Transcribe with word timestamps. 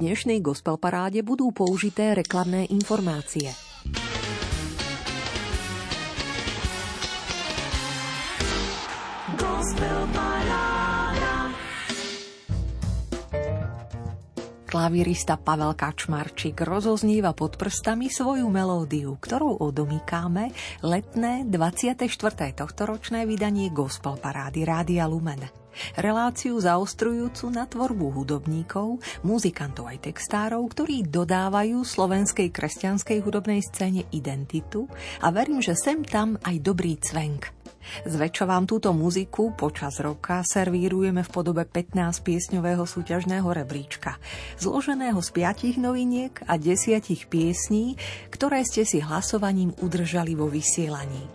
dnešnej 0.00 0.40
gospel 0.40 0.80
paráde 0.80 1.20
budú 1.20 1.52
použité 1.52 2.16
reklamné 2.16 2.64
informácie. 2.72 3.52
Klavirista 14.70 15.34
Pavel 15.34 15.74
Kačmarčík 15.74 16.62
rozoznieva 16.62 17.34
pod 17.34 17.58
prstami 17.58 18.06
svoju 18.06 18.46
melódiu, 18.46 19.18
ktorou 19.18 19.58
odomýkáme 19.66 20.54
letné 20.86 21.42
24. 21.50 22.06
tohtoročné 22.54 23.26
vydanie 23.26 23.74
Gospel 23.74 24.14
Parády 24.22 24.62
Rádia 24.62 25.10
Lumen. 25.10 25.42
Reláciu 25.98 26.54
zaostrujúcu 26.62 27.50
na 27.50 27.66
tvorbu 27.66 28.14
hudobníkov, 28.14 29.02
muzikantov 29.26 29.90
aj 29.90 30.06
textárov, 30.06 30.62
ktorí 30.70 31.02
dodávajú 31.02 31.82
slovenskej 31.82 32.54
kresťanskej 32.54 33.26
hudobnej 33.26 33.66
scéne 33.66 34.06
identitu 34.14 34.86
a 35.18 35.34
verím, 35.34 35.58
že 35.58 35.74
sem 35.74 36.06
tam 36.06 36.38
aj 36.46 36.62
dobrý 36.62 36.94
cvenk– 36.94 37.50
Zväčša 38.08 38.44
vám 38.48 38.64
túto 38.64 38.90
muziku 38.96 39.52
počas 39.54 40.00
roka 40.00 40.42
servírujeme 40.46 41.22
v 41.22 41.30
podobe 41.30 41.62
15-piesňového 41.68 42.84
súťažného 42.86 43.46
rebríčka, 43.50 44.16
zloženého 44.58 45.18
z 45.20 45.28
piatich 45.30 45.76
noviniek 45.76 46.32
a 46.48 46.56
desiatich 46.56 47.28
piesní, 47.28 48.00
ktoré 48.32 48.64
ste 48.64 48.88
si 48.88 49.02
hlasovaním 49.02 49.74
udržali 49.78 50.32
vo 50.34 50.48
vysielaní. 50.48 51.26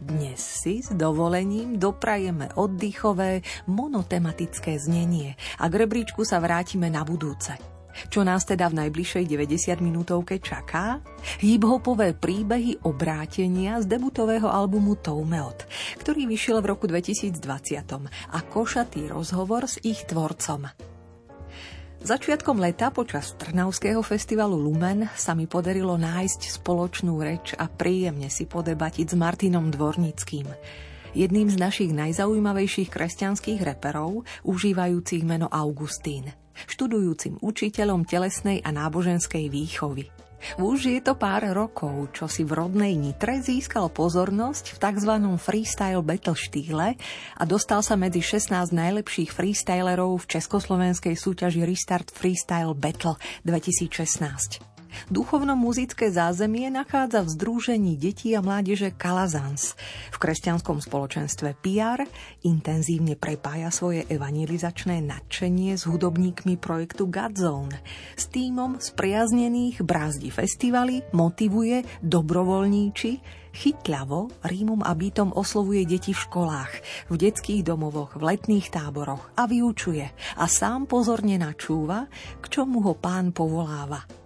Dnes 0.00 0.40
si 0.40 0.80
s 0.80 0.96
dovolením 0.96 1.76
doprajeme 1.76 2.56
oddychové, 2.56 3.44
monotematické 3.68 4.80
znenie 4.80 5.36
a 5.60 5.68
k 5.68 5.74
rebríčku 5.84 6.24
sa 6.24 6.40
vrátime 6.40 6.88
na 6.88 7.04
budúce– 7.04 7.56
čo 8.08 8.22
nás 8.22 8.46
teda 8.46 8.70
v 8.70 8.86
najbližšej 8.86 9.24
90 9.26 9.82
minútovke 9.82 10.38
čaká? 10.38 11.02
Hip-hopové 11.42 12.14
príbehy 12.16 12.86
obrátenia 12.86 13.82
z 13.82 13.86
debutového 13.90 14.48
albumu 14.48 14.96
Toumeot, 14.98 15.66
ktorý 16.00 16.30
vyšiel 16.30 16.62
v 16.62 16.70
roku 16.74 16.86
2020 16.86 17.34
a 18.30 18.38
košatý 18.46 19.10
rozhovor 19.10 19.66
s 19.66 19.82
ich 19.82 20.06
tvorcom. 20.06 20.70
Začiatkom 22.00 22.56
leta 22.56 22.88
počas 22.88 23.36
Trnavského 23.36 24.00
festivalu 24.00 24.56
Lumen 24.56 25.04
sa 25.12 25.36
mi 25.36 25.44
podarilo 25.44 26.00
nájsť 26.00 26.56
spoločnú 26.56 27.20
reč 27.20 27.52
a 27.52 27.68
príjemne 27.68 28.32
si 28.32 28.48
podebatiť 28.48 29.12
s 29.12 29.14
Martinom 29.20 29.68
Dvornickým, 29.68 30.48
jedným 31.12 31.52
z 31.52 31.60
našich 31.60 31.92
najzaujímavejších 31.92 32.88
kresťanských 32.88 33.60
reperov, 33.60 34.24
užívajúcich 34.48 35.28
meno 35.28 35.52
Augustín 35.52 36.32
študujúcim 36.68 37.40
učiteľom 37.40 38.04
telesnej 38.04 38.60
a 38.60 38.74
náboženskej 38.74 39.48
výchovy. 39.48 40.10
Už 40.56 40.88
je 40.88 41.00
to 41.04 41.20
pár 41.20 41.44
rokov, 41.52 42.16
čo 42.16 42.24
si 42.24 42.48
v 42.48 42.56
rodnej 42.56 42.96
Nitre 42.96 43.44
získal 43.44 43.92
pozornosť 43.92 44.76
v 44.76 44.78
tzv. 44.80 45.12
freestyle 45.36 46.00
battle 46.00 46.36
štýle 46.36 46.96
a 47.36 47.42
dostal 47.44 47.84
sa 47.84 47.94
medzi 48.00 48.24
16 48.24 48.72
najlepších 48.72 49.30
freestylerov 49.36 50.24
v 50.24 50.40
československej 50.40 51.14
súťaži 51.16 51.60
Restart 51.68 52.08
Freestyle 52.08 52.72
Battle 52.72 53.20
2016. 53.44 54.79
Duchovno-muzické 55.08 56.10
zázemie 56.12 56.70
nachádza 56.70 57.26
v 57.26 57.32
Združení 57.34 57.94
detí 57.98 58.34
a 58.34 58.44
mládeže 58.44 58.94
Kalazans. 58.94 59.74
V 60.14 60.16
kresťanskom 60.22 60.78
spoločenstve 60.82 61.58
PR 61.58 62.04
intenzívne 62.46 63.18
prepája 63.18 63.72
svoje 63.74 64.06
evangelizačné 64.06 65.02
nadšenie 65.02 65.74
s 65.74 65.88
hudobníkmi 65.88 66.60
projektu 66.60 67.10
Godzone. 67.10 67.82
S 68.14 68.30
týmom 68.30 68.78
spriaznených 68.78 69.82
brázdi 69.82 70.28
festivaly, 70.28 71.02
motivuje, 71.10 71.82
dobrovoľníči, 72.04 73.40
Chytľavo 73.50 74.30
rímom 74.46 74.78
a 74.86 74.94
bytom 74.94 75.34
oslovuje 75.34 75.82
deti 75.82 76.14
v 76.14 76.22
školách, 76.22 76.72
v 77.10 77.14
detských 77.18 77.66
domovoch, 77.66 78.14
v 78.14 78.30
letných 78.30 78.70
táboroch 78.70 79.34
a 79.34 79.50
vyučuje 79.50 80.06
a 80.38 80.44
sám 80.46 80.86
pozorne 80.86 81.34
načúva, 81.34 82.06
k 82.38 82.46
čomu 82.46 82.78
ho 82.86 82.94
pán 82.94 83.34
povoláva. 83.34 84.19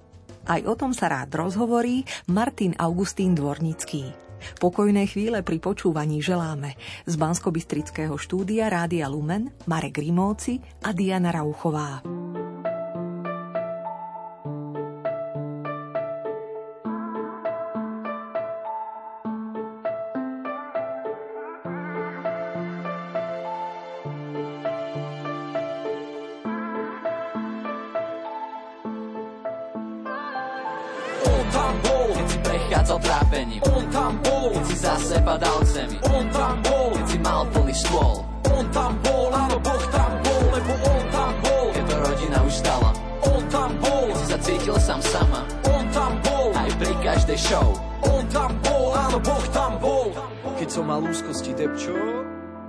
Aj 0.45 0.61
o 0.69 0.75
tom 0.77 0.93
sa 0.93 1.09
rád 1.09 1.33
rozhovorí 1.33 2.05
Martin 2.29 2.77
Augustín 2.77 3.33
Dvornický. 3.33 4.13
Pokojné 4.61 5.09
chvíle 5.09 5.41
pri 5.41 5.57
počúvaní 5.57 6.21
želáme 6.21 6.77
z 7.09 7.15
bansko 7.17 7.49
štúdia 8.21 8.69
Rádia 8.69 9.09
Lumen 9.09 9.49
Marek 9.65 10.05
Rimóci 10.05 10.61
a 10.85 10.93
Diana 10.93 11.33
Rauchová. 11.33 12.24
Trápením 32.99 33.61
On 33.71 33.85
tam 33.91 34.13
bol, 34.23 34.53
keď 34.55 34.65
si 34.67 34.77
zase 34.79 35.17
padal 35.23 35.59
k 35.63 35.69
zemi. 35.69 35.99
On 36.11 36.25
tam 36.31 36.55
bol, 36.63 36.89
keď 36.95 37.07
si 37.09 37.19
mal 37.23 37.43
plný 37.51 37.75
štôl 37.75 38.17
On 38.53 38.65
tam 38.71 38.93
bol, 39.03 39.27
áno 39.33 39.57
Boh 39.59 39.85
tam 39.91 40.13
bol, 40.23 40.45
lebo 40.53 40.73
on 40.85 41.05
tam 41.11 41.33
bol. 41.43 41.67
Keď 41.75 41.85
to 41.89 41.97
rodina 41.99 42.39
už 42.45 42.57
dala 42.63 42.91
On 43.25 43.43
tam 43.51 43.71
bol, 43.81 44.05
keď 44.11 44.17
si 44.19 44.27
sa 44.27 44.39
cítil 44.39 44.77
sám 44.79 45.01
sama. 45.03 45.41
On 45.71 45.85
tam 45.91 46.13
bol, 46.23 46.49
aj 46.55 46.71
pri 46.79 46.93
každej 47.03 47.39
show. 47.41 47.69
On 48.05 48.23
tam 48.31 48.53
bol, 48.63 48.93
áno 48.95 49.19
Boh 49.19 49.45
tam 49.51 49.73
bol. 49.81 50.13
Keď 50.61 50.69
som 50.71 50.85
mal 50.87 51.03
úzkosti, 51.03 51.57
depčo 51.57 51.93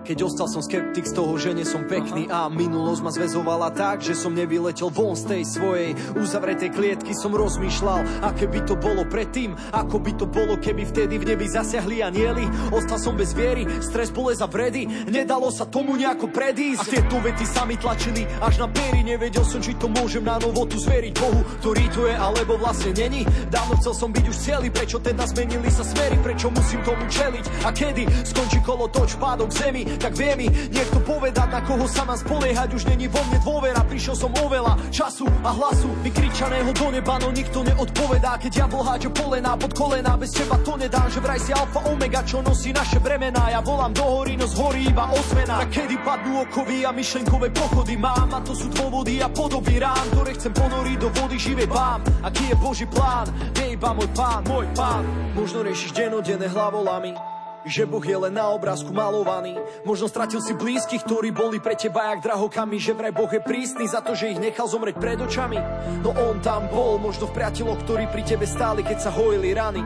keď 0.06 0.22
ostal 0.22 0.46
som 0.46 0.62
skeptik 0.62 1.10
z 1.10 1.18
toho, 1.18 1.34
že 1.42 1.58
nie 1.58 1.66
som 1.66 1.82
pekný 1.90 2.30
a 2.30 2.46
minulosť 2.46 3.02
ma 3.02 3.10
zväzovala 3.10 3.74
tak, 3.74 4.06
že 4.06 4.14
som 4.14 4.38
nevyletel 4.38 4.94
von 4.94 5.18
z 5.18 5.26
tej 5.26 5.44
svojej 5.50 5.98
uzavretej 6.14 6.70
klietky 6.70 7.18
som 7.18 7.34
rozmýšľal, 7.34 8.22
aké 8.22 8.46
by 8.46 8.62
to 8.70 8.78
bolo 8.78 9.02
predtým, 9.10 9.58
ako 9.74 9.98
by 9.98 10.12
to 10.14 10.30
bolo, 10.30 10.62
keby 10.62 10.86
vtedy 10.86 11.18
v 11.18 11.34
nebi 11.34 11.50
zasiahli 11.50 12.06
anieli. 12.06 12.46
Ostal 12.70 13.02
som 13.02 13.18
bez 13.18 13.34
viery, 13.34 13.66
stres, 13.82 14.14
bolesť 14.14 14.46
a 14.46 14.48
vredy, 14.48 14.86
nedalo 15.10 15.50
sa 15.50 15.66
tomu 15.66 15.98
nejako 15.98 16.30
predísť. 16.30 16.86
A 16.86 16.86
tieto 16.86 17.18
vety 17.18 17.46
sa 17.50 17.66
mi 17.66 17.74
tlačili 17.74 18.30
až 18.46 18.62
na 18.62 18.70
pery, 18.70 19.02
nevedel 19.02 19.42
som, 19.42 19.58
či 19.58 19.74
to 19.74 19.90
môžem 19.90 20.22
na 20.22 20.38
novo 20.38 20.70
tu 20.70 20.78
zveriť 20.78 21.14
Bohu, 21.18 21.42
ktorý 21.66 21.86
tu 21.90 22.06
je, 22.06 22.14
alebo 22.14 22.62
vlastne 22.62 22.94
není. 22.94 23.26
Dávno 23.50 23.82
chcel 23.82 23.98
som 23.98 24.14
byť 24.14 24.26
už 24.30 24.38
celý, 24.38 24.68
prečo 24.70 25.02
teda 25.02 25.26
zmenili 25.26 25.74
sa 25.74 25.82
smery, 25.82 26.22
prečo 26.22 26.54
musím 26.54 26.86
tomu 26.86 27.10
čeliť 27.10 27.66
a 27.66 27.74
kedy 27.74 28.06
skončí 28.22 28.62
kolo 28.62 28.86
toč 28.94 29.18
pádok 29.18 29.50
zemi, 29.50 29.95
tak 30.00 30.14
vie 30.16 30.34
mi 30.36 30.48
niekto 30.50 31.00
povedať, 31.04 31.48
na 31.52 31.62
koho 31.64 31.86
sa 31.86 32.04
mám 32.08 32.20
spoliehať, 32.20 32.74
už 32.76 32.88
není 32.92 33.08
vo 33.08 33.22
mne 33.28 33.40
dôvera, 33.42 33.82
prišiel 33.86 34.16
som 34.16 34.32
oveľa 34.40 34.78
času 34.92 35.26
a 35.44 35.50
hlasu 35.52 35.90
vykričaného 36.04 36.72
do 36.76 36.88
neba, 36.92 37.20
no 37.20 37.32
nikto 37.32 37.64
neodpovedá, 37.64 38.38
keď 38.40 38.54
ja 38.64 38.68
háčo 38.68 39.10
polená 39.10 39.58
pod 39.58 39.74
kolena, 39.74 40.14
bez 40.16 40.32
teba 40.32 40.62
to 40.62 40.78
nedám, 40.78 41.10
že 41.10 41.20
vraj 41.20 41.42
si 41.42 41.52
alfa 41.52 41.82
omega, 41.90 42.22
čo 42.22 42.46
nosí 42.46 42.70
naše 42.70 43.02
bremená, 43.02 43.50
ja 43.50 43.60
volám 43.66 43.92
do 43.92 44.06
hory, 44.06 44.38
no 44.38 44.46
zhorí 44.46 44.88
iba 44.88 45.10
ozvena. 45.12 45.66
Tak 45.66 45.72
kedy 45.74 45.96
padnú 46.06 46.46
okovy 46.46 46.86
a 46.86 46.92
myšlenkové 46.94 47.50
pochody 47.50 47.98
mám, 47.98 48.30
a 48.36 48.40
to 48.46 48.54
sú 48.54 48.70
dôvody 48.72 49.20
a 49.20 49.30
podoby 49.32 49.82
rán, 49.82 50.06
ktoré 50.14 50.38
chcem 50.38 50.54
ponoriť 50.54 50.98
do 51.02 51.10
vody 51.12 51.38
živej 51.42 51.68
vám. 51.68 52.00
Aký 52.22 52.48
je 52.52 52.56
Boží 52.56 52.86
plán, 52.86 53.28
vie 53.58 53.74
iba 53.74 53.92
môj 53.92 54.10
pán, 54.14 54.46
môj 54.46 54.70
pán. 54.78 55.04
Možno 55.34 55.66
riešiš 55.66 55.92
denodenné 55.98 56.48
hlavolami, 56.48 57.35
že 57.66 57.90
Boh 57.90 58.02
je 58.06 58.14
len 58.16 58.34
na 58.38 58.54
obrázku 58.54 58.94
malovaný. 58.94 59.58
Možno 59.84 60.06
stratil 60.06 60.40
si 60.40 60.54
blízkych, 60.54 61.04
ktorí 61.04 61.34
boli 61.34 61.58
pre 61.58 61.74
teba 61.74 62.14
jak 62.14 62.24
drahokami, 62.24 62.78
že 62.78 62.94
vraj 62.94 63.12
Boh 63.12 63.30
je 63.30 63.42
prísny 63.42 63.90
za 63.90 64.06
to, 64.06 64.14
že 64.14 64.38
ich 64.38 64.40
nechal 64.40 64.70
zomrieť 64.70 64.96
pred 65.02 65.18
očami. 65.18 65.58
No 66.06 66.14
on 66.14 66.40
tam 66.46 66.70
bol, 66.70 67.02
možno 67.02 67.26
v 67.28 67.36
priateľoch, 67.42 67.82
ktorí 67.84 68.06
pri 68.14 68.24
tebe 68.24 68.46
stáli, 68.46 68.86
keď 68.86 68.98
sa 69.02 69.12
hojili 69.12 69.52
rany. 69.58 69.82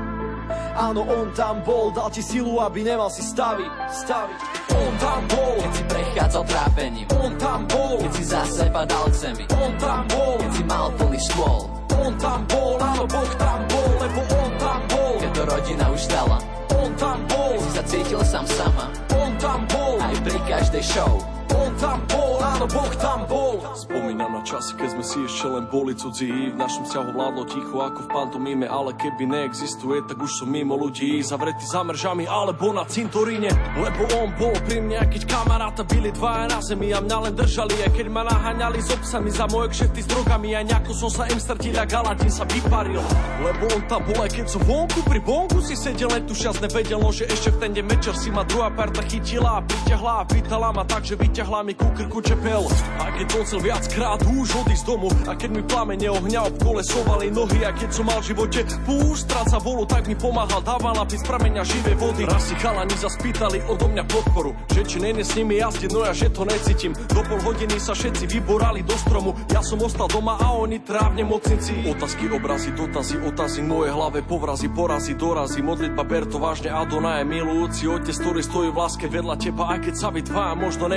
Áno, 0.76 1.06
on 1.06 1.30
tam 1.38 1.62
bol, 1.62 1.94
dal 1.94 2.10
ti 2.10 2.26
silu, 2.26 2.58
aby 2.60 2.81
nemal 2.81 3.14
si 3.14 3.22
staviť, 3.22 3.72
staviť. 3.90 4.40
On 4.74 4.92
tam 4.98 5.22
bol, 5.30 5.56
keď 5.62 5.72
si 5.72 5.84
prechádzal 5.86 6.44
trápením. 6.50 7.08
On 7.22 7.31
tam 7.38 7.60
bol, 7.70 8.02
keď 8.02 8.12
si 8.18 8.24
zase 8.26 8.66
padal 8.74 9.06
k 9.14 9.16
zemi. 9.16 9.46
On 9.62 9.72
tam 9.78 10.04
bol, 10.10 10.42
keď 10.42 10.52
si 10.52 10.64
mal 10.66 10.88
plný 10.98 11.20
štôl. 11.22 11.79
On 12.00 12.13
tam 12.16 12.40
bol, 12.48 12.80
áno, 12.80 13.04
Boh 13.04 13.31
tam 13.36 13.60
bol, 13.68 13.90
lebo 14.00 14.22
on 14.40 14.51
tam 14.57 14.80
bol. 14.88 15.13
Keď 15.19 15.31
to 15.36 15.42
rodina 15.44 15.86
už 15.92 16.04
dala 16.07 16.40
on 16.80 16.92
tam 16.96 17.19
bol, 17.28 17.54
si 17.60 17.69
sa 17.75 17.84
cítil 17.84 18.22
sám 18.24 18.46
sama. 18.48 18.88
On 19.13 19.31
tam 19.38 19.68
bol, 19.68 20.00
aj 20.00 20.16
pri 20.24 20.40
každej 20.48 20.84
show. 20.84 21.39
On 21.69 21.77
tam 21.77 22.01
bol, 22.10 22.42
áno, 22.42 22.66
Boh 22.66 22.94
tam 22.98 23.30
bol. 23.30 23.62
Spomínam 23.77 24.33
na 24.33 24.42
časy, 24.42 24.74
keď 24.74 24.89
sme 24.89 25.04
si 25.06 25.18
ešte 25.21 25.45
len 25.54 25.69
boli 25.69 25.94
cudzí. 25.94 26.50
V 26.50 26.57
našom 26.57 26.81
vzťahu 26.81 27.13
vládlo 27.13 27.44
ticho 27.45 27.77
ako 27.77 28.00
v 28.06 28.10
pantomíme, 28.10 28.66
ale 28.66 28.98
keby 28.98 29.30
neexistuje, 29.30 30.01
tak 30.10 30.18
už 30.18 30.33
som 30.33 30.50
mimo 30.50 30.74
ľudí. 30.74 31.21
Zavretý 31.21 31.62
za 31.69 31.86
mržami 31.86 32.25
alebo 32.25 32.74
na 32.74 32.89
cintoríne. 32.89 33.54
Lebo 33.77 34.01
on 34.18 34.33
bol 34.42 34.57
pri 34.66 34.81
mne, 34.81 34.98
keď 35.13 35.30
kamaráta 35.30 35.86
byli 35.86 36.10
dvaja 36.10 36.50
na 36.50 36.57
zemi 36.66 36.89
a 36.89 37.06
mňa 37.06 37.18
len 37.30 37.33
držali. 37.38 37.75
Aj 37.86 37.92
keď 37.94 38.07
ma 38.10 38.25
naháňali 38.25 38.81
s 38.81 38.89
obsami 38.89 39.30
za 39.30 39.45
moje 39.54 39.69
kšefty 39.69 40.01
s 40.01 40.07
drogami, 40.10 40.57
aj 40.57 40.74
nejako 40.74 40.92
som 41.06 41.12
sa 41.13 41.30
im 41.30 41.38
strtil 41.38 41.77
a 41.77 41.86
Galadín 41.86 42.33
sa 42.33 42.50
vyparil. 42.50 43.06
Lebo 43.45 43.69
on 43.77 43.86
tam 43.86 44.01
bol, 44.10 44.18
aj 44.25 44.33
keď 44.33 44.45
som 44.50 44.66
vonku 44.66 45.06
pri 45.06 45.21
bonku 45.21 45.62
si 45.62 45.77
sedel, 45.77 46.10
len 46.10 46.25
tu 46.25 46.33
šťast 46.33 46.66
nevedel, 46.66 46.98
no, 46.98 47.13
že 47.13 47.30
ešte 47.30 47.54
v 47.54 47.57
ten 47.62 47.71
deň 47.77 47.86
večer 47.94 48.18
si 48.18 48.33
ma 48.33 48.42
druhá 48.42 48.74
parta 48.74 49.06
chytila 49.06 49.62
a 49.62 49.66
priťahla 49.66 50.13
a 50.18 50.24
pýtala 50.25 50.74
ma 50.74 50.81
tak, 50.81 51.06
že 51.06 51.13
vyťahla 51.13 51.59
mi 51.64 51.74
ku 51.76 51.88
krku 51.92 52.24
čepel. 52.24 52.64
A 53.00 53.12
keď 53.16 53.28
som 53.32 53.42
chcel 53.44 53.60
viackrát 53.64 54.20
už 54.24 54.48
odísť 54.64 54.86
domu 54.88 55.12
a 55.28 55.36
keď 55.36 55.50
mi 55.52 55.64
plamene 55.64 56.08
ohňa 56.08 56.48
obkolesovali 56.56 57.32
nohy 57.32 57.68
a 57.68 57.72
keď 57.76 57.90
som 57.92 58.08
mal 58.08 58.20
v 58.24 58.32
živote 58.32 58.62
pústrať 58.88 59.46
sa 59.56 59.60
volu, 59.60 59.84
tak 59.84 60.08
mi 60.08 60.16
pomáhal, 60.16 60.64
dával 60.64 60.96
napis 60.96 61.24
prameňa 61.24 61.64
živej 61.68 61.96
vody. 62.00 62.24
Raz 62.28 62.48
si 62.48 62.56
chalani 62.60 62.96
zaspýtali 62.96 63.66
odo 63.68 63.88
mňa 63.92 64.04
podporu, 64.08 64.56
že 64.72 64.82
či 64.88 64.98
nene 65.04 65.24
s 65.24 65.36
nimi 65.36 65.60
jazdiť, 65.60 65.90
no 65.92 66.08
ja 66.08 66.14
že 66.16 66.32
to 66.32 66.48
necítim. 66.48 66.92
Do 67.12 67.22
pol 67.28 67.40
hodiny 67.44 67.76
sa 67.80 67.92
všetci 67.92 68.26
vyborali 68.28 68.84
do 68.88 68.96
stromu, 68.96 69.36
ja 69.52 69.60
som 69.60 69.80
ostal 69.84 70.08
doma 70.08 70.40
a 70.40 70.56
oni 70.56 70.80
trávne 70.84 71.28
mocnici. 71.28 71.76
Otázky, 71.88 72.32
obrazy, 72.32 72.72
dotazy, 72.72 73.20
otazy, 73.20 73.60
moje 73.64 73.92
hlave, 73.92 74.24
povrazy, 74.24 74.72
porazy, 74.72 75.14
dorazy, 75.16 75.60
modlitba, 75.60 76.04
ber 76.08 76.24
to 76.24 76.40
vážne, 76.40 76.72
Adonaj, 76.72 77.28
milujúci 77.28 77.88
otec, 77.92 78.16
ktorý 78.16 78.42
stojí 78.44 78.70
v 78.72 78.78
láske 78.80 79.06
vedľa 79.12 79.36
teba, 79.36 79.64
aj 79.76 79.80
keď 79.90 79.96
sa 79.96 80.10
vy 80.14 80.22
dva 80.24 80.56
možno 80.56 80.88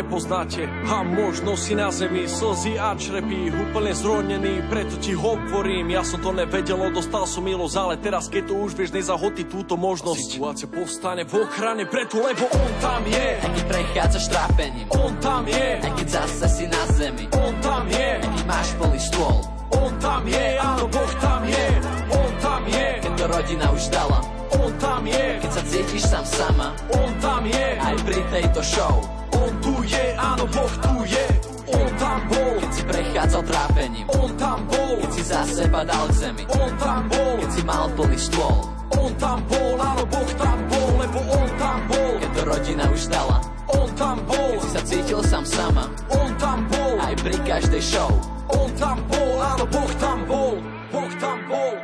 nepoznáte. 0.42 0.66
A 0.90 1.02
možno 1.02 1.56
si 1.56 1.74
na 1.74 1.90
zemi 1.90 2.26
slzy 2.26 2.78
a 2.78 2.94
črepí, 2.98 3.50
úplne 3.50 3.92
zronený, 3.94 4.66
preto 4.68 4.98
ti 4.98 5.14
hovorím, 5.14 5.94
ja 5.94 6.02
som 6.02 6.20
to 6.20 6.34
nevedel, 6.34 6.78
no 6.78 6.90
dostal 6.90 7.24
som 7.26 7.46
milosť, 7.46 7.76
ale 7.78 7.94
teraz, 7.98 8.28
keď 8.28 8.50
to 8.50 8.54
už 8.58 8.74
vieš, 8.74 8.90
nezahotí 8.92 9.46
túto 9.46 9.78
možnosť. 9.78 10.20
Situácia 10.20 10.68
povstane 10.68 11.22
v 11.24 11.46
ochrane, 11.46 11.84
preto, 11.86 12.20
lebo 12.20 12.46
on 12.50 12.72
tam 12.82 13.02
je. 13.06 13.28
Aj 13.38 13.50
keď 13.50 13.64
prechádzaš 13.70 14.24
trápením, 14.28 14.86
on 14.90 15.12
tam 15.22 15.42
je. 15.46 15.68
Aj 15.80 15.92
keď 15.96 16.06
zase 16.08 16.46
si 16.50 16.64
na 16.68 16.82
zemi, 16.92 17.24
on 17.32 17.52
tam 17.62 17.84
je. 17.88 18.08
Aj 18.20 18.28
keď 18.28 18.42
máš 18.46 18.68
plný 18.76 19.00
stôl, 19.00 19.38
on 19.72 19.92
tam 20.02 20.22
je, 20.28 20.46
áno, 20.60 20.84
Boh 20.90 21.12
tam 21.22 21.42
je. 21.48 21.66
On 22.12 22.30
tam 22.44 22.62
je. 22.68 22.88
Keď 23.00 23.12
to 23.16 23.24
rodina 23.24 23.66
už 23.72 23.84
dala, 23.88 24.20
on 24.52 24.70
tam 24.76 25.02
je. 25.08 25.24
Keď 25.40 25.50
sa 25.50 25.62
cítiš 25.64 26.02
sám 26.04 26.26
sama, 26.28 26.68
on 26.92 27.10
tam 27.24 27.42
je. 27.48 27.66
Aj 27.80 27.96
pri 28.04 28.20
tejto 28.28 28.60
show, 28.60 29.00
on 29.42 29.52
tu 29.58 29.74
je, 29.82 30.04
áno, 30.14 30.44
Boh 30.46 30.74
tu 30.78 30.94
je. 31.06 31.26
On 31.72 31.88
tam 31.98 32.18
bol, 32.28 32.52
keď 32.60 32.70
si 32.70 32.82
prechádzal 32.84 33.42
trápením, 33.48 34.06
on 34.12 34.30
tam 34.36 34.58
bol, 34.68 34.92
keď 35.02 35.10
si 35.14 35.22
zase 35.24 35.64
padal 35.72 36.04
k 36.10 36.14
zemi, 36.14 36.44
on 36.52 36.70
tam 36.78 37.00
bol, 37.08 37.32
keď 37.40 37.50
si 37.50 37.62
mal 37.64 37.86
plný 37.96 38.18
stôl, 38.18 38.58
on 38.98 39.10
tam 39.16 39.38
bol, 39.48 39.72
áno, 39.80 40.02
Boh 40.04 40.30
tam 40.36 40.58
bol, 40.68 40.90
lebo 41.00 41.18
on 41.32 41.48
tam 41.56 41.78
bol, 41.88 42.10
keď 42.20 42.30
to 42.36 42.42
rodina 42.44 42.84
už 42.92 43.02
dala, 43.08 43.38
on 43.72 43.88
tam 43.96 44.16
bol, 44.28 44.52
keď 44.52 44.60
si 44.60 44.68
sa 44.68 44.82
cítil 44.84 45.20
sám 45.24 45.44
sama, 45.48 45.84
on 46.12 46.30
tam 46.36 46.66
bol, 46.68 46.92
aj 47.00 47.14
pri 47.24 47.36
každej 47.46 47.82
show, 47.82 48.10
on 48.52 48.68
tam 48.76 49.00
bol, 49.08 49.32
áno, 49.40 49.64
Boh 49.64 49.92
tam 49.96 50.18
bol, 50.28 50.54
Boh 50.92 51.12
tam 51.16 51.38
bol, 51.48 51.74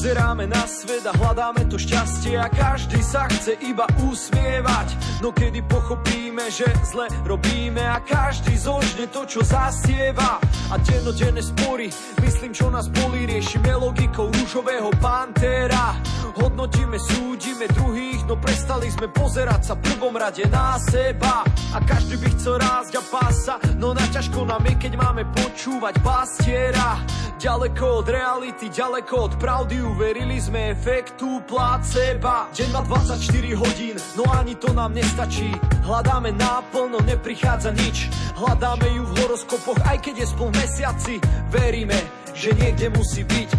Pozeráme 0.00 0.48
na 0.48 0.64
svet 0.64 1.04
a 1.04 1.12
hľadáme 1.12 1.68
to 1.68 1.76
šťastie 1.76 2.32
a 2.40 2.48
každý 2.48 3.04
sa 3.04 3.28
chce 3.28 3.52
iba 3.60 3.84
usmievať. 4.08 4.96
No 5.20 5.28
kedy 5.28 5.60
pochopíme, 5.68 6.48
že 6.48 6.64
zle 6.88 7.04
robíme 7.28 7.84
a 7.84 8.00
každý 8.00 8.56
zožne 8.56 9.12
to, 9.12 9.28
čo 9.28 9.44
zasieva. 9.44 10.40
A 10.72 10.80
dennodenné 10.80 11.44
spory, 11.44 11.92
myslím, 12.24 12.56
čo 12.56 12.72
nás 12.72 12.88
bolí, 12.88 13.28
riešime 13.28 13.76
logikou 13.76 14.32
rúžového 14.32 14.88
pantéra. 15.04 15.92
Hodnotíme, 16.32 16.96
súdime 16.96 17.68
druhých, 17.68 18.24
no 18.24 18.40
prestali 18.40 18.88
sme 18.88 19.12
pozerať 19.12 19.68
sa 19.68 19.74
v 19.76 19.84
prvom 19.84 20.16
rade 20.16 20.48
na 20.48 20.80
seba. 20.80 21.44
A 21.76 21.78
každý 21.84 22.16
by 22.16 22.28
chcel 22.40 22.56
rásť 22.56 22.96
a 22.96 23.02
pása, 23.04 23.54
no 23.76 23.92
na 23.92 24.08
ťažko 24.08 24.48
nám 24.48 24.64
je, 24.64 24.80
keď 24.80 24.96
máme 24.96 25.28
počúvať 25.36 26.00
pastiera. 26.00 26.96
Ďaleko 27.40 28.04
od 28.04 28.06
reality, 28.12 28.68
ďaleko 28.68 29.14
od 29.16 29.32
pravdy, 29.40 29.80
uverili 29.90 30.38
sme 30.38 30.70
efektu 30.70 31.42
placeba. 31.44 32.46
Deň 32.54 32.68
má 32.70 32.82
24 32.86 33.18
hodín, 33.58 33.96
no 34.14 34.24
ani 34.30 34.54
to 34.54 34.70
nám 34.70 34.94
nestačí. 34.94 35.50
Hľadáme 35.82 36.30
náplno, 36.38 37.02
neprichádza 37.02 37.74
nič. 37.74 38.06
Hľadáme 38.38 38.86
ju 38.86 39.02
v 39.04 39.12
horoskopoch, 39.20 39.80
aj 39.84 39.98
keď 39.98 40.22
je 40.22 40.26
spol 40.30 40.48
mesiaci. 40.54 41.14
Veríme, 41.50 41.98
že 42.32 42.54
niekde 42.54 42.94
musí 42.94 43.26
byť. 43.26 43.50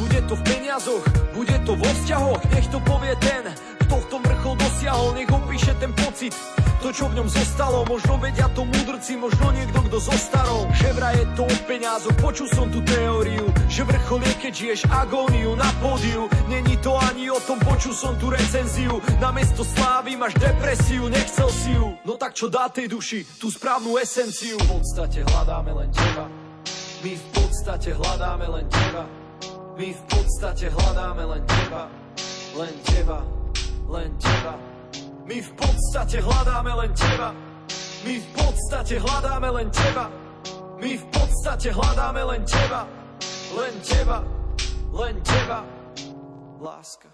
Bude 0.00 0.20
to 0.24 0.34
v 0.40 0.42
peniazoch, 0.46 1.04
bude 1.36 1.56
to 1.68 1.72
vo 1.76 1.84
vzťahoch, 1.84 2.40
nech 2.54 2.66
to 2.72 2.80
povie 2.80 3.12
ten, 3.20 3.44
kto 3.84 3.94
v 3.98 4.08
tom 4.08 4.20
vrchol 4.24 4.54
dosiahol, 4.56 5.12
nech 5.16 5.28
opíše 5.28 5.72
ten 5.76 5.92
pocit. 5.92 6.32
To, 6.78 6.94
čo 6.94 7.10
v 7.10 7.18
ňom 7.18 7.28
zostalo, 7.28 7.82
možno 7.88 8.20
vedia 8.22 8.46
to 8.54 8.62
múdrci, 8.62 9.18
možno 9.18 9.50
niekto, 9.50 9.82
kto 9.90 9.98
zostarol. 9.98 10.70
Že 10.78 10.94
je 10.94 11.24
to 11.34 11.42
o 11.42 11.56
peniazoch, 11.66 12.14
počul 12.22 12.46
som 12.54 12.70
tú 12.70 12.78
teóriu, 12.86 13.47
že 13.68 13.84
vrchol 13.84 14.24
je, 14.24 14.34
keď 14.40 14.52
žiješ 14.52 14.80
agóniu 14.88 15.52
na 15.54 15.68
pódiu. 15.78 16.26
Není 16.48 16.80
to 16.80 16.96
ani 16.96 17.28
o 17.28 17.38
tom, 17.44 17.60
počul 17.60 17.92
som 17.92 18.16
tú 18.16 18.32
recenziu, 18.32 18.98
namiesto 19.20 19.62
slávy 19.62 20.16
máš 20.16 20.34
depresiu, 20.40 21.06
nechcel 21.12 21.52
si 21.52 21.76
ju. 21.76 21.94
No 22.02 22.16
tak 22.16 22.32
čo 22.32 22.48
dá 22.48 22.72
tej 22.72 22.88
duši, 22.88 23.22
tú 23.36 23.52
správnu 23.52 24.00
esenciu? 24.00 24.56
V 24.56 24.80
podstate 24.80 25.22
hľadáme 25.22 25.70
len 25.76 25.92
teba, 25.92 26.24
my 27.04 27.12
v 27.14 27.24
podstate 27.30 27.90
hľadáme 27.94 28.46
len 28.48 28.66
teba. 28.66 29.04
My 29.78 29.94
v 29.94 30.02
podstate 30.10 30.66
hľadáme 30.74 31.22
len 31.22 31.42
teba, 31.46 31.86
len 32.58 32.74
teba, 32.82 33.22
len 33.86 34.10
teba. 34.18 34.58
My 35.22 35.38
v 35.38 35.50
podstate 35.54 36.18
hľadáme 36.18 36.72
len 36.82 36.90
teba. 36.98 37.30
My 38.02 38.14
v 38.18 38.26
podstate 38.34 38.98
hľadáme 38.98 39.48
len 39.54 39.68
teba. 39.70 40.10
My 40.82 40.92
v 40.98 41.04
podstate 41.14 41.68
hľadáme 41.70 42.22
len 42.26 42.42
teba. 42.42 42.90
Len 43.48 43.74
teba, 43.80 44.20
len 44.92 45.16
teba. 45.24 45.64
Láska. 46.60 47.08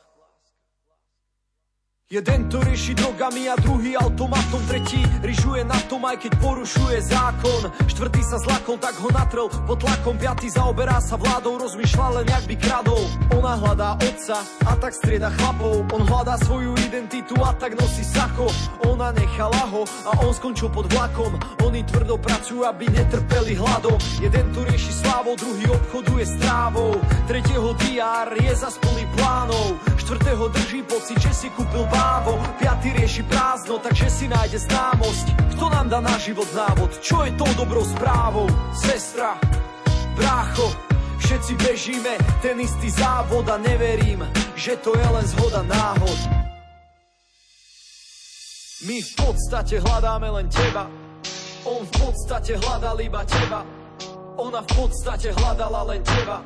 Jeden 2.11 2.53
to 2.53 2.61
rieši 2.61 2.95
drogami 2.95 3.49
a 3.49 3.57
druhý 3.57 3.97
automatom, 3.97 4.61
tretí 4.69 5.01
ryžuje 5.25 5.65
na 5.65 5.75
tom, 5.89 6.05
aj 6.05 6.21
keď 6.21 6.33
porušuje 6.37 7.01
zákon. 7.01 7.73
Štvrtý 7.89 8.21
sa 8.21 8.37
zlakol, 8.45 8.77
tak 8.77 8.93
ho 9.01 9.09
natrel 9.09 9.49
pod 9.65 9.81
tlakom, 9.81 10.21
piatý 10.21 10.53
zaoberá 10.53 11.01
sa 11.01 11.17
vládou, 11.17 11.65
rozmýšľa 11.65 12.21
len 12.21 12.27
jak 12.29 12.45
by 12.45 12.57
kradol. 12.61 13.03
Ona 13.41 13.57
hľadá 13.57 13.97
otca 13.99 14.37
a 14.69 14.73
tak 14.77 14.93
strieda 14.93 15.33
chlapov, 15.33 15.87
on 15.97 16.03
hľadá 16.05 16.37
svoju 16.45 16.77
identitu 16.85 17.35
a 17.41 17.53
tak 17.57 17.75
nosí 17.81 18.05
sako. 18.05 18.47
Ona 18.93 19.11
nechala 19.17 19.65
ho 19.73 19.83
a 20.07 20.21
on 20.23 20.33
skončil 20.37 20.69
pod 20.69 20.87
vlakom, 20.93 21.35
oni 21.65 21.83
tvrdo 21.83 22.21
pracujú, 22.21 22.63
aby 22.69 22.87
netrpeli 22.93 23.57
hladom. 23.59 23.97
Jeden 24.21 24.47
tu 24.53 24.63
rieši 24.63 24.93
slávou, 24.93 25.35
druhý 25.35 25.67
obchoduje 25.67 26.25
s 26.29 26.35
trávou, 26.39 26.95
tretieho 27.27 27.75
diár 27.83 28.31
je 28.37 28.53
za 28.55 28.71
plný 28.71 29.05
plánov, 29.17 29.81
štvrtého 29.99 30.45
drží 30.53 30.81
pocit, 30.85 31.19
že 31.19 31.33
si 31.33 31.49
kúpil 31.51 31.89
bávo, 31.91 32.39
piatý 32.61 32.93
rieši 32.95 33.25
prázdno, 33.27 33.81
takže 33.81 34.07
si 34.13 34.27
nájde 34.29 34.59
známosť. 34.69 35.27
Kto 35.57 35.65
nám 35.73 35.87
dá 35.89 35.99
na 35.99 36.15
život 36.21 36.47
návod, 36.53 37.01
čo 37.01 37.25
je 37.25 37.33
tou 37.35 37.51
dobrou 37.57 37.83
správou? 37.83 38.47
Sestra, 38.77 39.35
brácho, 40.15 40.71
všetci 41.19 41.53
bežíme 41.57 42.15
ten 42.45 42.61
istý 42.61 42.93
závod 42.93 43.49
a 43.49 43.57
neverím, 43.59 44.23
že 44.55 44.77
to 44.79 44.93
je 44.95 45.07
len 45.09 45.27
zhoda 45.27 45.65
náhod. 45.65 46.54
My 48.85 49.01
v 49.01 49.13
podstate 49.17 49.81
hľadáme 49.81 50.29
len 50.29 50.47
teba, 50.53 50.85
on 51.65 51.89
v 51.89 51.93
podstate 51.97 52.61
hľadal 52.61 53.01
iba 53.01 53.25
teba, 53.25 53.65
ona 54.37 54.61
v 54.61 54.71
podstate 54.77 55.33
hľadala 55.33 55.89
len 55.89 56.05
teba. 56.05 56.45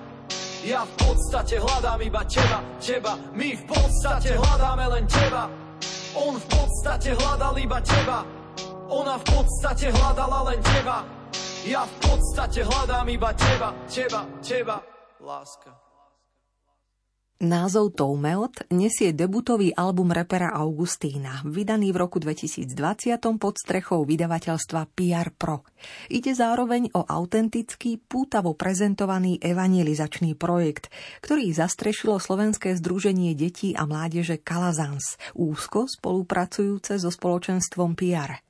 Ja 0.63 0.87
v 0.87 0.93
podstate 1.03 1.59
hľadám 1.59 1.99
iba 1.99 2.23
teba, 2.23 2.59
teba, 2.79 3.19
my 3.35 3.59
v 3.59 3.65
podstate 3.67 4.39
hľadáme 4.39 4.87
len 4.87 5.05
teba. 5.11 5.51
On 6.15 6.35
v 6.39 6.47
podstate 6.47 7.11
hľadal 7.19 7.55
iba 7.59 7.79
teba, 7.83 8.23
Ona 8.89 9.21
v 9.21 9.25
podstate 9.29 9.93
hľadala 9.93 10.49
len 10.49 10.61
teba. 10.65 11.05
Ja 11.69 11.85
v 11.85 11.95
podstate 12.01 12.65
hľadám 12.65 13.07
iba 13.13 13.31
teba, 13.37 13.69
teba, 13.85 14.25
teba. 14.41 14.81
Láska 15.21 15.88
Názov 17.39 17.95
Toumeot 17.95 18.67
nesie 18.75 19.15
debutový 19.15 19.71
album 19.71 20.11
repera 20.11 20.51
Augustína, 20.59 21.39
vydaný 21.47 21.95
v 21.95 22.03
roku 22.03 22.19
2020 22.19 22.75
pod 23.39 23.55
strechou 23.55 24.03
vydavateľstva 24.03 24.91
PR 24.91 25.31
Pro. 25.31 25.63
Ide 26.11 26.35
zároveň 26.35 26.91
o 26.99 27.07
autentický, 27.07 28.03
pútavo 28.03 28.59
prezentovaný 28.59 29.39
evangelizačný 29.39 30.35
projekt, 30.35 30.91
ktorý 31.23 31.55
zastrešilo 31.55 32.19
Slovenské 32.19 32.75
združenie 32.75 33.39
detí 33.39 33.71
a 33.71 33.87
mládeže 33.87 34.43
Kalazans, 34.43 35.15
úzko 35.39 35.87
spolupracujúce 35.87 36.99
so 36.99 37.07
spoločenstvom 37.15 37.95
PR. 37.95 38.43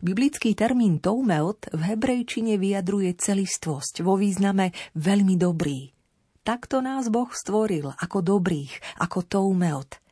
Biblický 0.00 0.56
termín 0.56 1.04
Toumeot 1.04 1.68
v 1.68 1.80
hebrejčine 1.84 2.56
vyjadruje 2.56 3.12
celistvosť 3.12 4.00
vo 4.00 4.16
význame 4.16 4.72
veľmi 4.96 5.36
dobrý– 5.36 5.92
Takto 6.42 6.82
nás 6.82 7.06
Boh 7.06 7.30
stvoril 7.30 7.94
ako 8.02 8.18
dobrých, 8.18 8.98
ako 8.98 9.22
toumeot. 9.22 10.02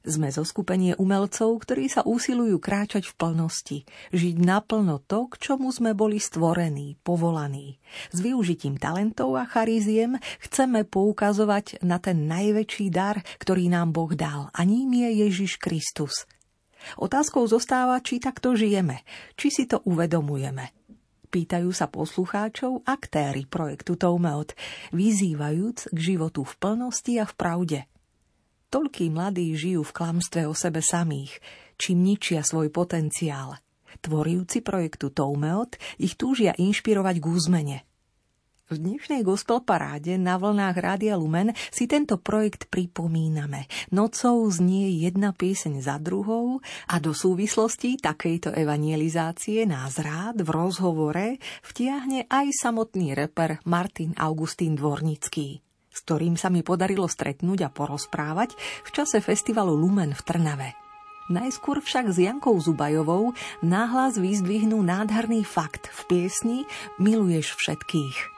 Sme 0.00 0.32
zo 0.32 0.40
skupenie 0.40 0.96
umelcov, 0.96 1.60
ktorí 1.60 1.92
sa 1.92 2.00
usilujú 2.00 2.56
kráčať 2.56 3.04
v 3.04 3.16
plnosti, 3.20 3.78
žiť 4.08 4.36
naplno 4.40 5.04
to, 5.04 5.28
k 5.28 5.36
čomu 5.36 5.68
sme 5.68 5.92
boli 5.92 6.16
stvorení, 6.16 6.96
povolaní. 7.04 7.76
S 8.16 8.24
využitím 8.24 8.80
talentov 8.80 9.36
a 9.36 9.44
chariziem 9.44 10.16
chceme 10.40 10.88
poukazovať 10.88 11.84
na 11.84 12.00
ten 12.00 12.32
najväčší 12.32 12.88
dar, 12.88 13.20
ktorý 13.36 13.68
nám 13.68 13.92
Boh 13.92 14.16
dal, 14.16 14.48
a 14.56 14.64
ním 14.64 14.88
je 14.88 15.28
Ježiš 15.28 15.60
Kristus. 15.60 16.24
Otázkou 16.96 17.44
zostáva, 17.44 18.00
či 18.00 18.24
takto 18.24 18.56
žijeme, 18.56 19.04
či 19.36 19.52
si 19.52 19.64
to 19.68 19.84
uvedomujeme. 19.84 20.83
Pýtajú 21.34 21.74
sa 21.74 21.90
poslucháčov 21.90 22.86
aktéry 22.86 23.42
projektu 23.50 23.98
Toumeot, 23.98 24.54
vyzývajúc 24.94 25.90
k 25.90 25.98
životu 25.98 26.46
v 26.46 26.54
plnosti 26.62 27.18
a 27.18 27.26
v 27.26 27.34
pravde. 27.34 27.78
Toľkí 28.70 29.10
mladí 29.10 29.50
žijú 29.58 29.82
v 29.82 29.94
klamstve 29.98 30.46
o 30.46 30.54
sebe 30.54 30.78
samých, 30.78 31.42
čím 31.74 32.06
ničia 32.06 32.46
svoj 32.46 32.70
potenciál. 32.70 33.58
Tvorivci 33.98 34.62
projektu 34.62 35.10
Toumeot 35.10 35.74
ich 35.98 36.14
túžia 36.14 36.54
inšpirovať 36.54 37.18
k 37.18 37.26
úzmene– 37.26 37.78
v 38.74 38.82
dnešnej 38.82 39.22
gospel 39.22 39.62
paráde 39.62 40.18
na 40.18 40.34
vlnách 40.34 40.74
Rádia 40.74 41.14
Lumen 41.14 41.54
si 41.70 41.86
tento 41.86 42.18
projekt 42.18 42.66
pripomíname. 42.66 43.70
Nocou 43.94 44.50
znie 44.50 44.90
jedna 44.98 45.30
pieseň 45.30 45.78
za 45.78 46.02
druhou 46.02 46.58
a 46.90 46.98
do 46.98 47.14
súvislosti 47.14 48.02
takejto 48.02 48.50
evangelizácie 48.50 49.62
nás 49.62 50.02
rád 50.02 50.42
v 50.42 50.50
rozhovore 50.50 51.38
vtiahne 51.62 52.26
aj 52.26 52.50
samotný 52.50 53.14
reper 53.14 53.62
Martin 53.62 54.10
Augustín 54.18 54.74
Dvornický 54.74 55.62
s 55.94 56.02
ktorým 56.02 56.34
sa 56.34 56.50
mi 56.50 56.66
podarilo 56.66 57.06
stretnúť 57.06 57.70
a 57.70 57.70
porozprávať 57.70 58.58
v 58.58 58.90
čase 58.90 59.22
festivalu 59.22 59.78
Lumen 59.78 60.10
v 60.10 60.22
Trnave. 60.26 60.74
Najskôr 61.30 61.78
však 61.78 62.10
s 62.10 62.18
Jankou 62.18 62.58
Zubajovou 62.58 63.30
náhlas 63.62 64.18
vyzdvihnú 64.18 64.82
nádherný 64.82 65.46
fakt 65.46 65.86
v 65.94 66.00
piesni 66.10 66.58
Miluješ 66.98 67.54
všetkých. 67.54 68.33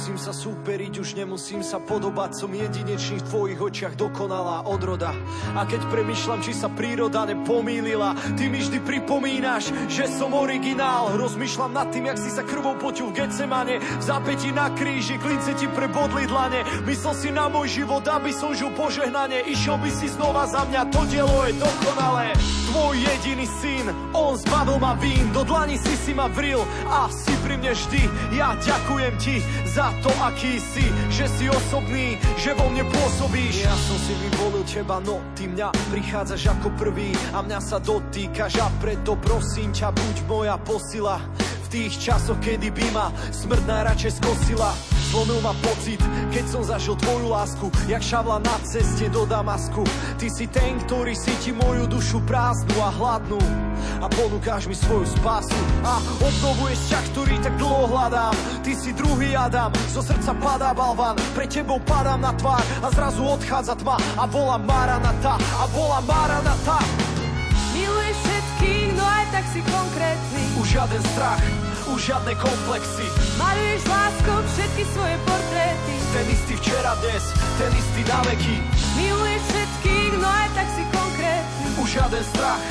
Nemusím 0.00 0.32
sa 0.32 0.32
súperiť, 0.32 0.96
už 0.96 1.12
nemusím 1.12 1.60
sa 1.60 1.76
podobať. 1.76 2.32
Som 2.32 2.56
jedinečný 2.56 3.20
v 3.20 3.28
tvojich 3.28 3.60
očiach 3.60 4.00
dokonalá 4.00 4.64
odroda. 4.64 5.12
A 5.52 5.68
keď 5.68 5.84
premyšľam, 5.92 6.40
či 6.40 6.56
sa 6.56 6.72
príroda 6.72 7.28
nepomýlila 7.28 8.16
Ty 8.32 8.48
mi 8.48 8.64
vždy 8.64 8.80
pripomínaš, 8.80 9.68
že 9.92 10.08
som 10.08 10.32
originál. 10.32 11.20
Rozmýšľam 11.20 11.76
nad 11.76 11.92
tým, 11.92 12.08
jak 12.08 12.16
si 12.16 12.32
sa 12.32 12.40
krvou 12.48 12.80
poťu 12.80 13.12
v 13.12 13.20
Getsemane. 13.20 13.76
V 13.76 14.00
zápäti 14.00 14.48
na 14.56 14.72
kríži, 14.72 15.20
klince 15.20 15.52
ti 15.60 15.68
prebodli 15.68 16.24
dlane. 16.24 16.64
Myslel 16.88 17.12
si 17.20 17.28
na 17.28 17.52
môj 17.52 17.84
život, 17.84 18.00
aby 18.08 18.32
som 18.32 18.56
žil 18.56 18.72
požehnanie 18.72 19.52
Išiel 19.52 19.76
by 19.84 19.90
si 19.92 20.08
znova 20.08 20.48
za 20.48 20.64
mňa, 20.64 20.88
to 20.88 21.04
dielo 21.12 21.44
je 21.44 21.60
dokonalé 21.60 22.32
Tvoj 22.80 22.96
jediný 22.96 23.44
syn, 23.60 23.92
on 24.16 24.40
zbavil 24.40 24.80
ma 24.80 24.96
vín 24.96 25.28
Do 25.36 25.44
dlani 25.44 25.76
si 25.76 25.92
si 26.00 26.16
ma 26.16 26.32
vril 26.32 26.64
a 26.88 27.12
si 27.12 27.28
pri 27.44 27.60
mne 27.60 27.76
vždy 27.76 28.08
Ja 28.32 28.56
ďakujem 28.56 29.20
ti 29.20 29.36
za 29.68 29.92
to, 30.00 30.08
aký 30.24 30.56
si, 30.56 30.88
že 31.12 31.28
si 31.28 31.44
osobný, 31.52 32.16
že 32.40 32.56
vo 32.56 32.72
mne 32.72 32.88
pôsobíš. 32.88 33.68
Ja 33.68 33.76
som 33.84 34.00
si 34.00 34.16
vyvolil 34.24 34.64
teba, 34.64 34.96
no 35.04 35.20
ty 35.36 35.52
mňa 35.52 35.68
prichádzaš 35.92 36.56
ako 36.56 36.72
prvý 36.80 37.12
a 37.36 37.44
mňa 37.44 37.60
sa 37.60 37.84
dotýkaš 37.84 38.64
a 38.64 38.72
preto 38.80 39.12
prosím 39.20 39.76
ťa, 39.76 39.92
buď 39.92 40.16
moja 40.24 40.56
posila 40.64 41.20
v 41.36 41.66
tých 41.68 42.00
časoch, 42.00 42.40
kedy 42.40 42.72
by 42.72 42.86
ma 42.96 43.12
smrť 43.28 43.60
najradšej 43.68 44.12
skosila. 44.24 44.72
Zlomil 45.10 45.42
ma 45.42 45.50
pocit, 45.58 45.98
keď 46.30 46.44
som 46.46 46.62
zažil 46.62 46.94
tvoju 46.94 47.34
lásku 47.34 47.66
Jak 47.90 47.98
šavla 47.98 48.38
na 48.46 48.54
ceste 48.62 49.10
do 49.10 49.26
Damasku. 49.26 49.82
Ty 50.22 50.26
si 50.30 50.46
ten, 50.46 50.78
ktorý 50.86 51.18
ti 51.42 51.50
moju 51.50 51.90
dušu 51.90 52.22
prázdnu 52.30 52.78
a 52.78 52.94
hladnú 52.94 53.42
A 53.98 54.06
ponúkáš 54.06 54.70
mi 54.70 54.76
svoju 54.78 55.10
spásu. 55.10 55.58
A 55.82 55.98
obnovuješ 56.22 56.78
vzťah, 56.86 57.04
ktorý 57.10 57.34
tak 57.42 57.54
dlho 57.58 57.90
hľadám. 57.90 58.34
Ty 58.62 58.72
si 58.78 58.94
druhý 58.94 59.34
Adam, 59.34 59.74
zo 59.90 59.98
srdca 59.98 60.30
padá 60.38 60.70
balvan. 60.70 61.18
Pre 61.34 61.46
tebou 61.50 61.82
padám 61.82 62.22
na 62.22 62.30
tvár 62.38 62.62
a 62.78 62.88
zrazu 62.94 63.26
odchádza 63.26 63.74
tma. 63.82 63.98
A 64.14 64.30
volá 64.30 64.62
Maranata, 64.62 65.34
a 65.34 65.66
volá 65.74 65.98
Maranata 66.06 66.78
Miluješ 67.74 68.16
všetkých, 68.22 68.88
no 68.94 69.04
aj 69.06 69.24
tak 69.34 69.44
si 69.50 69.60
konkrétny 69.66 70.39
žiaden 70.70 71.02
strach 71.18 71.42
už 71.90 71.98
žiadne 71.98 72.30
komplexy. 72.38 73.02
Maluješ 73.34 73.82
láskou 73.90 74.38
všetky 74.54 74.86
svoje 74.94 75.16
portréty. 75.26 75.94
Ten 76.14 76.26
istý 76.30 76.54
včera, 76.62 76.94
dnes, 77.02 77.24
ten 77.58 77.70
istý 77.74 78.06
na 78.06 78.22
veky. 78.30 78.56
Miluješ 78.94 79.42
všetkých, 79.50 80.12
no 80.22 80.28
aj 80.30 80.48
tak 80.54 80.68
si 80.70 80.82
konkrétny. 80.94 81.66
Už 81.74 81.88
žiaden 81.90 82.22
strach, 82.22 82.62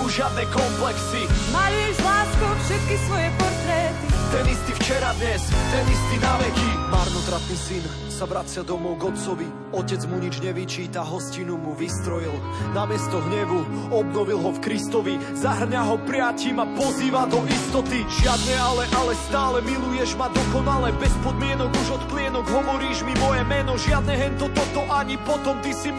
už 0.00 0.10
žiadne 0.22 0.44
komplexy 0.48 1.22
Maluješ 1.52 1.96
láskou 2.00 2.52
všetky 2.64 2.94
svoje 3.04 3.28
portréty 3.36 4.04
Ten 4.32 4.44
istý 4.48 4.72
včera, 4.80 5.10
dnes, 5.20 5.42
ten 5.50 5.84
istý 5.90 6.16
na 6.22 6.34
veky 6.40 6.70
Marnotratný 6.92 7.56
syn 7.56 7.84
sa 8.22 8.30
vracia 8.30 8.62
domov 8.62 9.02
k 9.02 9.10
otcovi. 9.10 9.48
Otec 9.74 10.06
mu 10.06 10.22
nič 10.22 10.38
nevyčíta, 10.38 11.02
hostinu 11.02 11.58
mu 11.58 11.74
vystrojil. 11.74 12.30
Namiesto 12.70 13.18
hnevu 13.18 13.90
obnovil 13.90 14.38
ho 14.38 14.54
v 14.54 14.62
Kristovi. 14.62 15.18
Zahrňa 15.34 15.82
ho 15.90 15.98
priatím 16.06 16.62
a 16.62 16.70
pozýva 16.78 17.26
do 17.26 17.42
istoty. 17.50 18.06
Žiadne 18.22 18.54
ale, 18.62 18.84
ale 18.94 19.18
stále 19.26 19.58
miluješ 19.66 20.14
ma 20.14 20.30
dokonale. 20.30 20.94
Bez 21.02 21.10
podmienok 21.26 21.74
už 21.74 21.88
od 21.98 22.02
plienok 22.14 22.46
hovoríš 22.46 23.02
mi 23.02 23.14
moje 23.18 23.42
meno. 23.42 23.74
Žiadne 23.74 24.14
hento 24.14 24.46
toto 24.54 24.86
ani 24.86 25.18
potom. 25.26 25.58
Ty 25.58 25.74
si 25.74 25.90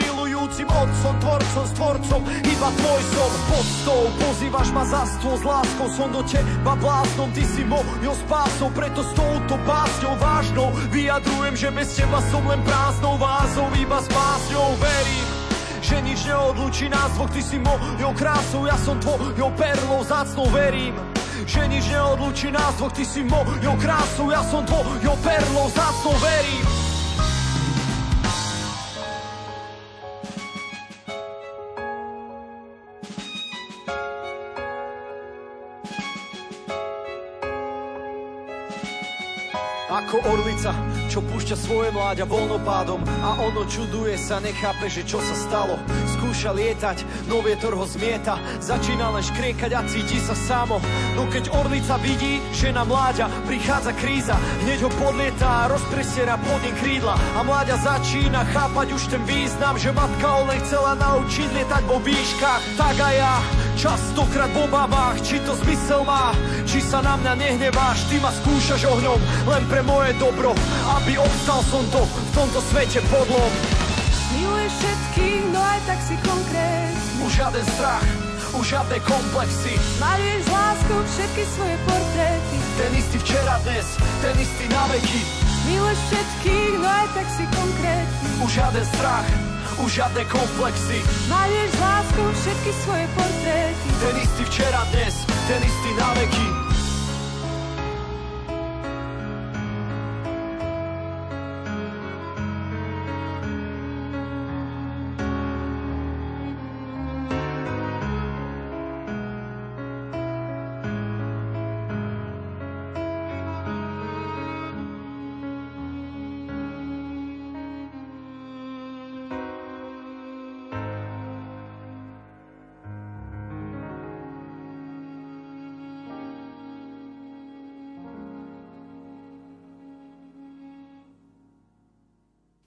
milujúcim 0.53 0.69
otcom, 0.69 1.13
tvorcom, 1.19 1.65
stvorcom. 1.74 2.22
Iba 2.45 2.69
tvoj 2.77 3.01
som 3.10 3.31
podstou. 3.50 4.01
Pozývaš 4.22 4.69
ma 4.69 4.83
za 4.86 5.01
stôl 5.17 5.36
s 5.38 5.43
láskou. 5.43 5.88
Som 5.89 6.10
do 6.13 6.22
teba 6.22 6.74
bláznom. 6.77 7.29
Ty 7.33 7.43
si 7.43 7.63
mojou 7.65 8.13
spásou. 8.27 8.69
Preto 8.69 9.01
s 9.01 9.12
touto 9.17 9.57
básňou 9.65 10.15
vážnou 10.22 10.69
vyjadrujem, 10.93 11.55
že 11.57 11.69
bez 11.74 11.89
teba 11.98 12.22
som 12.29 12.45
len 12.45 12.62
prázdnou 12.62 13.17
vázou, 13.17 13.65
iba 13.81 13.98
s 13.98 14.07
básňou 14.10 14.77
verím 14.77 15.27
že 15.83 16.00
nič 16.00 16.24
neodlučí 16.24 16.88
nás 16.88 17.12
dvoch, 17.19 17.27
ty 17.27 17.43
si 17.43 17.60
mojou 17.60 18.15
krásou, 18.15 18.63
ja 18.63 18.79
som 18.79 18.95
tvojou 19.03 19.51
perlou 19.60 20.00
zácnou, 20.00 20.48
verím 20.48 20.95
Že 21.43 21.67
nič 21.67 21.91
neodlučí 21.91 22.55
nás 22.55 22.79
dvoch, 22.79 22.95
ty 22.95 23.03
si 23.03 23.19
mojou 23.27 23.75
krásou 23.83 24.31
Ja 24.31 24.48
som 24.48 24.63
tvojou 24.63 25.15
perlou, 25.19 25.67
zácnou 25.75 26.15
verím 26.24 26.82
orlica, 40.63 41.12
čo 41.12 41.20
púšťa 41.20 41.55
svoje 41.60 41.89
mláďa 41.91 42.24
voľnopádom 42.24 43.03
a 43.20 43.36
ono 43.43 43.67
čuduje 43.67 44.15
sa, 44.15 44.39
nechápe, 44.39 44.88
že 44.88 45.03
čo 45.03 45.20
sa 45.20 45.36
stalo. 45.36 45.75
Skúša 46.15 46.55
lietať, 46.55 47.03
no 47.27 47.43
vietor 47.43 47.75
ho 47.75 47.84
zmieta, 47.84 48.39
začína 48.63 49.12
len 49.12 49.24
škriekať 49.24 49.72
a 49.75 49.84
cíti 49.84 50.24
sa 50.24 50.32
samo. 50.32 50.79
No 51.20 51.27
keď 51.27 51.51
orlica 51.51 52.00
vidí, 52.00 52.39
že 52.55 52.72
na 52.72 52.88
mláďa 52.88 53.27
prichádza 53.43 53.91
kríza, 54.00 54.39
hneď 54.63 54.88
ho 54.88 54.91
podlieta 55.03 55.67
a 55.67 55.70
rozpresiera 55.75 56.39
pod 56.39 56.60
ním 56.63 56.75
krídla 56.79 57.20
a 57.20 57.39
mláďa 57.43 57.84
začína 57.84 58.48
chápať 58.55 58.88
už 58.96 59.03
ten 59.12 59.24
význam, 59.27 59.75
že 59.75 59.91
matka 59.91 60.27
ho 60.32 60.48
len 60.48 60.60
chcela 60.63 60.96
naučiť 60.96 61.48
lietať 61.60 61.84
vo 61.91 62.00
výškach. 62.00 62.62
Tak 62.79 62.96
a 63.03 63.10
ja 63.12 63.34
Častokrát 63.74 64.53
v 64.53 64.70
obavách, 64.70 65.18
či 65.25 65.42
to 65.42 65.58
zmysel 65.65 66.06
má 66.06 66.32
Či 66.70 66.80
sa 66.80 67.01
na 67.01 67.18
mňa 67.18 67.34
nehneváš, 67.36 68.06
ty 68.08 68.22
ma 68.22 68.30
skúšaš 68.30 68.86
ohňom 68.86 69.20
Len 69.50 69.63
pre 69.65 69.82
moje 69.82 70.13
dobro, 70.22 70.53
aby 71.01 71.18
obstal 71.18 71.62
som 71.68 71.84
to 71.89 72.01
v 72.06 72.30
tomto 72.38 72.60
svete 72.70 73.01
podlom 73.10 73.51
Miluješ 74.34 74.74
všetkých, 74.77 75.44
no 75.53 75.60
aj 75.62 75.80
tak 75.89 76.00
si 76.06 76.15
konkrét 76.22 76.96
Už 77.25 77.32
žiaden 77.34 77.65
strach, 77.77 78.08
už 78.53 78.65
žiadne 78.70 78.98
komplexy. 79.01 79.74
Maluješ 79.98 80.42
s 80.46 80.50
láskou 80.53 81.00
všetky 81.10 81.44
svoje 81.58 81.75
portréty. 81.89 82.58
Ten 82.77 82.92
istý 82.94 83.18
včera, 83.25 83.58
dnes, 83.65 83.88
ten 84.22 84.36
istý 84.38 84.65
na 84.70 84.84
veky. 84.94 85.22
Miluješ 85.65 86.00
všetkých, 86.12 86.74
no 86.77 86.88
aj 86.88 87.08
tak 87.18 87.27
si 87.34 87.44
konkrétny. 87.50 88.30
Už 88.46 88.50
žiaden 88.53 88.86
strach, 88.94 89.27
už 89.80 89.89
žiadne 90.03 90.24
komplexy. 90.30 91.00
Maluješ 91.30 91.72
láskou 91.80 92.27
všetky 92.36 92.72
svoje 92.86 93.06
portréty. 93.15 93.88
Ten 94.01 94.15
istý 94.20 94.44
včera, 94.50 94.82
dnes, 94.92 95.25
ten 95.48 95.62
istý 95.63 95.89
na 95.98 96.10
veky 96.18 96.73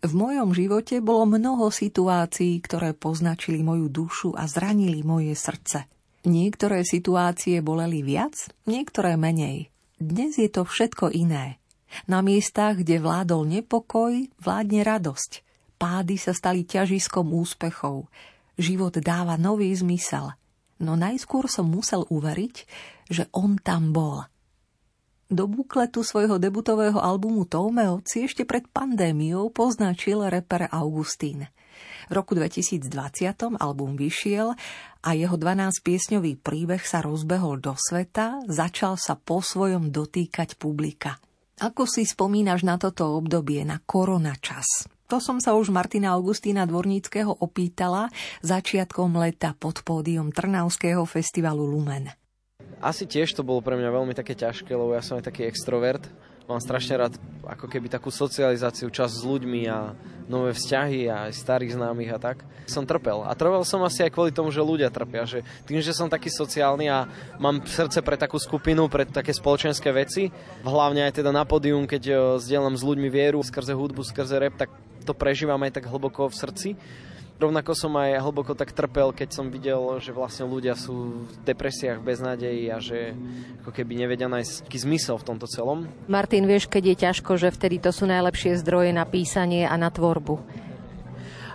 V 0.06 0.14
mojom 0.14 0.54
živote 0.54 1.02
bolo 1.02 1.26
mnoho 1.26 1.66
situácií, 1.74 2.62
ktoré 2.62 2.94
poznačili 2.94 3.66
moju 3.66 3.90
dušu 3.90 4.38
a 4.38 4.46
zranili 4.46 5.02
moje 5.02 5.34
srdce. 5.34 5.90
Niektoré 6.22 6.86
situácie 6.86 7.58
boleli 7.58 8.06
viac, 8.06 8.54
niektoré 8.70 9.18
menej. 9.18 9.66
Dnes 9.98 10.38
je 10.38 10.46
to 10.46 10.62
všetko 10.62 11.10
iné. 11.10 11.58
Na 12.06 12.22
miestach, 12.22 12.78
kde 12.78 13.02
vládol 13.02 13.50
nepokoj, 13.50 14.30
vládne 14.38 14.86
radosť. 14.86 15.42
Pády 15.74 16.14
sa 16.22 16.30
stali 16.30 16.62
ťažiskom 16.62 17.26
úspechov. 17.34 18.06
Život 18.54 19.02
dáva 19.02 19.34
nový 19.34 19.74
zmysel. 19.74 20.30
No 20.86 20.94
najskôr 20.94 21.50
som 21.50 21.66
musel 21.66 22.06
uveriť, 22.06 22.54
že 23.10 23.26
on 23.34 23.58
tam 23.58 23.90
bol– 23.90 24.22
do 25.26 25.50
bukletu 25.50 26.06
svojho 26.06 26.38
debutového 26.38 27.02
albumu 27.02 27.46
Tomeo 27.46 28.02
si 28.06 28.26
ešte 28.26 28.46
pred 28.46 28.66
pandémiou 28.70 29.50
poznačil 29.50 30.22
reper 30.30 30.70
Augustín. 30.70 31.50
V 32.06 32.12
roku 32.14 32.38
2020 32.38 32.86
album 33.58 33.98
vyšiel 33.98 34.54
a 35.02 35.08
jeho 35.12 35.34
12-piesňový 35.34 36.38
príbeh 36.38 36.82
sa 36.86 37.02
rozbehol 37.02 37.58
do 37.58 37.74
sveta, 37.74 38.46
začal 38.46 38.94
sa 38.94 39.18
po 39.18 39.42
svojom 39.42 39.90
dotýkať 39.90 40.54
publika. 40.54 41.18
Ako 41.56 41.88
si 41.88 42.06
spomínaš 42.06 42.62
na 42.62 42.76
toto 42.76 43.16
obdobie, 43.16 43.64
na 43.66 43.82
koronačas? 43.82 44.86
To 45.06 45.22
som 45.22 45.38
sa 45.38 45.54
už 45.54 45.70
Martina 45.70 46.18
Augustína 46.18 46.66
Dvorníckého 46.66 47.30
opýtala 47.30 48.10
začiatkom 48.42 49.14
leta 49.22 49.54
pod 49.54 49.86
pódium 49.86 50.34
Trnavského 50.34 51.06
festivalu 51.06 51.62
Lumen. 51.62 52.25
Asi 52.76 53.08
tiež 53.08 53.32
to 53.32 53.40
bolo 53.40 53.64
pre 53.64 53.72
mňa 53.72 53.88
veľmi 53.88 54.12
také 54.12 54.36
ťažké, 54.36 54.68
lebo 54.68 54.92
ja 54.92 55.00
som 55.00 55.16
aj 55.16 55.24
taký 55.24 55.48
extrovert. 55.48 56.04
Mám 56.46 56.62
strašne 56.62 56.94
rád 56.94 57.18
ako 57.42 57.66
keby 57.66 57.90
takú 57.90 58.12
socializáciu, 58.14 58.86
čas 58.92 59.18
s 59.18 59.26
ľuďmi 59.26 59.66
a 59.66 59.98
nové 60.30 60.54
vzťahy 60.54 61.10
a 61.10 61.26
aj 61.26 61.42
starých 61.42 61.74
známych 61.74 62.14
a 62.14 62.22
tak. 62.22 62.46
Som 62.70 62.86
trpel. 62.86 63.26
A 63.26 63.34
trpel 63.34 63.66
som 63.66 63.82
asi 63.82 64.06
aj 64.06 64.14
kvôli 64.14 64.30
tomu, 64.30 64.54
že 64.54 64.62
ľudia 64.62 64.86
trpia. 64.86 65.26
Že 65.26 65.42
tým, 65.66 65.82
že 65.82 65.90
som 65.90 66.06
taký 66.06 66.30
sociálny 66.30 66.86
a 66.86 67.10
mám 67.42 67.64
srdce 67.66 67.98
pre 67.98 68.14
takú 68.14 68.38
skupinu, 68.38 68.86
pre 68.86 69.02
také 69.08 69.34
spoločenské 69.34 69.90
veci, 69.90 70.30
hlavne 70.62 71.02
aj 71.10 71.18
teda 71.18 71.34
na 71.34 71.42
pódium, 71.42 71.82
keď 71.82 72.02
eh, 72.06 72.18
zdieľam 72.38 72.78
s 72.78 72.86
ľuďmi 72.86 73.08
vieru 73.10 73.42
skrze 73.42 73.74
hudbu, 73.74 74.06
skrze 74.06 74.38
rap, 74.38 74.54
tak 74.54 74.70
to 75.02 75.16
prežívam 75.16 75.58
aj 75.66 75.82
tak 75.82 75.90
hlboko 75.90 76.30
v 76.30 76.38
srdci 76.38 76.70
Rovnako 77.36 77.76
som 77.76 77.92
aj 78.00 78.16
hlboko 78.24 78.56
tak 78.56 78.72
trpel, 78.72 79.12
keď 79.12 79.28
som 79.28 79.52
videl, 79.52 79.76
že 80.00 80.08
vlastne 80.08 80.48
ľudia 80.48 80.72
sú 80.72 81.28
v 81.28 81.32
depresiách 81.44 82.00
bez 82.00 82.16
nádeji 82.24 82.64
a 82.72 82.80
že 82.80 83.12
ako 83.60 83.76
keby 83.76 83.92
nevedia 83.92 84.24
nájsť 84.24 84.64
taký 84.64 84.78
zmysel 84.80 85.20
v 85.20 85.26
tomto 85.28 85.44
celom. 85.44 85.84
Martin, 86.08 86.48
vieš, 86.48 86.64
keď 86.64 86.82
je 86.88 86.96
ťažko, 87.04 87.36
že 87.36 87.52
vtedy 87.52 87.76
to 87.76 87.92
sú 87.92 88.08
najlepšie 88.08 88.56
zdroje 88.64 88.96
na 88.96 89.04
písanie 89.04 89.68
a 89.68 89.76
na 89.76 89.92
tvorbu. 89.92 90.40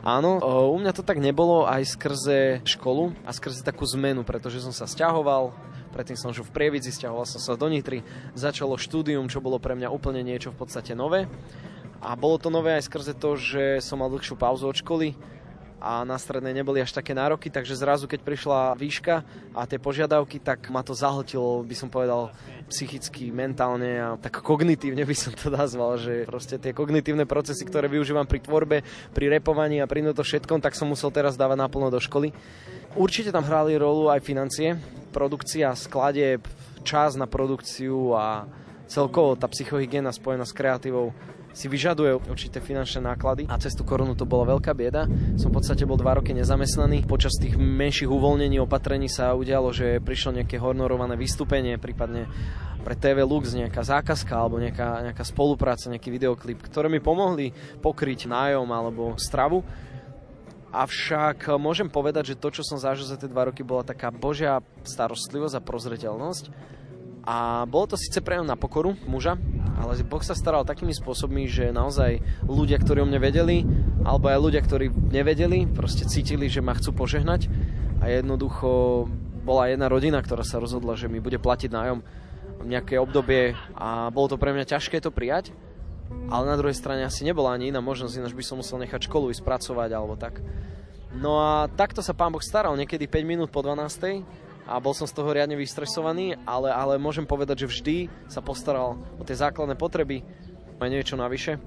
Áno, 0.06 0.38
u 0.70 0.78
mňa 0.78 0.94
to 0.94 1.02
tak 1.02 1.18
nebolo 1.18 1.66
aj 1.66 1.98
skrze 1.98 2.62
školu 2.62 3.18
a 3.26 3.34
skrze 3.34 3.66
takú 3.66 3.82
zmenu, 3.98 4.22
pretože 4.22 4.62
som 4.62 4.70
sa 4.70 4.86
stiahoval, 4.86 5.50
predtým 5.98 6.14
som 6.14 6.30
žil 6.30 6.46
v 6.46 6.54
Prievidzi, 6.54 6.94
stiahoval 6.94 7.26
som 7.26 7.42
sa 7.42 7.58
do 7.58 7.66
Nitry, 7.66 8.06
začalo 8.38 8.78
štúdium, 8.78 9.26
čo 9.34 9.42
bolo 9.42 9.58
pre 9.58 9.74
mňa 9.74 9.90
úplne 9.90 10.22
niečo 10.22 10.54
v 10.54 10.62
podstate 10.62 10.94
nové. 10.94 11.26
A 12.02 12.14
bolo 12.14 12.38
to 12.38 12.54
nové 12.54 12.78
aj 12.78 12.86
skrze 12.86 13.14
to, 13.18 13.34
že 13.34 13.82
som 13.82 14.02
mal 14.02 14.10
dlhšiu 14.14 14.38
pauzu 14.38 14.70
od 14.70 14.78
školy, 14.78 15.14
a 15.82 16.06
na 16.06 16.22
strednej 16.22 16.54
neboli 16.54 16.78
až 16.78 16.94
také 16.94 17.18
nároky, 17.18 17.50
takže 17.50 17.74
zrazu 17.74 18.06
keď 18.06 18.22
prišla 18.22 18.78
výška 18.78 19.26
a 19.58 19.66
tie 19.66 19.82
požiadavky, 19.82 20.38
tak 20.38 20.70
ma 20.70 20.86
to 20.86 20.94
zahltilo, 20.94 21.66
by 21.66 21.74
som 21.74 21.90
povedal, 21.90 22.30
psychicky, 22.70 23.34
mentálne 23.34 23.98
a 23.98 24.10
tak 24.22 24.46
kognitívne 24.46 25.02
by 25.04 25.16
som 25.18 25.34
to 25.34 25.50
nazval, 25.50 25.98
že 25.98 26.30
proste 26.30 26.62
tie 26.62 26.72
kognitívne 26.72 27.26
procesy, 27.26 27.66
ktoré 27.66 27.90
využívam 27.90 28.30
pri 28.30 28.46
tvorbe, 28.46 28.78
pri 29.12 29.26
repovaní 29.28 29.82
a 29.82 29.90
pri 29.90 30.06
to 30.14 30.22
všetkom, 30.22 30.62
tak 30.62 30.78
som 30.78 30.86
musel 30.86 31.10
teraz 31.10 31.34
dávať 31.34 31.58
naplno 31.58 31.90
do 31.90 31.98
školy. 31.98 32.30
Určite 32.94 33.34
tam 33.34 33.44
hrali 33.44 33.74
rolu 33.74 34.14
aj 34.14 34.22
financie, 34.22 34.78
produkcia, 35.10 35.74
skladieb, 35.74 36.46
čas 36.86 37.18
na 37.18 37.26
produkciu 37.26 38.14
a 38.14 38.46
celkovo 38.86 39.34
tá 39.34 39.50
psychohygiena 39.50 40.14
spojená 40.14 40.46
s 40.46 40.54
kreatívou 40.54 41.16
si 41.52 41.68
vyžaduje 41.68 42.32
určité 42.32 42.64
finančné 42.64 43.04
náklady 43.04 43.44
a 43.52 43.60
cez 43.60 43.76
tú 43.76 43.84
korunu 43.84 44.16
to 44.16 44.24
bola 44.24 44.56
veľká 44.56 44.72
bieda. 44.72 45.08
Som 45.36 45.52
v 45.52 45.60
podstate 45.60 45.84
bol 45.84 46.00
dva 46.00 46.20
roky 46.20 46.32
nezamestnaný. 46.32 47.04
Počas 47.08 47.36
tých 47.36 47.60
menších 47.60 48.08
uvoľnení 48.08 48.60
opatrení 48.64 49.12
sa 49.12 49.36
udialo, 49.36 49.76
že 49.76 50.00
prišlo 50.00 50.42
nejaké 50.42 50.58
honorované 50.60 51.20
vystúpenie, 51.20 51.76
prípadne 51.76 52.28
pre 52.82 52.98
TV 52.98 53.22
Lux 53.22 53.54
nejaká 53.54 53.86
zákazka 53.86 54.34
alebo 54.34 54.58
nejaká, 54.58 55.12
nejaká 55.12 55.22
spolupráca, 55.22 55.92
nejaký 55.92 56.10
videoklip, 56.10 56.66
ktoré 56.66 56.90
mi 56.90 56.98
pomohli 56.98 57.54
pokryť 57.80 58.26
nájom 58.26 58.66
alebo 58.66 59.14
stravu. 59.22 59.62
Avšak 60.72 61.52
môžem 61.60 61.92
povedať, 61.92 62.34
že 62.34 62.40
to, 62.40 62.48
čo 62.48 62.64
som 62.64 62.80
zažil 62.80 63.04
za 63.04 63.20
tie 63.20 63.28
dva 63.28 63.52
roky, 63.52 63.60
bola 63.60 63.84
taká 63.84 64.08
božia 64.08 64.64
starostlivosť 64.88 65.60
a 65.60 65.62
prozreteľnosť. 65.62 66.44
A 67.22 67.70
bolo 67.70 67.94
to 67.94 67.98
síce 68.02 68.18
prejav 68.26 68.42
na 68.42 68.58
pokoru 68.58 68.98
muža, 69.06 69.38
ale 69.78 69.98
Boh 70.02 70.22
sa 70.26 70.34
staral 70.34 70.66
takými 70.66 70.94
spôsobmi, 70.94 71.46
že 71.46 71.70
naozaj 71.70 72.22
ľudia, 72.50 72.82
ktorí 72.82 73.02
o 73.02 73.10
mne 73.10 73.22
vedeli, 73.22 73.62
alebo 74.02 74.30
aj 74.30 74.42
ľudia, 74.42 74.62
ktorí 74.66 74.90
nevedeli, 74.90 75.70
proste 75.70 76.10
cítili, 76.10 76.50
že 76.50 76.66
ma 76.66 76.74
chcú 76.74 76.98
požehnať. 76.98 77.46
A 78.02 78.10
jednoducho 78.10 79.06
bola 79.46 79.70
jedna 79.70 79.90
rodina, 79.90 80.22
ktorá 80.22 80.42
sa 80.42 80.58
rozhodla, 80.58 80.98
že 80.98 81.10
mi 81.10 81.22
bude 81.22 81.38
platiť 81.38 81.70
nájom 81.70 82.00
v 82.62 82.66
nejaké 82.70 83.02
obdobie 83.02 83.58
a 83.74 84.14
bolo 84.14 84.34
to 84.34 84.38
pre 84.38 84.54
mňa 84.54 84.70
ťažké 84.70 85.02
to 85.02 85.10
prijať, 85.10 85.50
ale 86.30 86.46
na 86.46 86.56
druhej 86.58 86.78
strane 86.78 87.02
asi 87.02 87.26
nebola 87.26 87.58
ani 87.58 87.74
iná 87.74 87.82
možnosť, 87.82 88.22
ináč 88.22 88.34
by 88.38 88.46
som 88.46 88.62
musel 88.62 88.78
nechať 88.78 89.10
školu 89.10 89.34
ísť 89.34 89.42
pracovať 89.42 89.90
alebo 89.98 90.14
tak. 90.14 90.42
No 91.12 91.42
a 91.42 91.68
takto 91.74 92.00
sa 92.06 92.14
pán 92.14 92.32
Boh 92.32 92.42
staral, 92.42 92.78
niekedy 92.78 93.10
5 93.10 93.26
minút 93.26 93.50
po 93.50 93.66
12 93.66 94.24
a 94.70 94.78
bol 94.78 94.94
som 94.94 95.10
z 95.10 95.16
toho 95.16 95.34
riadne 95.34 95.58
vystresovaný, 95.58 96.38
ale, 96.46 96.70
ale 96.70 97.02
môžem 97.02 97.26
povedať, 97.26 97.66
že 97.66 97.72
vždy 97.72 97.98
sa 98.30 98.42
postaral 98.44 98.98
o 99.18 99.24
tie 99.26 99.38
základné 99.38 99.76
potreby 99.78 100.22
a 100.82 100.90
niečo 100.90 101.14
navyše. 101.14 101.62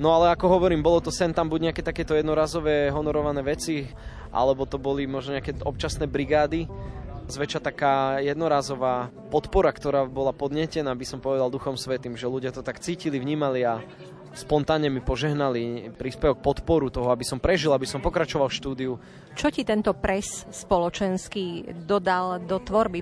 No 0.00 0.12
ale 0.16 0.32
ako 0.32 0.48
hovorím, 0.48 0.80
bolo 0.80 1.04
to 1.04 1.12
sen 1.12 1.36
tam 1.36 1.52
buď 1.52 1.72
nejaké 1.72 1.82
takéto 1.84 2.16
jednorazové 2.16 2.88
honorované 2.88 3.44
veci, 3.44 3.88
alebo 4.32 4.64
to 4.64 4.80
boli 4.80 5.04
možno 5.04 5.36
nejaké 5.36 5.60
občasné 5.60 6.08
brigády, 6.08 6.64
zväčša 7.28 7.60
taká 7.62 8.18
jednorazová 8.18 9.12
podpora, 9.30 9.70
ktorá 9.70 10.08
bola 10.08 10.34
podnetená, 10.34 10.92
by 10.96 11.06
som 11.06 11.22
povedal 11.22 11.52
Duchom 11.52 11.78
Svetým, 11.78 12.18
že 12.18 12.28
ľudia 12.28 12.50
to 12.50 12.64
tak 12.64 12.80
cítili, 12.82 13.20
vnímali 13.20 13.62
a 13.62 13.80
spontánne 14.32 14.88
mi 14.88 15.04
požehnali 15.04 15.92
príspevok 15.96 16.40
podporu 16.40 16.88
toho, 16.88 17.12
aby 17.12 17.24
som 17.24 17.40
prežil, 17.40 17.72
aby 17.72 17.84
som 17.88 18.00
pokračoval 18.00 18.48
v 18.48 18.58
štúdiu. 18.58 18.92
Čo 19.32 19.48
ti 19.48 19.64
tento 19.64 19.96
pres 19.96 20.44
spoločenský 20.52 21.72
dodal 21.84 22.44
do 22.44 22.60
tvorby? 22.60 23.00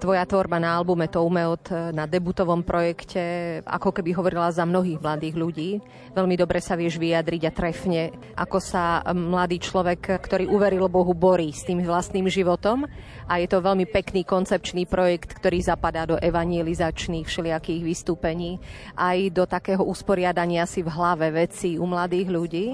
Tvoja 0.00 0.24
tvorba 0.24 0.56
na 0.56 0.80
albume 0.80 1.12
To 1.12 1.28
umeot 1.28 1.92
na 1.92 2.08
debutovom 2.08 2.64
projekte 2.64 3.60
ako 3.68 3.92
keby 3.92 4.16
hovorila 4.16 4.48
za 4.48 4.64
mnohých 4.64 4.96
mladých 4.96 5.36
ľudí. 5.36 5.70
Veľmi 6.16 6.40
dobre 6.40 6.64
sa 6.64 6.72
vieš 6.72 6.96
vyjadriť 6.96 7.42
a 7.44 7.52
trefne, 7.52 8.08
ako 8.32 8.58
sa 8.64 9.04
mladý 9.12 9.60
človek, 9.60 10.24
ktorý 10.24 10.48
uveril 10.48 10.88
Bohu, 10.88 11.12
borí 11.12 11.52
s 11.52 11.68
tým 11.68 11.84
vlastným 11.84 12.32
životom. 12.32 12.88
A 13.28 13.44
je 13.44 13.46
to 13.52 13.60
veľmi 13.60 13.84
pekný 13.92 14.24
koncepčný 14.24 14.88
projekt, 14.88 15.36
ktorý 15.36 15.60
zapadá 15.60 16.08
do 16.08 16.16
evangelizačných 16.16 17.28
všelijakých 17.28 17.84
vystúpení, 17.84 18.56
aj 18.96 19.36
do 19.36 19.44
takého 19.44 19.84
usporiadania 19.84 20.64
si 20.64 20.80
v 20.80 20.96
hlave 20.96 21.28
veci 21.28 21.76
u 21.76 21.84
mladých 21.84 22.28
ľudí. 22.32 22.66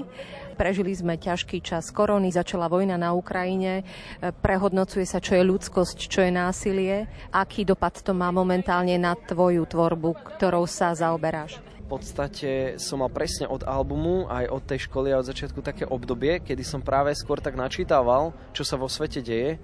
Prežili 0.57 0.89
sme 0.97 1.21
ťažký 1.21 1.61
čas 1.61 1.93
korony, 1.93 2.33
začala 2.33 2.65
vojna 2.65 2.97
na 2.97 3.13
Ukrajine, 3.13 3.85
e, 4.19 4.33
prehodnocuje 4.33 5.05
sa, 5.05 5.21
čo 5.21 5.37
je 5.37 5.45
ľudskosť, 5.45 6.09
čo 6.09 6.25
je 6.25 6.33
násilie. 6.33 7.05
Aký 7.29 7.61
dopad 7.61 8.01
to 8.01 8.17
má 8.17 8.33
momentálne 8.33 8.97
na 8.97 9.13
tvoju 9.13 9.69
tvorbu, 9.69 10.17
ktorou 10.35 10.65
sa 10.65 10.97
zaoberáš? 10.97 11.61
V 11.85 11.95
podstate 11.95 12.75
som 12.81 13.05
mal 13.05 13.13
presne 13.13 13.45
od 13.45 13.61
albumu, 13.63 14.25
aj 14.27 14.49
od 14.49 14.63
tej 14.65 14.89
školy 14.89 15.13
a 15.13 15.21
od 15.21 15.29
začiatku 15.29 15.61
také 15.61 15.85
obdobie, 15.85 16.41
kedy 16.41 16.65
som 16.65 16.81
práve 16.81 17.13
skôr 17.13 17.37
tak 17.37 17.53
načítaval, 17.53 18.33
čo 18.51 18.65
sa 18.65 18.75
vo 18.75 18.89
svete 18.89 19.21
deje 19.21 19.61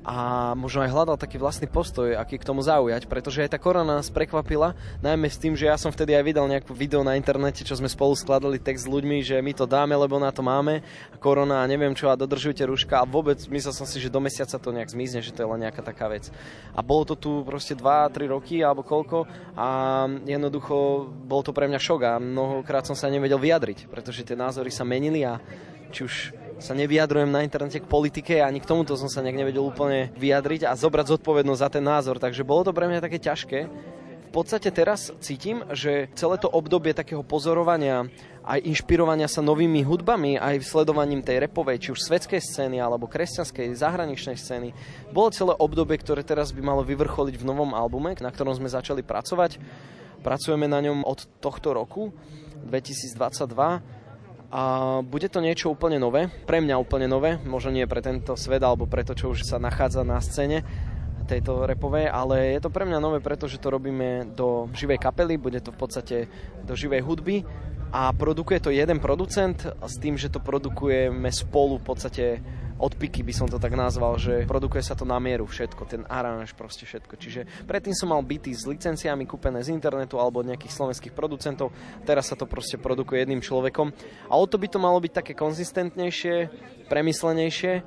a 0.00 0.50
možno 0.56 0.80
aj 0.80 0.92
hľadal 0.92 1.16
taký 1.20 1.36
vlastný 1.36 1.68
postoj, 1.68 2.16
aký 2.16 2.40
k 2.40 2.48
tomu 2.48 2.64
zaujať, 2.64 3.04
pretože 3.04 3.44
aj 3.44 3.52
tá 3.52 3.58
korona 3.60 4.00
nás 4.00 4.08
prekvapila, 4.08 4.72
najmä 5.04 5.28
s 5.28 5.36
tým, 5.36 5.52
že 5.52 5.68
ja 5.68 5.76
som 5.76 5.92
vtedy 5.92 6.16
aj 6.16 6.24
vydal 6.24 6.48
nejakú 6.48 6.72
video 6.72 7.04
na 7.04 7.20
internete, 7.20 7.60
čo 7.60 7.76
sme 7.76 7.84
spolu 7.84 8.16
skladali 8.16 8.56
text 8.56 8.88
s 8.88 8.92
ľuďmi, 8.92 9.20
že 9.20 9.36
my 9.44 9.52
to 9.52 9.68
dáme, 9.68 9.92
lebo 9.92 10.16
na 10.16 10.32
to 10.32 10.40
máme, 10.40 10.80
a 11.12 11.16
korona 11.20 11.60
a 11.60 11.68
neviem 11.68 11.92
čo 11.92 12.08
a 12.08 12.16
dodržujte 12.16 12.64
rúška 12.64 13.04
a 13.04 13.04
vôbec 13.04 13.36
myslel 13.52 13.76
som 13.76 13.84
si, 13.84 14.00
že 14.00 14.08
do 14.08 14.24
mesiaca 14.24 14.56
to 14.56 14.72
nejak 14.72 14.88
zmizne, 14.88 15.20
že 15.20 15.36
to 15.36 15.44
je 15.44 15.50
len 15.52 15.68
nejaká 15.68 15.84
taká 15.84 16.08
vec. 16.08 16.32
A 16.72 16.80
bolo 16.80 17.04
to 17.04 17.14
tu 17.20 17.44
proste 17.44 17.76
2-3 17.76 18.32
roky 18.32 18.64
alebo 18.64 18.80
koľko 18.80 19.28
a 19.52 19.68
jednoducho 20.24 21.06
bol 21.28 21.44
to 21.44 21.52
pre 21.52 21.68
mňa 21.68 21.76
šok 21.76 22.00
a 22.08 22.12
mnohokrát 22.16 22.88
som 22.88 22.96
sa 22.96 23.12
nevedel 23.12 23.36
vyjadriť, 23.36 23.92
pretože 23.92 24.24
tie 24.24 24.38
názory 24.38 24.72
sa 24.72 24.88
menili 24.88 25.28
a 25.28 25.36
či 25.90 26.06
už 26.06 26.14
sa 26.60 26.76
nevyjadrujem 26.76 27.32
na 27.32 27.40
internete 27.40 27.80
k 27.80 27.88
politike 27.88 28.44
ani 28.44 28.60
k 28.60 28.68
tomuto 28.68 28.92
som 28.94 29.08
sa 29.08 29.24
nejak 29.24 29.40
nevedel 29.40 29.64
úplne 29.64 30.12
vyjadriť 30.14 30.68
a 30.68 30.76
zobrať 30.76 31.16
zodpovednosť 31.16 31.62
za 31.64 31.68
ten 31.72 31.84
názor, 31.84 32.20
takže 32.20 32.44
bolo 32.44 32.68
to 32.68 32.76
pre 32.76 32.84
mňa 32.84 33.00
také 33.00 33.16
ťažké. 33.16 33.58
V 34.30 34.38
podstate 34.38 34.70
teraz 34.70 35.10
cítim, 35.18 35.66
že 35.74 36.06
celé 36.14 36.38
to 36.38 36.46
obdobie 36.46 36.94
takého 36.94 37.26
pozorovania 37.26 38.06
aj 38.46 38.62
inšpirovania 38.62 39.26
sa 39.26 39.42
novými 39.42 39.82
hudbami, 39.82 40.38
aj 40.38 40.62
sledovaním 40.62 41.20
tej 41.20 41.50
repovej, 41.50 41.82
či 41.82 41.88
už 41.90 42.00
svetskej 42.06 42.38
scény 42.38 42.78
alebo 42.78 43.10
kresťanskej, 43.10 43.74
zahraničnej 43.74 44.38
scény, 44.38 44.70
bolo 45.10 45.34
celé 45.34 45.52
obdobie, 45.58 45.98
ktoré 45.98 46.22
teraz 46.22 46.54
by 46.54 46.62
malo 46.62 46.86
vyvrcholiť 46.86 47.36
v 47.36 47.46
novom 47.48 47.74
albume, 47.74 48.14
na 48.16 48.30
ktorom 48.30 48.54
sme 48.54 48.70
začali 48.70 49.02
pracovať. 49.02 49.58
Pracujeme 50.22 50.70
na 50.70 50.78
ňom 50.78 51.02
od 51.04 51.26
tohto 51.42 51.74
roku, 51.74 52.14
2022 52.64 53.99
a 54.50 54.62
bude 55.06 55.30
to 55.30 55.38
niečo 55.38 55.70
úplne 55.70 56.02
nové, 56.02 56.26
pre 56.46 56.58
mňa 56.58 56.74
úplne 56.74 57.06
nové, 57.06 57.38
možno 57.46 57.70
nie 57.70 57.86
pre 57.86 58.02
tento 58.02 58.34
svet 58.34 58.58
alebo 58.66 58.90
pre 58.90 59.06
to, 59.06 59.14
čo 59.14 59.30
už 59.30 59.46
sa 59.46 59.62
nachádza 59.62 60.02
na 60.02 60.18
scéne 60.18 60.66
tejto 61.30 61.62
repovej, 61.70 62.10
ale 62.10 62.58
je 62.58 62.60
to 62.66 62.74
pre 62.74 62.82
mňa 62.82 62.98
nové, 62.98 63.22
pretože 63.22 63.62
to 63.62 63.70
robíme 63.70 64.34
do 64.34 64.66
živej 64.74 64.98
kapely, 64.98 65.38
bude 65.38 65.62
to 65.62 65.70
v 65.70 65.78
podstate 65.78 66.16
do 66.66 66.74
živej 66.74 67.06
hudby. 67.06 67.46
A 67.90 68.10
produkuje 68.14 68.58
to 68.62 68.70
jeden 68.70 69.02
producent 69.02 69.66
s 69.66 69.94
tým, 69.98 70.14
že 70.14 70.30
to 70.30 70.38
produkujeme 70.38 71.26
spolu 71.30 71.78
v 71.78 71.86
podstate 71.86 72.24
odpiky 72.80 73.20
by 73.20 73.32
som 73.36 73.46
to 73.46 73.60
tak 73.60 73.76
nazval, 73.76 74.16
že 74.16 74.48
produkuje 74.48 74.80
sa 74.80 74.96
to 74.96 75.04
na 75.04 75.20
mieru 75.20 75.44
všetko, 75.44 75.82
ten 75.84 76.02
aranž, 76.08 76.56
proste 76.56 76.88
všetko. 76.88 77.14
Čiže 77.20 77.40
predtým 77.68 77.92
som 77.92 78.08
mal 78.08 78.24
byty 78.24 78.56
s 78.56 78.64
licenciami 78.64 79.28
kúpené 79.28 79.60
z 79.60 79.76
internetu 79.76 80.16
alebo 80.16 80.40
od 80.40 80.48
nejakých 80.48 80.72
slovenských 80.72 81.12
producentov, 81.12 81.76
teraz 82.08 82.32
sa 82.32 82.36
to 82.40 82.48
proste 82.48 82.80
produkuje 82.80 83.22
jedným 83.22 83.44
človekom. 83.44 83.92
A 84.32 84.34
o 84.34 84.44
to 84.48 84.56
by 84.56 84.66
to 84.72 84.80
malo 84.80 84.96
byť 84.96 85.12
také 85.12 85.32
konzistentnejšie, 85.36 86.48
premyslenejšie. 86.88 87.84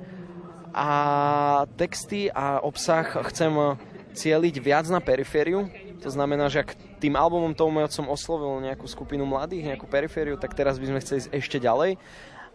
A 0.74 0.90
texty 1.78 2.26
a 2.30 2.58
obsah 2.58 3.06
chcem 3.30 3.78
cieliť 4.14 4.58
viac 4.58 4.86
na 4.90 4.98
perifériu, 4.98 5.70
to 6.02 6.10
znamená, 6.10 6.52
že 6.52 6.66
ak 6.66 6.76
tým 7.00 7.16
albumom 7.16 7.56
tomu 7.56 7.80
som 7.88 8.10
oslovil 8.12 8.60
nejakú 8.60 8.84
skupinu 8.84 9.24
mladých, 9.24 9.72
nejakú 9.72 9.88
perifériu, 9.88 10.36
tak 10.36 10.52
teraz 10.52 10.76
by 10.76 10.92
sme 10.92 10.98
chceli 11.00 11.18
ísť 11.24 11.30
ešte 11.32 11.58
ďalej 11.62 11.96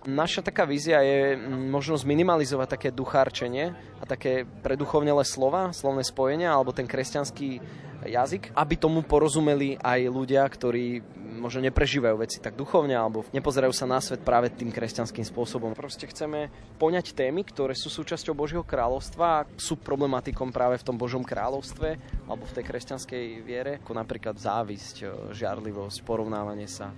Naša 0.08 0.40
taká 0.40 0.64
vízia 0.64 1.04
je 1.04 1.36
možno 1.68 2.00
zminimalizovať 2.00 2.68
také 2.72 2.90
duchárčenie 2.90 3.76
a 4.00 4.08
také 4.08 4.48
preduchovnelé 4.64 5.28
slova, 5.28 5.76
slovné 5.76 6.08
spojenia 6.08 6.56
alebo 6.56 6.72
ten 6.72 6.88
kresťanský 6.88 7.60
jazyk, 8.08 8.56
aby 8.56 8.80
tomu 8.80 9.04
porozumeli 9.04 9.76
aj 9.76 10.08
ľudia, 10.08 10.48
ktorí 10.48 11.04
možno 11.40 11.64
neprežívajú 11.68 12.16
veci 12.16 12.40
tak 12.40 12.56
duchovne 12.56 12.96
alebo 12.96 13.28
nepozerajú 13.36 13.76
sa 13.76 13.88
na 13.88 14.00
svet 14.00 14.24
práve 14.24 14.52
tým 14.52 14.72
kresťanským 14.72 15.28
spôsobom. 15.28 15.76
Proste 15.76 16.08
chceme 16.08 16.48
poňať 16.80 17.12
témy, 17.12 17.44
ktoré 17.48 17.76
sú 17.76 17.92
súčasťou 17.92 18.32
Božieho 18.32 18.64
kráľovstva 18.64 19.26
a 19.28 19.46
sú 19.60 19.80
problematikom 19.80 20.52
práve 20.56 20.80
v 20.80 20.88
tom 20.88 20.96
Božom 20.96 21.28
kráľovstve 21.28 22.00
alebo 22.24 22.44
v 22.48 22.56
tej 22.56 22.64
kresťanskej 22.68 23.24
viere, 23.44 23.84
ako 23.84 23.92
napríklad 24.00 24.40
závisť, 24.40 25.04
žiarlivosť, 25.36 26.08
porovnávanie 26.08 26.72
sa 26.72 26.92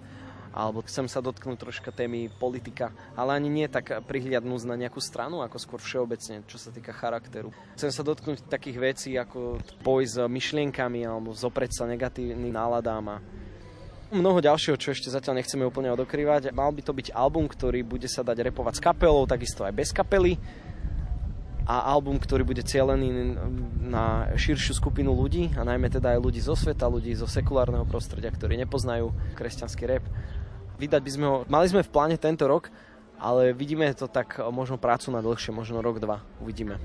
alebo 0.51 0.83
chcem 0.83 1.07
sa 1.07 1.23
dotknúť 1.23 1.57
troška 1.57 1.89
témy 1.95 2.27
politika, 2.27 2.91
ale 3.15 3.39
ani 3.39 3.47
nie 3.47 3.67
tak 3.71 4.03
prihliadnúť 4.03 4.61
na 4.67 4.75
nejakú 4.75 4.99
stranu, 4.99 5.39
ako 5.39 5.57
skôr 5.57 5.79
všeobecne, 5.79 6.43
čo 6.47 6.59
sa 6.59 6.69
týka 6.75 6.91
charakteru. 6.91 7.55
Chcem 7.79 7.91
sa 7.91 8.03
dotknúť 8.03 8.51
takých 8.51 8.77
vecí, 8.77 9.09
ako 9.15 9.59
boj 9.81 10.03
s 10.03 10.19
myšlienkami 10.19 11.07
alebo 11.07 11.31
zopreť 11.31 11.71
sa 11.81 11.83
negatívnym 11.87 12.51
náladám 12.51 13.05
a 13.07 13.17
mnoho 14.11 14.43
ďalšieho, 14.43 14.75
čo 14.75 14.91
ešte 14.91 15.07
zatiaľ 15.07 15.39
nechceme 15.39 15.63
úplne 15.63 15.87
odokrývať. 15.95 16.51
Mal 16.51 16.71
by 16.75 16.81
to 16.83 16.91
byť 16.91 17.07
album, 17.15 17.47
ktorý 17.47 17.87
bude 17.87 18.11
sa 18.11 18.21
dať 18.21 18.51
repovať 18.51 18.77
s 18.77 18.83
kapelou, 18.83 19.23
takisto 19.23 19.63
aj 19.63 19.71
bez 19.71 19.95
kapely 19.95 20.35
a 21.63 21.87
album, 21.87 22.19
ktorý 22.19 22.43
bude 22.43 22.65
cielený 22.65 23.37
na 23.79 24.33
širšiu 24.35 24.75
skupinu 24.75 25.13
ľudí 25.15 25.55
a 25.55 25.63
najmä 25.63 25.87
teda 25.87 26.17
aj 26.17 26.19
ľudí 26.19 26.41
zo 26.43 26.57
sveta, 26.57 26.91
ľudí 26.91 27.15
zo 27.15 27.29
sekulárneho 27.29 27.87
prostredia, 27.87 28.33
ktorí 28.33 28.59
nepoznajú 28.59 29.13
kresťanský 29.37 29.83
rap 29.87 30.03
vydať 30.81 31.01
by 31.05 31.11
sme 31.13 31.25
ho, 31.29 31.35
mali 31.45 31.69
sme 31.69 31.85
v 31.85 31.93
pláne 31.93 32.17
tento 32.17 32.49
rok, 32.49 32.73
ale 33.21 33.53
vidíme 33.53 33.85
to 33.93 34.09
tak 34.09 34.41
možno 34.49 34.81
prácu 34.81 35.13
na 35.13 35.21
dlhšie, 35.21 35.53
možno 35.53 35.85
rok, 35.85 36.01
dva, 36.01 36.25
uvidíme. 36.41 36.81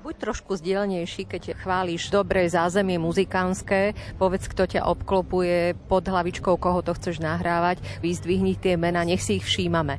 Buď 0.00 0.22
trošku 0.22 0.54
zdielnejší, 0.56 1.26
keď 1.26 1.58
chválíš 1.58 2.14
dobré 2.14 2.46
zázemie 2.46 2.96
muzikánske, 2.96 3.92
povedz, 4.16 4.46
kto 4.46 4.64
ťa 4.64 4.86
obklopuje 4.86 5.74
pod 5.90 6.06
hlavičkou, 6.06 6.56
koho 6.56 6.80
to 6.80 6.94
chceš 6.94 7.18
nahrávať, 7.18 7.82
vyzdvihni 8.00 8.54
tie 8.54 8.78
mena, 8.78 9.02
nech 9.02 9.20
si 9.20 9.42
ich 9.42 9.44
všímame. 9.44 9.98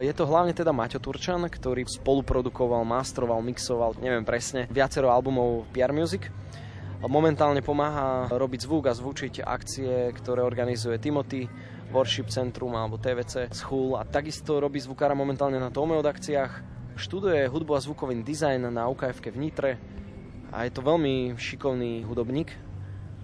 Je 0.00 0.14
to 0.16 0.24
hlavne 0.24 0.56
teda 0.56 0.72
Maťo 0.72 0.96
Turčan, 0.96 1.44
ktorý 1.44 1.84
spoluprodukoval, 1.84 2.88
mastroval, 2.88 3.44
mixoval, 3.44 4.00
neviem 4.00 4.24
presne, 4.24 4.64
viacero 4.72 5.12
albumov 5.12 5.68
PR 5.76 5.92
Music. 5.92 6.32
Momentálne 7.04 7.60
pomáha 7.60 8.30
robiť 8.32 8.64
zvuk 8.64 8.88
a 8.88 8.96
zvučiť 8.96 9.44
akcie, 9.44 10.08
ktoré 10.16 10.40
organizuje 10.40 10.96
Timothy, 11.02 11.50
Worship 11.90 12.30
Centrum 12.30 12.72
alebo 12.78 12.96
TVC 12.96 13.50
Hull 13.66 13.98
a 13.98 14.06
takisto 14.06 14.62
robí 14.62 14.78
zvukára 14.78 15.14
momentálne 15.18 15.58
na 15.58 15.74
Tomeod 15.74 16.06
akciách. 16.06 16.62
Študuje 16.94 17.50
hudbu 17.50 17.74
a 17.74 17.82
zvukový 17.82 18.22
dizajn 18.22 18.70
na 18.70 18.86
ukf 18.86 19.18
v 19.18 19.38
Nitre 19.38 19.70
a 20.54 20.66
je 20.66 20.74
to 20.74 20.82
veľmi 20.82 21.38
šikovný 21.38 22.02
hudobník, 22.06 22.50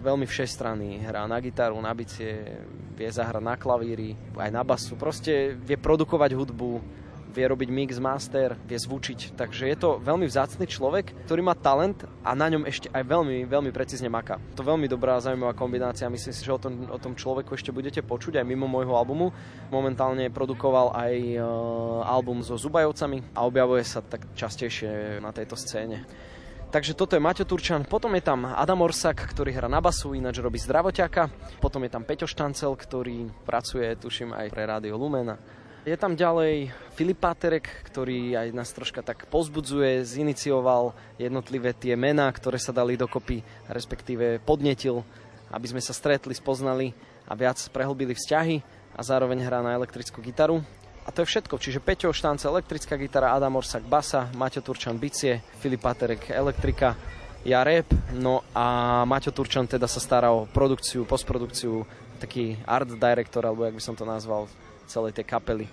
veľmi 0.03 0.27
všestranný, 0.27 1.03
hrá 1.03 1.27
na 1.27 1.39
gitaru, 1.43 1.79
na 1.83 1.91
bicie, 1.91 2.63
vie 2.95 3.11
zahrať 3.11 3.43
na 3.43 3.55
klavíri, 3.59 4.15
aj 4.39 4.51
na 4.55 4.63
basu, 4.63 4.95
proste 4.95 5.59
vie 5.59 5.75
produkovať 5.75 6.39
hudbu, 6.39 6.71
vie 7.37 7.45
robiť 7.45 7.69
mix, 7.69 8.01
master, 8.01 8.57
vie 8.65 8.81
zvučiť. 8.81 9.37
Takže 9.37 9.69
je 9.69 9.77
to 9.77 10.01
veľmi 10.01 10.25
vzácny 10.25 10.65
človek, 10.65 11.13
ktorý 11.29 11.45
má 11.45 11.53
talent 11.53 12.09
a 12.25 12.33
na 12.33 12.49
ňom 12.49 12.65
ešte 12.65 12.89
aj 12.89 13.05
veľmi, 13.05 13.45
veľmi 13.45 13.71
precízne 13.77 14.09
maká. 14.09 14.41
To 14.57 14.65
veľmi 14.65 14.89
dobrá 14.89 15.21
zaujímavá 15.21 15.53
kombinácia. 15.53 16.09
Myslím 16.09 16.33
si, 16.33 16.41
že 16.41 16.57
o 16.57 16.57
tom, 16.57 16.89
o 16.89 16.97
tom 16.97 17.13
človeku 17.13 17.53
ešte 17.53 17.69
budete 17.69 18.01
počuť 18.01 18.41
aj 18.41 18.49
mimo 18.49 18.65
môjho 18.65 18.97
albumu. 18.97 19.37
Momentálne 19.69 20.33
produkoval 20.33 20.97
aj 20.97 21.15
uh, 21.37 21.45
album 22.09 22.41
so 22.41 22.57
Zubajovcami 22.57 23.37
a 23.37 23.45
objavuje 23.45 23.85
sa 23.85 24.01
tak 24.01 24.25
častejšie 24.33 25.21
na 25.21 25.29
tejto 25.37 25.61
scéne. 25.61 26.09
Takže 26.67 26.99
toto 26.99 27.15
je 27.15 27.23
Maťo 27.23 27.47
Turčan, 27.47 27.87
potom 27.87 28.11
je 28.19 28.27
tam 28.27 28.43
Adam 28.43 28.83
Orsak, 28.83 29.31
ktorý 29.31 29.55
hrá 29.55 29.71
na 29.71 29.79
basu, 29.79 30.19
ináč 30.19 30.43
robí 30.43 30.59
zdravoťaka, 30.59 31.57
potom 31.63 31.87
je 31.87 31.91
tam 31.95 32.03
Peťo 32.03 32.27
Štancel, 32.27 32.75
ktorý 32.75 33.31
pracuje, 33.47 33.87
tuším, 33.95 34.35
aj 34.35 34.51
pre 34.51 34.67
Rádio 34.67 34.99
Lumena. 34.99 35.39
Je 35.87 35.95
tam 35.95 36.19
ďalej 36.19 36.75
Filip 36.99 37.23
Páterek, 37.23 37.71
ktorý 37.87 38.35
aj 38.35 38.51
nás 38.51 38.75
troška 38.75 39.07
tak 39.07 39.31
pozbudzuje, 39.31 40.03
zinicioval 40.03 40.91
jednotlivé 41.15 41.71
tie 41.79 41.95
mená, 41.95 42.27
ktoré 42.35 42.59
sa 42.59 42.75
dali 42.75 42.99
dokopy, 42.99 43.47
respektíve 43.71 44.43
podnetil, 44.43 45.07
aby 45.55 45.67
sme 45.71 45.79
sa 45.79 45.95
stretli, 45.95 46.35
spoznali 46.35 46.91
a 47.31 47.39
viac 47.39 47.63
prehlbili 47.71 48.19
vzťahy 48.19 48.67
a 48.99 49.01
zároveň 49.07 49.47
hrá 49.47 49.63
na 49.63 49.79
elektrickú 49.79 50.19
gitaru. 50.27 50.59
A 51.07 51.15
to 51.15 51.23
je 51.23 51.31
všetko. 51.31 51.55
Čiže 51.55 51.79
Peťo 51.79 52.11
Štance, 52.11 52.51
elektrická 52.51 52.99
gitara, 52.99 53.31
Adam 53.31 53.55
Orsak, 53.55 53.87
basa, 53.87 54.27
Maťo 54.35 54.67
Turčan, 54.67 54.99
bicie, 54.99 55.39
Filip 55.63 55.87
Paterek, 55.87 56.35
elektrika, 56.35 56.99
ja 57.47 57.63
rap, 57.63 57.87
no 58.11 58.43
a 58.59 59.07
Maťo 59.07 59.31
Turčan 59.31 59.71
teda 59.71 59.87
sa 59.87 60.03
stará 60.03 60.35
o 60.35 60.51
produkciu, 60.51 61.07
postprodukciu, 61.07 61.87
taký 62.19 62.59
art 62.67 62.91
director, 62.91 63.47
alebo 63.47 63.63
jak 63.63 63.79
by 63.79 63.83
som 63.87 63.95
to 63.95 64.03
nazval, 64.03 64.51
celej 64.89 65.19
tej 65.19 65.27
kapely. 65.27 65.67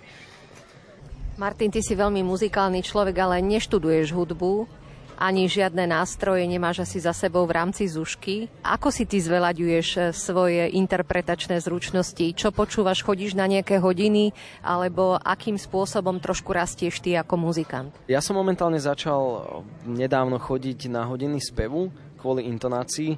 Martin, 1.34 1.70
ty 1.70 1.82
si 1.82 1.98
veľmi 1.98 2.22
muzikálny 2.22 2.78
človek, 2.82 3.16
ale 3.18 3.42
neštuduješ 3.42 4.14
hudbu 4.14 4.84
ani 5.18 5.46
žiadne 5.46 5.86
nástroje 5.86 6.42
nemáš 6.46 6.82
asi 6.82 6.98
za 6.98 7.14
sebou 7.14 7.46
v 7.46 7.54
rámci 7.54 7.86
zušky. 7.86 8.50
Ako 8.66 8.90
si 8.90 9.06
ty 9.06 9.22
zveľaďuješ 9.22 9.88
eh, 9.98 10.02
svoje 10.10 10.62
interpretačné 10.74 11.58
zručnosti? 11.62 12.34
Čo 12.34 12.50
počúvaš? 12.50 13.06
Chodíš 13.06 13.38
na 13.38 13.46
nejaké 13.46 13.78
hodiny? 13.78 14.34
Alebo 14.60 15.18
akým 15.18 15.54
spôsobom 15.54 16.18
trošku 16.18 16.50
rastieš 16.50 16.98
ty 16.98 17.14
ako 17.14 17.38
muzikant? 17.38 17.94
Ja 18.10 18.18
som 18.18 18.34
momentálne 18.34 18.78
začal 18.82 19.22
eh, 19.22 19.42
nedávno 19.86 20.38
chodiť 20.42 20.90
na 20.90 21.06
hodiny 21.06 21.38
spevu 21.38 21.94
kvôli 22.18 22.48
intonácii. 22.48 23.14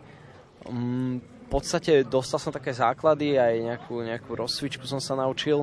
Mm, 0.67 1.23
v 1.23 1.49
podstate 1.49 2.03
dostal 2.03 2.43
som 2.43 2.51
také 2.51 2.75
základy, 2.75 3.39
aj 3.39 3.55
nejakú, 3.63 4.03
nejakú 4.03 4.35
rozcvičku 4.35 4.83
som 4.83 4.99
sa 4.99 5.15
naučil 5.15 5.63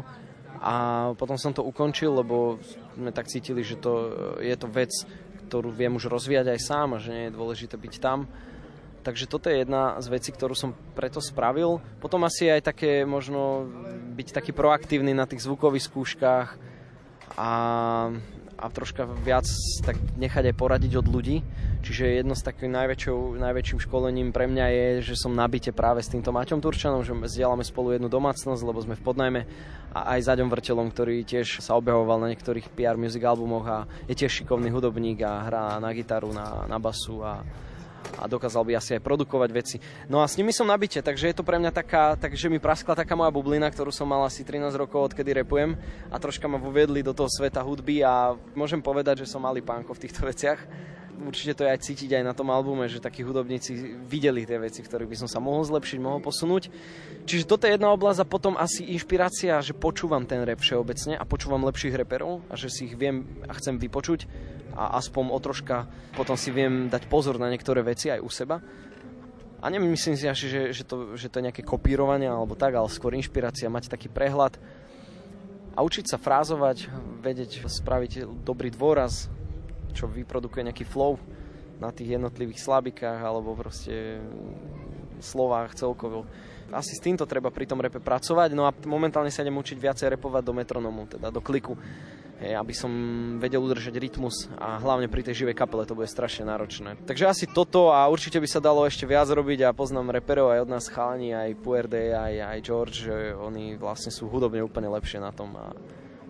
a 0.61 0.73
potom 1.17 1.37
som 1.39 1.55
to 1.55 1.65
ukončil, 1.65 2.13
lebo 2.21 2.61
sme 2.93 3.09
tak 3.09 3.29
cítili, 3.29 3.65
že 3.65 3.79
to, 3.79 3.93
eh, 4.41 4.53
je 4.53 4.55
to 4.57 4.67
vec, 4.69 4.93
ktorú 5.49 5.69
viem 5.69 5.93
už 5.97 6.09
rozvíjať 6.09 6.55
aj 6.55 6.59
sám 6.61 6.87
a 6.97 7.01
že 7.01 7.13
nie 7.13 7.25
je 7.29 7.37
dôležité 7.37 7.75
byť 7.77 7.93
tam. 8.01 8.25
Takže 9.03 9.27
toto 9.27 9.51
je 9.51 9.59
jedna 9.59 9.99
z 9.99 10.07
vecí, 10.07 10.31
ktorú 10.31 10.55
som 10.55 10.71
preto 10.95 11.19
spravil. 11.19 11.83
Potom 11.99 12.23
asi 12.23 12.47
aj 12.47 12.71
také 12.71 13.03
možno 13.03 13.67
byť 14.15 14.31
taký 14.31 14.55
proaktívny 14.55 15.11
na 15.11 15.27
tých 15.27 15.43
zvukových 15.43 15.91
skúškach 15.91 16.55
a, 17.35 17.51
a 18.55 18.65
troška 18.71 19.03
viac 19.03 19.43
tak 19.83 19.99
nechať 20.15 20.49
aj 20.49 20.55
poradiť 20.55 21.03
od 21.03 21.07
ľudí. 21.11 21.43
Čiže 21.83 22.23
jedno 22.23 22.31
z 22.31 22.47
takým 22.47 22.71
najväčším 22.71 23.83
školením 23.83 24.31
pre 24.31 24.47
mňa 24.47 24.65
je, 24.71 24.87
že 25.11 25.19
som 25.19 25.35
nabite 25.35 25.75
práve 25.75 25.99
s 25.99 26.07
týmto 26.07 26.31
Maťom 26.31 26.63
Turčanom, 26.63 27.03
že 27.03 27.11
zdieľame 27.11 27.67
spolu 27.67 27.91
jednu 27.91 28.07
domácnosť, 28.07 28.63
lebo 28.63 28.79
sme 28.79 28.95
v 28.95 29.03
podnajme 29.03 29.41
a 29.91 30.15
aj 30.15 30.31
Zaďom 30.31 30.47
Vrtelom, 30.47 30.87
ktorý 30.87 31.27
tiež 31.27 31.59
sa 31.59 31.75
objavoval 31.75 32.23
na 32.23 32.31
niektorých 32.31 32.71
PR 32.71 32.95
music 32.95 33.19
albumoch 33.27 33.67
a 33.67 33.77
je 34.07 34.15
tiež 34.15 34.31
šikovný 34.31 34.71
hudobník 34.71 35.27
a 35.27 35.43
hrá 35.43 35.75
na 35.83 35.91
gitaru, 35.91 36.31
na, 36.31 36.63
na 36.71 36.79
basu 36.79 37.19
a, 37.19 37.43
a 38.15 38.23
dokázal 38.31 38.63
by 38.63 38.79
asi 38.79 38.95
aj 38.95 39.03
produkovať 39.03 39.49
veci. 39.51 39.75
No 40.07 40.23
a 40.23 40.25
s 40.31 40.39
nimi 40.39 40.55
som 40.55 40.71
nabite, 40.71 41.03
takže 41.03 41.29
je 41.29 41.35
to 41.35 41.43
pre 41.43 41.59
mňa 41.59 41.75
taká, 41.75 42.15
takže 42.15 42.47
mi 42.47 42.63
praskla 42.63 42.95
taká 42.95 43.11
moja 43.19 43.35
bublina, 43.35 43.67
ktorú 43.67 43.91
som 43.91 44.07
mal 44.07 44.23
asi 44.23 44.47
13 44.47 44.71
rokov, 44.79 45.11
odkedy 45.11 45.35
repujem 45.43 45.75
a 46.07 46.15
troška 46.15 46.47
ma 46.47 46.55
voviedli 46.55 47.03
do 47.03 47.11
toho 47.11 47.27
sveta 47.27 47.59
hudby 47.59 48.07
a 48.07 48.39
môžem 48.55 48.79
povedať, 48.79 49.27
že 49.27 49.35
som 49.35 49.43
malý 49.43 49.59
pánko 49.59 49.91
v 49.91 50.07
týchto 50.07 50.23
veciach 50.23 50.63
určite 51.21 51.53
to 51.57 51.63
je 51.65 51.73
aj 51.73 51.79
cítiť 51.85 52.09
aj 52.19 52.23
na 52.25 52.33
tom 52.33 52.49
albume, 52.49 52.89
že 52.89 53.03
takí 53.03 53.21
hudobníci 53.21 53.99
videli 54.03 54.43
tie 54.43 54.57
veci, 54.57 54.81
v 54.81 54.89
ktorých 54.89 55.09
by 55.09 55.17
som 55.25 55.29
sa 55.29 55.37
mohol 55.37 55.61
zlepšiť, 55.61 55.99
mohol 56.01 56.19
posunúť. 56.19 56.73
Čiže 57.29 57.45
toto 57.45 57.69
je 57.69 57.77
jedna 57.77 57.93
oblasť 57.93 58.25
a 58.25 58.29
potom 58.29 58.57
asi 58.57 58.89
inšpirácia, 58.89 59.61
že 59.61 59.77
počúvam 59.77 60.25
ten 60.25 60.41
rap 60.41 60.59
všeobecne 60.59 61.15
a 61.15 61.23
počúvam 61.23 61.61
lepších 61.69 61.93
reperov 61.93 62.41
a 62.49 62.57
že 62.57 62.73
si 62.73 62.89
ich 62.89 62.95
viem 62.97 63.25
a 63.45 63.53
chcem 63.53 63.77
vypočuť 63.77 64.25
a 64.73 64.97
aspoň 64.97 65.29
o 65.29 65.39
troška 65.39 65.85
potom 66.17 66.33
si 66.33 66.49
viem 66.49 66.89
dať 66.89 67.05
pozor 67.05 67.37
na 67.37 67.49
niektoré 67.53 67.85
veci 67.85 68.09
aj 68.09 68.19
u 68.21 68.29
seba. 68.33 68.57
A 69.63 69.71
nemyslím 69.71 70.19
si 70.19 70.27
až, 70.27 70.43
že, 70.43 70.75
že, 70.75 70.83
to, 70.83 71.15
že 71.15 71.31
to 71.31 71.39
je 71.39 71.45
nejaké 71.47 71.63
kopírovanie 71.63 72.27
alebo 72.27 72.51
tak, 72.51 72.75
ale 72.75 72.91
skôr 72.91 73.15
inšpirácia, 73.15 73.71
mať 73.71 73.87
taký 73.87 74.11
prehľad 74.11 74.59
a 75.73 75.79
učiť 75.81 76.05
sa 76.05 76.17
frázovať, 76.19 76.91
vedieť 77.23 77.65
spraviť 77.65 78.43
dobrý 78.45 78.69
dôraz, 78.69 79.31
čo 79.93 80.09
vyprodukuje 80.09 80.67
nejaký 80.67 80.85
flow 80.89 81.15
na 81.81 81.89
tých 81.89 82.19
jednotlivých 82.19 82.59
slabikách 82.61 83.19
alebo 83.21 83.57
proste 83.57 84.21
slovách 85.23 85.79
celkovo. 85.79 86.27
Asi 86.73 86.97
s 86.97 87.03
týmto 87.03 87.29
treba 87.29 87.53
pri 87.53 87.69
tom 87.69 87.79
repe 87.79 88.01
pracovať, 88.01 88.57
no 88.57 88.65
a 88.65 88.73
momentálne 88.89 89.29
sa 89.29 89.45
idem 89.45 89.55
učiť 89.55 89.77
viacej 89.77 90.07
repovať 90.17 90.41
do 90.41 90.53
metronomu, 90.57 91.05
teda 91.05 91.29
do 91.29 91.37
kliku, 91.37 91.77
hej, 92.41 92.57
aby 92.57 92.73
som 92.73 92.91
vedel 93.37 93.61
udržať 93.61 93.93
rytmus 93.93 94.49
a 94.57 94.81
hlavne 94.81 95.05
pri 95.05 95.21
tej 95.21 95.45
živej 95.45 95.53
kapele 95.53 95.85
to 95.85 95.93
bude 95.93 96.09
strašne 96.09 96.49
náročné. 96.49 96.97
Takže 97.05 97.29
asi 97.29 97.45
toto 97.45 97.93
a 97.93 98.09
určite 98.09 98.41
by 98.41 98.49
sa 98.49 98.57
dalo 98.57 98.89
ešte 98.89 99.05
viac 99.05 99.29
robiť 99.29 99.69
a 99.69 99.75
poznám 99.75 100.17
reperov 100.17 100.49
aj 100.49 100.65
od 100.65 100.69
nás 100.73 100.89
chalani, 100.89 101.29
aj 101.31 101.61
Puerde, 101.61 102.09
aj, 102.09 102.57
aj 102.57 102.59
George, 102.65 103.05
oni 103.37 103.77
vlastne 103.77 104.09
sú 104.09 104.25
hudobne 104.27 104.65
úplne 104.65 104.89
lepšie 104.89 105.21
na 105.21 105.29
tom 105.29 105.53
a, 105.53 105.77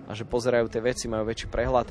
a 0.05 0.11
že 0.11 0.27
pozerajú 0.27 0.67
tie 0.67 0.83
veci, 0.83 1.07
majú 1.07 1.23
väčší 1.23 1.47
prehľad 1.47 1.87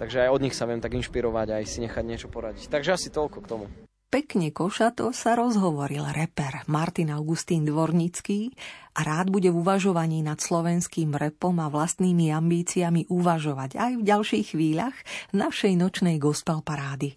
Takže 0.00 0.28
aj 0.28 0.30
od 0.32 0.42
nich 0.42 0.56
sa 0.56 0.64
viem 0.64 0.80
tak 0.80 0.96
inšpirovať 0.96 1.60
aj 1.60 1.64
si 1.68 1.78
nechať 1.84 2.04
niečo 2.04 2.28
poradiť. 2.32 2.68
Takže 2.68 2.90
asi 2.96 3.08
toľko 3.12 3.38
k 3.44 3.48
tomu. 3.48 3.66
Pekne 4.12 4.52
košato 4.52 5.08
sa 5.16 5.32
rozhovoril 5.32 6.04
reper 6.12 6.68
Martin 6.68 7.16
Augustín 7.16 7.64
Dvornický 7.64 8.52
a 8.92 9.08
rád 9.08 9.32
bude 9.32 9.48
v 9.48 9.64
uvažovaní 9.64 10.20
nad 10.20 10.36
slovenským 10.36 11.16
repom 11.16 11.56
a 11.64 11.72
vlastnými 11.72 12.28
ambíciami 12.28 13.08
uvažovať 13.08 13.80
aj 13.80 13.92
v 13.96 14.02
ďalších 14.04 14.46
chvíľach 14.52 14.92
našej 15.32 15.80
nočnej 15.80 16.20
gospel 16.20 16.60
parády. 16.60 17.16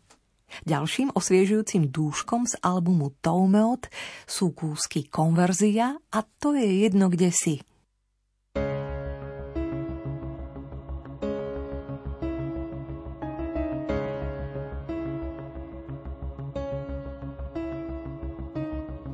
Ďalším 0.63 1.11
osviežujúcim 1.11 1.91
dúškom 1.91 2.47
z 2.47 2.55
albumu 2.63 3.11
Toumeot 3.19 3.91
sú 4.23 4.55
kúsky 4.55 5.03
Konverzia 5.11 5.99
a 5.99 6.19
to 6.39 6.55
je 6.55 6.87
jedno 6.87 7.11
kde 7.11 7.27
si– 7.35 7.59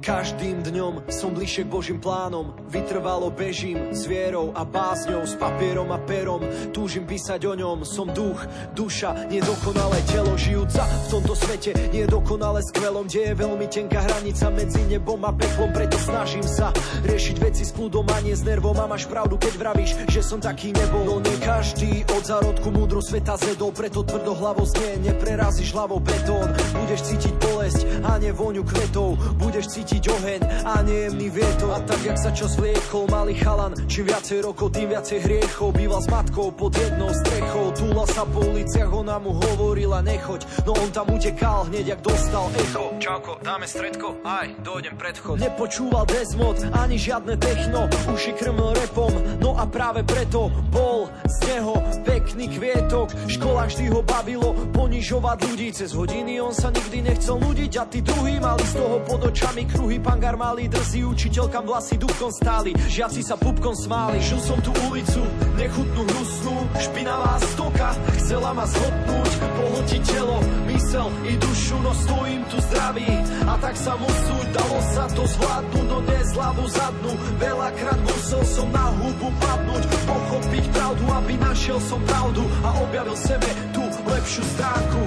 Každým 0.02 0.66
dňom 0.66 1.14
som 1.14 1.30
bližšie 1.30 1.70
k 1.70 1.70
Božím 1.70 2.02
plánom. 2.02 2.58
Vytrvalo 2.74 3.30
bežím 3.30 3.94
s 3.94 4.10
vierou 4.10 4.50
a 4.58 4.66
bázňou 4.66 5.30
S 5.30 5.38
papierom 5.38 5.94
a 5.94 6.02
perom. 6.02 6.42
Túžim 6.74 7.06
písať 7.06 7.46
o 7.46 7.54
ňom. 7.54 7.86
Som 7.86 8.10
duch, 8.10 8.42
duša, 8.74 9.30
nedokonalé 9.30 10.02
telo 10.10 10.34
Žijúca 10.34 10.90
v 10.90 11.06
tomto 11.06 11.38
svete. 11.38 11.78
Nedokonale 11.94 12.66
skvelom 12.66 13.06
Kde 13.06 13.30
je 13.30 13.34
veľmi 13.46 13.68
tenká 13.70 14.02
hranica 14.02 14.50
medzi 14.50 14.82
nebom 14.90 15.22
a 15.22 15.38
peklom 15.38 15.70
Preto 15.70 16.02
snažím 16.02 16.50
sa 16.50 16.74
riešiť 17.06 17.38
veci 17.38 17.62
s 17.62 17.70
kľudom 17.70 18.10
a 18.10 18.18
nie 18.26 18.34
s 18.34 18.42
nervom. 18.42 18.74
A 18.82 18.90
máš 18.90 19.06
pravdu, 19.06 19.38
keď 19.38 19.54
vravíš, 19.54 20.02
že 20.10 20.26
som 20.26 20.42
taký 20.42 20.74
nebol. 20.74 21.06
No 21.06 21.22
nie 21.22 21.38
každý 21.38 22.10
od 22.10 22.26
zárodku 22.26 22.74
múdro 22.74 23.06
sveta 23.06 23.38
zedol 23.38 23.70
Preto 23.70 24.02
tvrdo 24.02 24.34
hlavo 24.34 24.66
znie, 24.66 24.98
neprerazíš 25.06 25.78
hlavou. 25.78 26.02
Betón 26.02 26.50
Budeš 26.74 27.06
cítiť 27.06 27.34
bolesť 27.38 27.82
a 28.02 28.18
nevôňu 28.18 28.66
kvetov. 28.66 29.22
Budeš 29.38 29.78
cítiť 29.78 29.91
cítiť 29.92 30.08
oheň 30.08 30.42
a 30.64 30.80
nejemný 30.88 31.28
vietor. 31.28 31.76
A 31.76 31.84
tak, 31.84 32.00
jak 32.00 32.16
sa 32.16 32.32
čas 32.32 32.56
vliekol, 32.56 33.12
malý 33.12 33.36
chalan 33.36 33.76
Čím 33.92 34.08
viacej 34.08 34.40
rokov, 34.48 34.72
tým 34.72 34.88
viacej 34.88 35.20
hriechov. 35.20 35.76
Býval 35.76 36.00
s 36.00 36.08
matkou 36.08 36.48
pod 36.56 36.72
jednou 36.80 37.12
strechou. 37.12 37.76
Túla 37.76 38.08
sa 38.08 38.24
po 38.24 38.40
uliciach, 38.40 38.88
ona 38.88 39.20
mu 39.20 39.36
hovorila 39.36 40.00
nechoď. 40.00 40.48
No 40.64 40.80
on 40.80 40.96
tam 40.96 41.12
utekal 41.12 41.68
hneď, 41.68 41.92
jak 41.92 42.02
dostal 42.08 42.48
echo. 42.56 42.96
Čauko, 43.04 43.44
dáme 43.44 43.68
stredko, 43.68 44.24
aj, 44.24 44.64
dojdem 44.64 44.96
predchod 44.96 45.36
Nepočúval 45.44 46.08
Desmod, 46.08 46.56
ani 46.72 46.96
žiadne 46.96 47.36
techno. 47.36 47.92
Uši 48.16 48.32
krmil 48.40 48.72
repom, 48.72 49.12
no 49.44 49.60
a 49.60 49.68
práve 49.68 50.08
preto 50.08 50.48
Bol 50.72 51.12
z 51.28 51.36
neho 51.52 51.76
pekný 52.08 52.48
kvietok 52.48 53.12
Škola 53.28 53.68
vždy 53.68 53.92
ho 53.92 54.00
bavilo 54.06 54.56
ponižovať 54.72 55.38
ľudí. 55.52 55.68
Cez 55.76 55.92
hodiny 55.92 56.40
on 56.40 56.56
sa 56.56 56.72
nikdy 56.72 57.12
nechcel 57.12 57.42
nudiť 57.42 57.72
A 57.76 57.84
tí 57.90 58.00
druhí 58.00 58.40
mali 58.40 58.64
z 58.70 58.74
toho 58.78 58.98
pod 59.04 59.20
očami 59.28 59.66
kru 59.66 59.81
Druhý 59.82 59.98
pangar 59.98 60.38
malý, 60.38 60.70
drzý 60.70 61.10
učiteľkam 61.10 61.66
vlasy 61.66 61.98
dúbkom 61.98 62.30
stáli. 62.30 62.70
Žiaci 62.70 63.26
sa 63.26 63.34
pupkom 63.34 63.74
smáli. 63.74 64.22
Žil 64.22 64.38
som 64.38 64.62
tú 64.62 64.70
ulicu, 64.86 65.26
nechutnú 65.58 66.06
hnusnú. 66.06 66.54
Špinavá 66.78 67.42
stoka 67.50 67.90
chcela 68.22 68.54
ma 68.54 68.62
zhodnúť, 68.70 69.32
pohltiť 69.42 70.02
telo, 70.06 70.38
mysel 70.70 71.10
i 71.26 71.34
dušu, 71.34 71.82
no 71.82 71.98
stojím 71.98 72.46
tu 72.54 72.62
zdravý. 72.70 73.10
A 73.50 73.58
tak 73.58 73.74
sa 73.74 73.98
musú, 73.98 74.36
dalo 74.54 74.80
sa 74.94 75.06
to 75.18 75.24
zvládnuť, 75.26 75.86
no 75.90 75.98
dnes 76.06 76.28
hlavu 76.38 76.66
zadnú. 76.70 77.12
Veľakrát 77.42 78.00
musel 78.06 78.42
som 78.46 78.68
na 78.70 78.86
hubu 79.02 79.34
padnúť, 79.42 79.84
pochopiť 80.06 80.64
pravdu, 80.78 81.04
aby 81.10 81.34
našiel 81.42 81.82
som 81.82 81.98
pravdu 82.06 82.46
a 82.62 82.70
objavil 82.86 83.18
sebe 83.18 83.50
tú 83.74 83.82
lepšiu 84.08 84.44
stránku. 84.56 85.02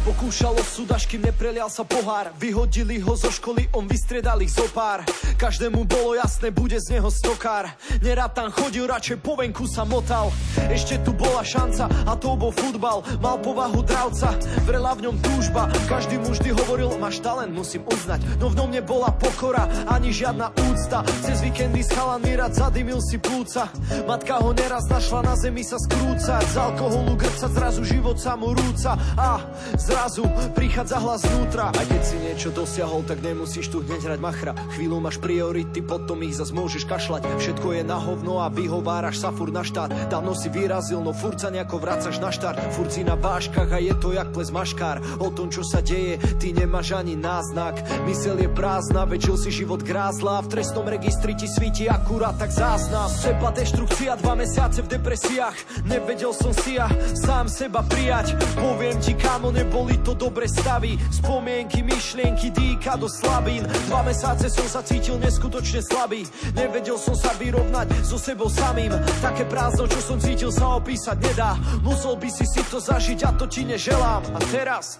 Pokúšalo 0.00 0.64
súdaž, 0.64 1.04
kým 1.04 1.20
neprelial 1.28 1.68
sa 1.68 1.84
pohár. 1.84 2.32
Vyhodili 2.40 3.04
ho 3.04 3.12
zo 3.14 3.28
školy, 3.28 3.68
on 3.76 3.84
vystriedal 3.84 4.40
ich 4.40 4.48
zo 4.48 4.64
pár. 4.72 5.04
Každému 5.36 5.84
bolo 5.84 6.16
jasné, 6.16 6.48
bude 6.48 6.80
z 6.80 6.96
neho 6.96 7.12
stokár. 7.12 7.68
Nerad 8.00 8.32
tam 8.32 8.48
chodil, 8.48 8.88
radšej 8.88 9.20
po 9.20 9.36
venku 9.36 9.68
sa 9.68 9.84
motal. 9.84 10.32
Ešte 10.72 11.04
tu 11.04 11.12
bola 11.12 11.44
šanca 11.44 11.84
a 12.08 12.16
to 12.16 12.32
bol 12.32 12.48
futbal. 12.48 13.04
Mal 13.20 13.44
povahu 13.44 13.84
dravca, 13.84 14.32
vrela 14.64 14.96
v 14.96 15.04
ňom 15.04 15.16
túžba. 15.20 15.68
Každý 15.84 16.16
mu 16.16 16.32
vždy 16.32 16.48
hovoril, 16.64 16.96
máš 16.96 17.20
talent, 17.20 17.52
musím 17.52 17.84
uznať. 17.84 18.40
No 18.40 18.48
v 18.48 18.56
ňom 18.56 18.72
nebola 18.72 19.12
pokora, 19.12 19.68
ani 19.84 20.16
žiadna 20.16 20.48
úcta. 20.64 21.04
Cez 21.20 21.44
víkendy 21.44 21.84
s 21.84 21.92
chalanmi 21.92 22.40
rád 22.40 22.56
zadymil 22.56 23.04
si 23.04 23.20
plúca 23.20 23.68
Matka 24.08 24.40
ho 24.40 24.50
neraz 24.56 24.88
našla 24.88 25.20
na 25.22 25.34
zemi 25.36 25.60
sa 25.60 25.76
skrúcať. 25.76 26.44
Z 26.50 26.56
alkoholu 26.56 27.20
grca 27.20 27.46
zrazu 27.52 27.84
život 27.84 28.16
sa 28.16 28.38
mu 28.40 28.56
rúca 28.56 28.96
A 29.20 29.44
zrazu 29.76 30.24
prichádza 30.56 30.96
hlas 30.96 31.20
znútra 31.28 31.68
A 31.76 31.82
keď 31.84 32.02
si 32.02 32.16
niečo 32.16 32.48
dosiahol, 32.48 33.04
tak 33.04 33.20
nemusíš 33.20 33.68
tu 33.68 33.84
hneď 33.84 34.00
hrať 34.08 34.20
machra. 34.22 34.52
Chvíľu 34.72 34.96
máš 35.02 35.20
priority, 35.20 35.84
potom 35.84 36.24
ich 36.24 36.38
zas 36.38 36.54
môžeš 36.54 36.88
kašľať. 36.88 37.28
Všetko 37.36 37.76
je 37.76 37.82
na 37.84 37.98
hovno 38.00 38.40
a 38.40 38.48
vyhováraš 38.48 39.20
sa 39.20 39.34
furt 39.34 39.52
na 39.52 39.60
štát. 39.66 39.90
Dávno 40.08 40.32
si 40.32 40.48
vyrazil, 40.48 41.02
no 41.02 41.12
furt 41.12 41.36
sa 41.42 41.52
nejako 41.52 41.76
vracaš 41.82 42.16
na 42.22 42.30
štart. 42.32 42.72
Furt 42.72 42.94
si 42.94 43.02
na 43.02 43.18
váškach 43.18 43.74
a 43.74 43.78
je 43.82 43.92
to 43.98 44.14
jak 44.14 44.30
ples 44.30 44.54
maškár. 44.54 45.02
O 45.20 45.28
tom, 45.34 45.50
čo 45.50 45.66
sa 45.66 45.84
deje, 45.84 46.16
ty 46.38 46.54
nemáš 46.54 46.94
ani 46.96 47.18
náznak. 47.18 47.82
Mysel 48.06 48.40
je 48.40 48.48
prázdna, 48.48 49.04
väčšil 49.04 49.36
si 49.36 49.50
život 49.50 49.82
grázla. 49.82 50.46
V 50.46 50.50
trestnom 50.54 50.86
registri 50.86 51.34
ti 51.34 51.50
svíti 51.50 51.90
akurát 51.90 52.38
tak 52.38 52.54
záznam. 52.54 53.10
Seba 53.10 53.50
deštrukcia, 53.50 54.16
dva 54.22 54.38
mesiace 54.38 54.86
v 54.86 54.96
depresiách. 54.96 55.84
Nevedel 55.90 56.30
som 56.30 56.54
si 56.54 56.78
ja 56.78 56.86
sám 57.18 57.50
seba 57.50 57.82
prijať 57.82 58.29
Poviem 58.56 58.96
ti, 59.00 59.12
kámo, 59.14 59.50
neboli 59.50 59.98
to 60.00 60.14
dobre 60.14 60.46
stavy. 60.48 60.98
Spomienky, 61.10 61.82
myšlienky, 61.82 62.50
dýka 62.50 62.96
do 62.96 63.08
slabín. 63.08 63.64
Dva 63.88 64.02
mesáce 64.02 64.50
som 64.50 64.66
sa 64.66 64.80
cítil 64.82 65.20
neskutočne 65.20 65.80
slabý. 65.84 66.26
Nevedel 66.56 66.96
som 66.96 67.14
sa 67.14 67.34
vyrovnať 67.36 68.04
so 68.04 68.16
sebou 68.16 68.48
samým. 68.50 68.92
Také 69.22 69.46
prázdno, 69.46 69.86
čo 69.86 70.00
som 70.02 70.18
cítil, 70.18 70.50
sa 70.50 70.76
opísať 70.80 71.16
nedá. 71.20 71.54
Musel 71.84 72.16
by 72.16 72.28
si 72.32 72.44
si 72.48 72.62
to 72.66 72.80
zažiť 72.80 73.26
a 73.26 73.30
to 73.36 73.46
ti 73.46 73.62
neželám. 73.68 74.22
A 74.34 74.38
teraz, 74.50 74.98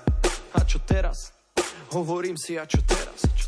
a 0.55 0.61
čo 0.63 0.79
teraz? 0.85 1.35
Hovorím 1.91 2.39
si, 2.39 2.55
a 2.55 2.65
čo 2.69 2.79
teraz? 2.87 3.40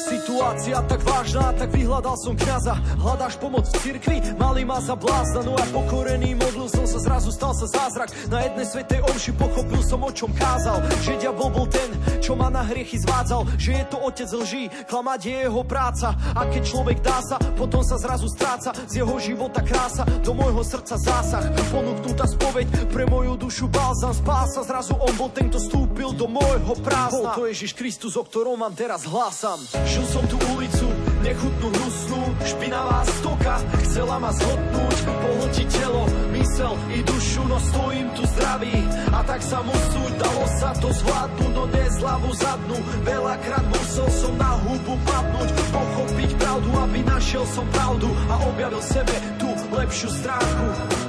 Situácia 0.00 0.80
tak 0.88 1.04
vážna, 1.04 1.52
tak 1.52 1.76
vyhľadal 1.76 2.16
som 2.16 2.32
kňaza 2.32 2.72
Hľadáš 2.96 3.36
pomoc 3.36 3.68
v 3.68 3.76
cirkvi, 3.84 4.16
mali 4.40 4.64
ma 4.64 4.80
za 4.80 4.96
blázna 4.96 5.44
No 5.44 5.52
a 5.52 5.64
pokorený 5.68 6.32
modlil 6.40 6.68
som 6.72 6.88
sa, 6.88 6.98
zrazu 7.00 7.28
stal 7.28 7.52
sa 7.52 7.66
zázrak. 7.68 8.08
Na 8.32 8.44
jednej 8.44 8.64
svetej 8.64 9.00
omši 9.04 9.32
pochopil 9.36 9.82
som, 9.84 10.00
o 10.00 10.10
čom 10.12 10.32
kázal. 10.32 10.80
Že 11.04 11.20
diabol 11.20 11.52
bol 11.52 11.66
ten, 11.68 11.90
čo 12.24 12.32
ma 12.32 12.48
na 12.48 12.64
hriechy 12.64 12.96
zvádzal. 12.96 13.44
Že 13.60 13.70
je 13.76 13.84
to 13.92 13.96
otec 14.00 14.30
lží, 14.32 14.62
klamať 14.88 15.20
je 15.20 15.36
jeho 15.48 15.62
práca. 15.64 16.16
A 16.32 16.48
keď 16.48 16.62
človek 16.64 16.98
dá 17.04 17.18
sa, 17.20 17.36
potom 17.56 17.84
sa 17.84 18.00
zrazu 18.00 18.28
stráca. 18.32 18.72
Z 18.88 19.04
jeho 19.04 19.16
života 19.20 19.60
krása, 19.60 20.08
do 20.24 20.32
môjho 20.32 20.64
srdca 20.64 20.96
zásah. 20.96 21.44
Ponúknutá 21.68 22.24
spoveď, 22.24 22.66
pre 22.88 23.04
moju 23.04 23.36
dušu 23.36 23.68
balzam 23.68 24.12
Spása, 24.16 24.64
zrazu 24.64 24.96
on 24.96 25.12
bol 25.16 25.30
ten, 25.32 25.48
kto 25.48 25.60
stúpil 25.60 26.12
do 26.16 26.28
môjho 26.28 26.76
prázdna. 26.80 27.32
Bol 27.36 27.44
to 27.44 27.44
Ježiš 27.48 27.72
Kristus, 27.76 28.16
o 28.16 28.24
ktorom 28.24 28.60
vám 28.60 28.74
teraz 28.76 29.04
hlásam 29.08 29.60
Žil 29.90 30.06
som 30.06 30.24
tú 30.30 30.38
ulicu, 30.54 30.86
nechutnú 31.26 31.66
hnusnú, 31.66 32.22
špinavá 32.46 33.02
stoka. 33.18 33.58
Chcela 33.82 34.22
ma 34.22 34.30
zhodnúť, 34.30 34.96
pohltiť 35.02 35.66
telo, 35.66 36.06
mysel 36.30 36.72
i 36.94 37.02
dušu 37.02 37.42
No 37.50 37.58
stojím 37.58 38.06
tu 38.14 38.22
zdravý. 38.30 38.76
A 39.10 39.26
tak 39.26 39.42
sa 39.42 39.58
musú 39.66 40.02
Dalo 40.14 40.46
sa 40.62 40.70
to 40.78 40.88
zvládnuť, 40.94 41.50
no 41.50 41.64
dnes 41.74 41.92
hlavu 41.98 42.30
zadnú. 42.38 42.78
Veľakrát 43.02 43.64
musel 43.66 44.06
som 44.14 44.32
na 44.38 44.54
hubu 44.62 44.94
padnúť 45.02 45.48
Pochopiť 45.74 46.30
pravdu, 46.38 46.70
aby 46.78 46.98
našiel 47.02 47.44
som 47.50 47.66
pravdu 47.74 48.06
A 48.30 48.34
objavil 48.46 48.82
sebe 48.86 49.14
tú 49.42 49.50
lepšiu 49.74 50.08
stránku 50.14 50.99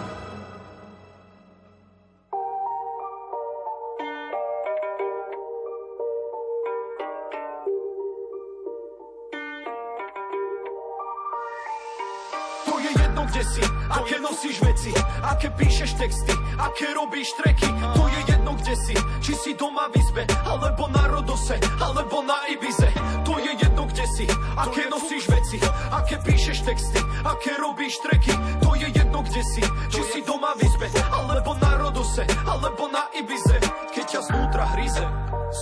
kde 13.41 13.57
si, 13.57 13.65
aké 13.89 14.21
nosíš 14.21 14.61
veci, 14.61 14.93
aké 15.25 15.49
píšeš 15.57 15.97
texty, 15.97 16.29
aké 16.61 16.93
robíš 16.93 17.33
treky. 17.41 17.65
To 17.97 18.05
je 18.05 18.21
jedno, 18.29 18.53
kde 18.53 18.77
si, 18.77 18.93
či 19.17 19.33
si 19.33 19.51
doma 19.57 19.89
v 19.89 19.97
izbe, 19.97 20.29
alebo 20.45 20.85
na 20.93 21.09
Rodose, 21.09 21.57
alebo 21.81 22.21
na 22.21 22.37
Ibize. 22.53 22.93
To 23.25 23.41
je 23.41 23.57
jedno, 23.57 23.89
kde 23.89 24.05
si, 24.13 24.29
aké 24.61 24.85
nosíš 24.93 25.25
veci, 25.25 25.57
aké 25.89 26.21
píšeš 26.21 26.61
texty, 26.61 27.01
aké 27.25 27.57
robíš 27.57 27.97
treky. 28.05 28.29
To 28.61 28.77
je 28.77 28.93
jedno, 28.93 29.25
kde 29.25 29.41
si, 29.41 29.65
či 29.89 30.01
si 30.05 30.19
doma 30.21 30.53
v 30.53 30.61
izbe, 30.61 30.85
alebo 31.09 31.57
na 31.57 31.81
Rodose, 31.81 32.21
alebo 32.45 32.93
na 32.93 33.09
Ibize. 33.17 33.57
Keď 33.89 34.05
ťa 34.05 34.21
znútra 34.21 34.69
hryze, 34.77 35.01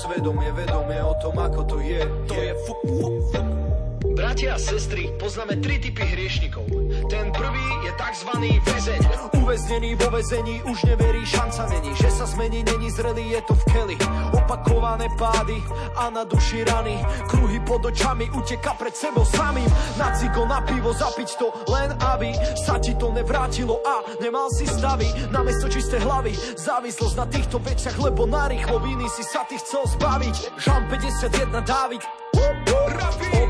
svedomie, 0.04 0.52
vedomie 0.52 1.00
o 1.00 1.15
tom, 1.24 1.39
ako 1.39 1.63
to 1.63 1.78
je, 1.80 2.04
to 2.28 2.36
je 2.36 2.52
fu, 2.68 2.76
fu, 2.84 3.08
fu. 3.32 3.79
Bratia 4.20 4.52
a 4.52 4.60
sestry, 4.60 5.16
poznáme 5.16 5.64
tri 5.64 5.80
typy 5.80 6.04
hriešnikov. 6.04 6.68
Ten 7.08 7.32
prvý 7.32 7.68
je 7.88 7.92
tzv. 7.96 8.32
väzeň. 8.68 9.00
Uväznený 9.40 9.96
vo 9.96 10.12
väzení 10.12 10.60
už 10.68 10.92
neverí, 10.92 11.24
šanca 11.24 11.72
není. 11.72 11.96
Že 11.96 12.10
sa 12.12 12.26
zmení, 12.28 12.68
není 12.68 12.92
zrelý, 12.92 13.32
je 13.32 13.42
to 13.48 13.56
v 13.56 13.64
keli. 13.72 13.96
Opakované 14.36 15.08
pády 15.16 15.64
a 15.96 16.12
na 16.12 16.28
duši 16.28 16.68
rany. 16.68 17.00
Kruhy 17.32 17.64
pod 17.64 17.88
očami, 17.88 18.28
uteka 18.36 18.76
pred 18.76 18.92
sebou 18.92 19.24
samým. 19.24 19.72
Na 19.96 20.12
cigo, 20.12 20.44
na 20.44 20.68
pivo, 20.68 20.92
zapiť 20.92 21.30
to 21.40 21.56
len 21.72 21.96
aby 22.12 22.36
Sa 22.60 22.76
ti 22.76 23.00
to 23.00 23.16
nevrátilo 23.16 23.80
a 23.88 24.04
nemal 24.20 24.52
si 24.52 24.68
stavy. 24.68 25.08
Namiesto 25.32 25.72
čisté 25.72 25.96
hlavy, 25.96 26.36
závislosť 26.60 27.16
na 27.16 27.24
týchto 27.24 27.56
veciach 27.64 27.96
Lebo 27.96 28.28
na 28.28 28.52
rýchlo 28.52 28.84
viny 28.84 29.08
si 29.16 29.24
sa 29.24 29.48
ty 29.48 29.56
chcel 29.56 29.88
zbaviť. 29.96 30.60
Žan 30.60 30.92
51 30.92 31.64
Dávid 31.64 32.04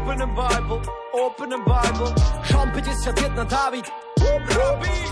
Open 0.10 0.26
the 0.26 0.34
Bible, 0.34 0.82
open 1.14 1.50
the 1.50 1.58
Bible 1.70 2.10
Žalm 2.50 2.74
51 2.74 3.46
Dávid 3.46 3.86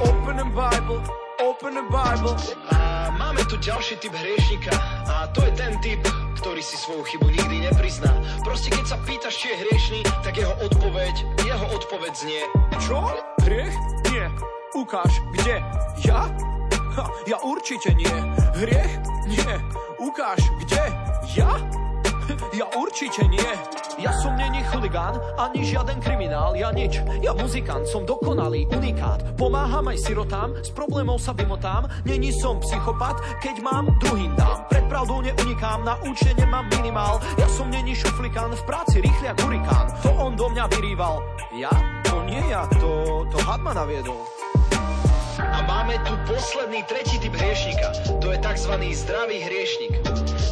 Open 0.02 0.38
the 0.38 0.44
Bible, 0.50 1.04
open 1.40 1.74
the 1.76 1.86
Bible 1.86 2.34
A 2.74 3.14
máme 3.14 3.46
tu 3.46 3.62
ďalší 3.62 4.02
typ 4.02 4.10
hriešnika 4.18 4.74
a 5.06 5.30
to 5.38 5.46
je 5.46 5.54
ten 5.54 5.78
typ, 5.86 6.02
ktorý 6.42 6.66
si 6.66 6.82
svoju 6.82 7.06
chybu 7.14 7.30
nikdy 7.30 7.70
neprizná. 7.70 8.10
Proste 8.42 8.74
keď 8.74 8.86
sa 8.90 8.98
pýtaš, 9.06 9.38
či 9.38 9.54
je 9.54 9.56
hriešný, 9.70 10.02
tak 10.26 10.34
jeho 10.34 10.58
odpoveď, 10.66 11.46
jeho 11.46 11.66
odpoveď 11.78 12.14
znie 12.18 12.42
Čo? 12.82 12.98
Hriech? 13.46 13.78
Nie 14.10 14.34
Ukáž, 14.74 15.14
kde? 15.38 15.62
Ja? 16.10 16.26
Ha, 16.98 17.06
ja 17.30 17.38
určite 17.46 17.94
nie 17.94 18.18
Hriech? 18.58 18.98
Nie 19.30 19.62
Ukáž, 20.02 20.42
kde? 20.66 20.90
Ja? 21.38 21.54
Ja 22.58 22.66
určite 22.74 23.22
nie. 23.30 23.52
Ja 24.02 24.10
som 24.18 24.34
není 24.34 24.66
chuligán, 24.74 25.14
ani 25.38 25.62
žiaden 25.62 26.02
kriminál, 26.02 26.58
ja 26.58 26.74
nič. 26.74 27.06
Ja 27.22 27.38
muzikant, 27.38 27.86
som 27.86 28.02
dokonalý, 28.02 28.66
unikát. 28.74 29.22
Pomáham 29.38 29.86
aj 29.94 30.02
sirotám, 30.02 30.58
s 30.66 30.74
problémov 30.74 31.22
sa 31.22 31.38
vymotám. 31.38 31.86
Není 32.02 32.34
som 32.34 32.58
psychopat, 32.58 33.22
keď 33.46 33.62
mám, 33.62 33.94
druhým 34.02 34.34
dám. 34.34 34.66
Pred 34.74 34.90
pravdou 34.90 35.22
neunikám, 35.22 35.86
na 35.86 36.02
účte 36.02 36.34
nemám 36.34 36.66
minimál. 36.82 37.22
Ja 37.38 37.46
som 37.46 37.70
není 37.70 37.94
šuflikán, 37.94 38.50
v 38.50 38.64
práci 38.66 39.06
rýchly 39.06 39.30
ako 39.38 39.42
hurikán. 39.54 39.94
To 40.02 40.10
on 40.18 40.34
do 40.34 40.50
mňa 40.50 40.66
vyrýval. 40.74 41.22
Ja? 41.54 41.70
To 42.10 42.26
nie 42.26 42.42
ja, 42.50 42.66
to, 42.82 43.22
to 43.30 43.38
had 43.46 43.62
ma 43.62 43.78
naviedol. 43.78 44.18
A 45.38 45.62
máme 45.70 46.02
tu 46.02 46.18
posledný, 46.26 46.82
tretí 46.90 47.22
typ 47.22 47.38
hriešnika. 47.38 48.18
To 48.18 48.34
je 48.34 48.42
tzv. 48.42 48.74
zdravý 49.06 49.38
hriešnik. 49.46 50.02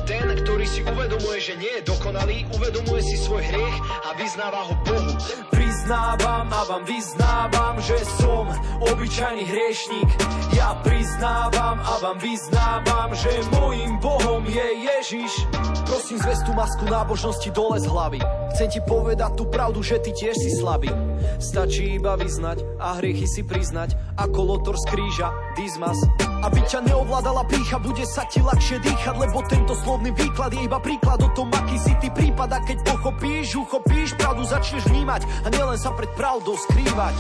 Ten, 0.06 0.30
ktorý 0.30 0.66
si 0.70 0.86
uvedomuje, 0.86 1.06
že 1.06 1.15
nie 1.56 1.72
je 1.80 1.82
dokonalý, 1.88 2.46
uvedomuje 2.56 3.02
si 3.04 3.16
svoj 3.16 3.44
hriech 3.44 3.78
a 4.06 4.10
vyznáva 4.20 4.62
ho 4.68 4.74
Bohu. 4.84 5.55
Prizná 5.86 6.18
priznávam 6.18 6.50
a 6.50 6.62
vám 6.66 6.84
vyznávam, 6.90 7.76
že 7.78 7.98
som 8.18 8.50
obyčajný 8.90 9.46
hriešník. 9.46 10.10
Ja 10.58 10.82
priznávam 10.82 11.78
a 11.78 11.94
vám 12.02 12.18
vyznávam, 12.18 13.14
že 13.14 13.30
môjim 13.54 14.02
Bohom 14.02 14.42
je 14.50 14.66
Ježiš. 14.82 15.46
Prosím, 15.86 16.18
zves 16.26 16.42
tú 16.42 16.58
masku 16.58 16.90
nábožnosti 16.90 17.50
dole 17.54 17.78
z 17.78 17.86
hlavy. 17.86 18.18
Chcem 18.58 18.68
ti 18.74 18.80
povedať 18.82 19.38
tú 19.38 19.46
pravdu, 19.46 19.86
že 19.86 20.02
ty 20.02 20.10
tiež 20.10 20.34
si 20.34 20.58
slabý. 20.58 20.90
Stačí 21.38 22.02
iba 22.02 22.18
vyznať 22.18 22.66
a 22.82 22.98
hriechy 22.98 23.30
si 23.30 23.46
priznať, 23.46 23.94
ako 24.18 24.58
lotor 24.58 24.82
z 24.82 24.90
kríža, 24.90 25.30
dizmas. 25.54 26.02
Aby 26.42 26.66
ťa 26.66 26.90
neovládala 26.90 27.46
pícha, 27.46 27.78
bude 27.78 28.06
sa 28.06 28.26
ti 28.26 28.42
ľahšie 28.42 28.82
dýchať, 28.82 29.16
lebo 29.18 29.46
tento 29.46 29.78
slovný 29.78 30.10
výklad 30.18 30.54
je 30.54 30.66
iba 30.66 30.82
príklad 30.82 31.22
o 31.22 31.30
tom, 31.38 31.54
aký 31.54 31.78
si 31.78 31.94
ty 32.02 32.10
prípad. 32.10 32.50
A 32.54 32.60
keď 32.66 32.82
pochopíš, 32.86 33.60
uchopíš, 33.60 34.18
pravdu 34.18 34.42
začneš 34.46 34.90
vnímať 34.90 35.22
a 35.46 35.48
nielen 35.54 35.75
sa 35.76 35.92
pred 35.92 36.08
pravdou 36.16 36.56
skrývať. 36.56 37.16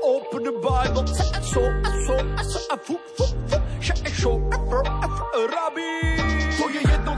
Open 0.00 0.42
the 0.42 0.54
Bible, 0.58 1.06
so, 1.06 1.24
so, 1.44 1.62
so, 2.08 2.60
so, 3.78 3.94
so, 4.16 4.32
Rabbi. 5.34 5.92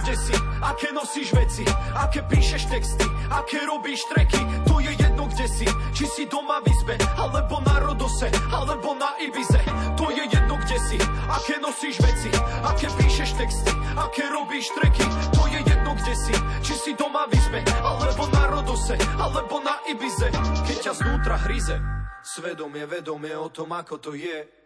Kde 0.02 0.18
si, 0.18 0.34
aké 0.60 0.90
nosíš 0.90 1.30
veci, 1.30 1.62
aké 1.94 2.26
píšeš 2.26 2.66
texty, 2.66 3.06
aké 3.30 3.62
robíš 3.70 4.02
treky, 4.10 4.42
to 4.66 4.82
je 4.82 4.90
jedno 4.98 5.30
kde 5.30 5.46
si, 5.46 5.66
či 5.94 6.04
si 6.10 6.22
doma 6.26 6.58
v 6.58 6.74
izbe, 6.74 6.98
alebo 7.14 7.62
na 7.62 7.78
Rodose, 7.86 8.26
alebo 8.50 8.98
na 8.98 9.14
Ibize, 9.22 9.62
to 9.94 10.10
je 10.10 10.26
jedno 10.26 10.58
kde 10.58 10.78
si, 10.90 10.98
aké 11.32 11.56
nosíš 11.58 11.96
veci, 11.98 12.30
aké 12.62 12.86
píšeš 13.00 13.30
texty, 13.40 13.72
aké 13.96 14.28
robíš 14.28 14.68
treky, 14.76 15.04
to 15.32 15.42
je 15.48 15.60
jedno 15.64 15.92
kde 15.96 16.14
si, 16.14 16.34
či 16.60 16.74
si 16.76 16.90
doma 16.92 17.24
v 17.28 17.36
izbe, 17.40 17.60
alebo 17.80 18.28
na 18.28 18.42
Rodose, 18.52 18.94
alebo 19.16 19.64
na 19.64 19.80
Ibize, 19.88 20.28
keď 20.68 20.76
ťa 20.78 20.92
znútra 21.00 21.36
hryze, 21.48 21.76
svedomie, 22.20 22.84
vedomie 22.84 23.32
o 23.32 23.48
tom, 23.48 23.72
ako 23.72 23.96
to 23.98 24.12
je, 24.12 24.62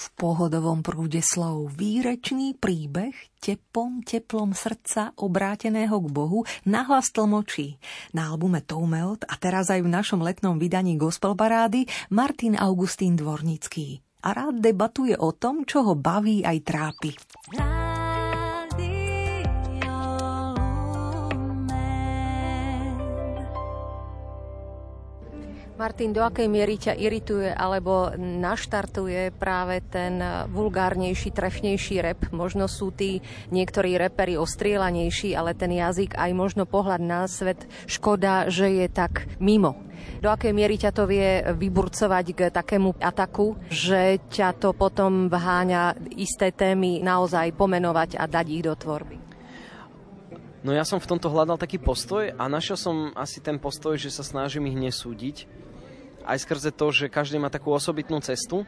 v 0.00 0.06
pohodovom 0.16 0.80
prúde 0.80 1.20
slov 1.20 1.76
výrečný 1.76 2.56
príbeh 2.56 3.12
tepom, 3.36 4.00
teplom 4.00 4.56
srdca 4.56 5.12
obráteného 5.20 5.92
k 6.00 6.08
Bohu 6.08 6.40
nahlas 6.64 7.12
tlmočí. 7.12 7.76
Na 8.16 8.32
albume 8.32 8.64
Toumeot 8.64 9.28
a 9.28 9.34
teraz 9.36 9.68
aj 9.68 9.84
v 9.84 9.92
našom 9.92 10.24
letnom 10.24 10.56
vydaní 10.56 10.96
Gospel 10.96 11.36
Parády 11.36 11.84
Martin 12.08 12.56
Augustín 12.56 13.12
Dvornický. 13.12 14.00
A 14.20 14.36
rád 14.36 14.60
debatuje 14.60 15.16
o 15.16 15.32
tom, 15.32 15.64
čo 15.64 15.84
ho 15.84 15.94
baví 15.96 16.44
aj 16.44 16.58
trápi. 16.60 17.10
Martin, 25.80 26.12
do 26.12 26.20
akej 26.20 26.44
miery 26.44 26.76
ťa 26.76 26.92
irituje 26.92 27.48
alebo 27.48 28.12
naštartuje 28.20 29.32
práve 29.32 29.80
ten 29.88 30.20
vulgárnejší, 30.52 31.32
trefnejší 31.32 32.04
rep? 32.04 32.20
Možno 32.36 32.68
sú 32.68 32.92
tí 32.92 33.24
niektorí 33.48 33.96
repery 33.96 34.36
ostrielanejší, 34.36 35.32
ale 35.32 35.56
ten 35.56 35.72
jazyk 35.72 36.20
aj 36.20 36.36
možno 36.36 36.68
pohľad 36.68 37.00
na 37.00 37.24
svet 37.24 37.64
škoda, 37.88 38.52
že 38.52 38.68
je 38.76 38.92
tak 38.92 39.24
mimo. 39.40 39.80
Do 40.20 40.28
akej 40.28 40.52
miery 40.52 40.76
ťa 40.76 40.92
to 40.92 41.08
vie 41.08 41.48
vyburcovať 41.48 42.26
k 42.36 42.40
takému 42.52 43.00
ataku, 43.00 43.56
že 43.72 44.20
ťa 44.28 44.60
to 44.60 44.76
potom 44.76 45.32
vháňa 45.32 45.96
isté 46.20 46.52
témy 46.52 47.00
naozaj 47.00 47.56
pomenovať 47.56 48.20
a 48.20 48.28
dať 48.28 48.46
ich 48.52 48.68
do 48.68 48.76
tvorby? 48.76 49.16
No 50.60 50.76
ja 50.76 50.84
som 50.84 51.00
v 51.00 51.08
tomto 51.08 51.32
hľadal 51.32 51.56
taký 51.56 51.80
postoj 51.80 52.36
a 52.36 52.44
našiel 52.52 52.76
som 52.76 53.16
asi 53.16 53.40
ten 53.40 53.56
postoj, 53.56 53.96
že 53.96 54.12
sa 54.12 54.20
snažím 54.20 54.68
ich 54.68 54.76
nesúdiť, 54.76 55.48
aj 56.24 56.38
skrze 56.44 56.70
to, 56.72 56.86
že 56.92 57.12
každý 57.12 57.40
má 57.40 57.48
takú 57.52 57.72
osobitnú 57.72 58.20
cestu. 58.20 58.64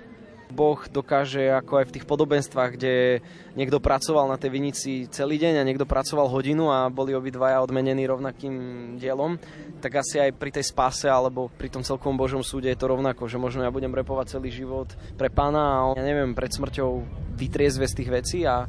Boh 0.52 0.76
dokáže, 0.84 1.48
ako 1.48 1.80
aj 1.80 1.86
v 1.88 1.94
tých 1.96 2.04
podobenstvách, 2.04 2.76
kde 2.76 3.24
niekto 3.56 3.80
pracoval 3.80 4.28
na 4.28 4.36
tej 4.36 4.52
vinici 4.52 5.08
celý 5.08 5.40
deň 5.40 5.56
a 5.56 5.66
niekto 5.66 5.88
pracoval 5.88 6.28
hodinu 6.28 6.68
a 6.68 6.92
boli 6.92 7.16
obidvaja 7.16 7.64
odmenení 7.64 8.04
rovnakým 8.04 8.54
dielom, 9.00 9.40
tak 9.80 10.04
asi 10.04 10.20
aj 10.20 10.36
pri 10.36 10.52
tej 10.52 10.68
spáse 10.68 11.08
alebo 11.08 11.48
pri 11.48 11.72
tom 11.72 11.80
celkom 11.80 12.20
Božom 12.20 12.44
súde 12.44 12.68
je 12.68 12.76
to 12.76 12.92
rovnako, 12.92 13.32
že 13.32 13.40
možno 13.40 13.64
ja 13.64 13.72
budem 13.72 13.96
repovať 13.96 14.36
celý 14.36 14.52
život 14.52 14.92
pre 15.16 15.32
pána 15.32 15.80
a 15.80 15.88
on, 15.88 15.96
ja 15.96 16.04
neviem, 16.04 16.36
pred 16.36 16.52
smrťou 16.52 17.00
vytriezve 17.32 17.88
z 17.88 17.96
tých 18.04 18.10
vecí 18.12 18.38
a 18.44 18.68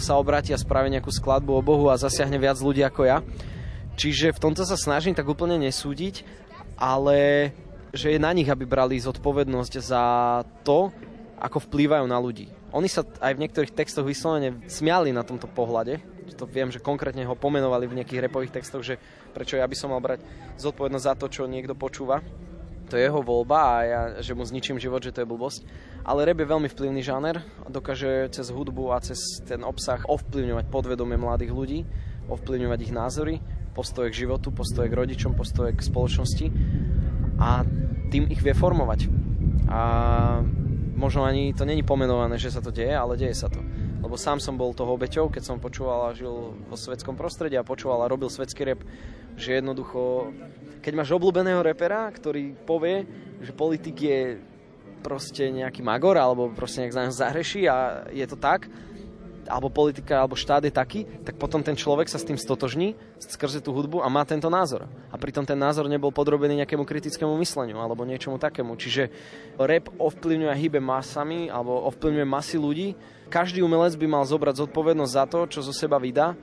sa 0.00 0.16
obráti 0.16 0.56
a 0.56 0.58
spraví 0.58 0.88
nejakú 0.88 1.12
skladbu 1.12 1.60
o 1.60 1.62
Bohu 1.62 1.92
a 1.92 2.00
zasiahne 2.00 2.40
viac 2.40 2.56
ľudí 2.56 2.80
ako 2.80 3.04
ja. 3.04 3.20
Čiže 4.00 4.32
v 4.32 4.40
tomto 4.40 4.64
sa 4.64 4.80
snažím 4.80 5.12
tak 5.12 5.28
úplne 5.28 5.60
nesúdiť, 5.60 6.24
ale 6.80 7.52
že 7.90 8.14
je 8.14 8.22
na 8.22 8.30
nich, 8.30 8.46
aby 8.46 8.62
brali 8.66 9.02
zodpovednosť 9.02 9.74
za 9.82 10.04
to, 10.62 10.94
ako 11.40 11.58
vplývajú 11.66 12.06
na 12.06 12.18
ľudí. 12.20 12.52
Oni 12.70 12.86
sa 12.86 13.02
aj 13.02 13.34
v 13.34 13.42
niektorých 13.42 13.74
textoch 13.74 14.06
vyslovene 14.06 14.62
smiali 14.70 15.10
na 15.10 15.26
tomto 15.26 15.50
pohľade. 15.50 15.98
To 16.38 16.46
viem, 16.46 16.70
že 16.70 16.80
konkrétne 16.80 17.26
ho 17.26 17.34
pomenovali 17.34 17.90
v 17.90 18.00
nejakých 18.00 18.30
repových 18.30 18.54
textoch, 18.54 18.86
že 18.86 18.96
prečo 19.34 19.58
ja 19.58 19.66
by 19.66 19.76
som 19.76 19.90
mal 19.90 20.00
brať 20.00 20.22
zodpovednosť 20.62 21.04
za 21.04 21.14
to, 21.18 21.26
čo 21.26 21.50
niekto 21.50 21.74
počúva. 21.74 22.22
To 22.90 22.98
je 22.98 23.06
jeho 23.06 23.22
voľba 23.22 23.58
a 23.58 23.74
ja, 23.86 24.00
že 24.22 24.34
mu 24.34 24.42
zničím 24.42 24.78
život, 24.78 25.02
že 25.02 25.14
to 25.14 25.22
je 25.22 25.30
blbosť. 25.30 25.62
Ale 26.06 26.26
rap 26.26 26.38
je 26.42 26.50
veľmi 26.50 26.68
vplyvný 26.70 27.02
žáner 27.02 27.42
a 27.62 27.68
dokáže 27.68 28.30
cez 28.34 28.50
hudbu 28.50 28.94
a 28.94 29.02
cez 29.02 29.18
ten 29.46 29.62
obsah 29.62 30.02
ovplyvňovať 30.06 30.66
podvedomie 30.70 31.18
mladých 31.18 31.52
ľudí, 31.54 31.80
ovplyvňovať 32.30 32.78
ich 32.82 32.92
názory, 32.94 33.34
postoje 33.74 34.10
k 34.10 34.26
životu, 34.26 34.50
postoje 34.50 34.90
k 34.90 34.98
rodičom, 34.98 35.38
postoje 35.38 35.74
k 35.74 35.86
spoločnosti 35.86 36.46
a 37.40 37.64
tým 38.12 38.28
ich 38.28 38.44
vie 38.44 38.52
formovať. 38.52 39.08
A 39.72 39.80
možno 40.94 41.24
ani 41.24 41.56
to 41.56 41.64
není 41.64 41.80
pomenované, 41.80 42.36
že 42.36 42.52
sa 42.52 42.60
to 42.60 42.68
deje, 42.68 42.92
ale 42.92 43.16
deje 43.16 43.32
sa 43.32 43.48
to. 43.48 43.64
Lebo 44.00 44.20
sám 44.20 44.40
som 44.40 44.60
bol 44.60 44.76
toho 44.76 44.96
obeťou, 44.96 45.32
keď 45.32 45.42
som 45.44 45.56
počúval 45.56 46.12
a 46.12 46.16
žil 46.16 46.52
vo 46.56 46.76
svetskom 46.76 47.16
prostredí 47.16 47.56
a 47.56 47.64
počúval 47.64 48.04
a 48.04 48.10
robil 48.10 48.28
svetský 48.28 48.68
rap, 48.68 48.80
že 49.40 49.60
jednoducho, 49.60 50.32
keď 50.84 50.92
máš 50.96 51.16
obľúbeného 51.16 51.64
repera, 51.64 52.08
ktorý 52.12 52.52
povie, 52.68 53.08
že 53.40 53.56
politik 53.56 53.96
je 53.96 54.20
proste 55.00 55.48
nejaký 55.48 55.80
magor 55.80 56.20
alebo 56.20 56.52
proste 56.52 56.84
nejak 56.84 56.92
za 56.92 57.24
zahreší 57.24 57.64
a 57.68 58.04
je 58.12 58.26
to 58.28 58.36
tak, 58.36 58.68
alebo 59.50 59.66
politika, 59.66 60.22
alebo 60.22 60.38
štát 60.38 60.62
je 60.62 60.72
taký, 60.72 61.02
tak 61.26 61.34
potom 61.34 61.58
ten 61.60 61.74
človek 61.74 62.06
sa 62.06 62.22
s 62.22 62.24
tým 62.24 62.38
stotožní 62.38 62.94
skrze 63.18 63.58
tú 63.58 63.74
hudbu 63.74 64.00
a 64.00 64.08
má 64.08 64.22
tento 64.22 64.46
názor. 64.46 64.86
A 65.10 65.18
pritom 65.18 65.42
ten 65.42 65.58
názor 65.58 65.90
nebol 65.90 66.14
podrobený 66.14 66.62
nejakému 66.62 66.86
kritickému 66.86 67.34
mysleniu 67.42 67.82
alebo 67.82 68.06
niečomu 68.06 68.38
takému. 68.38 68.78
Čiže 68.78 69.10
rap 69.58 69.90
ovplyvňuje 69.98 70.54
hýbe 70.54 70.78
masami 70.78 71.50
alebo 71.50 71.90
ovplyvňuje 71.90 72.26
masy 72.30 72.56
ľudí. 72.62 72.88
Každý 73.26 73.60
umelec 73.66 73.98
by 73.98 74.06
mal 74.06 74.22
zobrať 74.22 74.62
zodpovednosť 74.66 75.12
za 75.12 75.24
to, 75.26 75.38
čo 75.50 75.60
zo 75.66 75.74
seba 75.74 75.98
vydá 75.98 76.38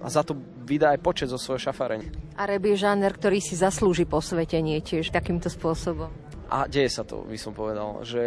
a 0.00 0.08
za 0.08 0.24
to 0.24 0.32
vydá 0.64 0.96
aj 0.96 1.00
počet 1.04 1.28
zo 1.28 1.36
svojho 1.36 1.60
šafareň. 1.68 2.32
A 2.40 2.48
rap 2.48 2.64
je 2.64 2.76
žáner, 2.80 3.12
ktorý 3.12 3.44
si 3.44 3.52
zaslúži 3.52 4.08
posvetenie 4.08 4.80
tiež 4.80 5.12
takýmto 5.12 5.52
spôsobom. 5.52 6.08
A 6.50 6.66
deje 6.66 6.90
sa 6.90 7.06
to, 7.06 7.22
by 7.28 7.38
som 7.38 7.54
povedal, 7.54 8.02
že 8.02 8.22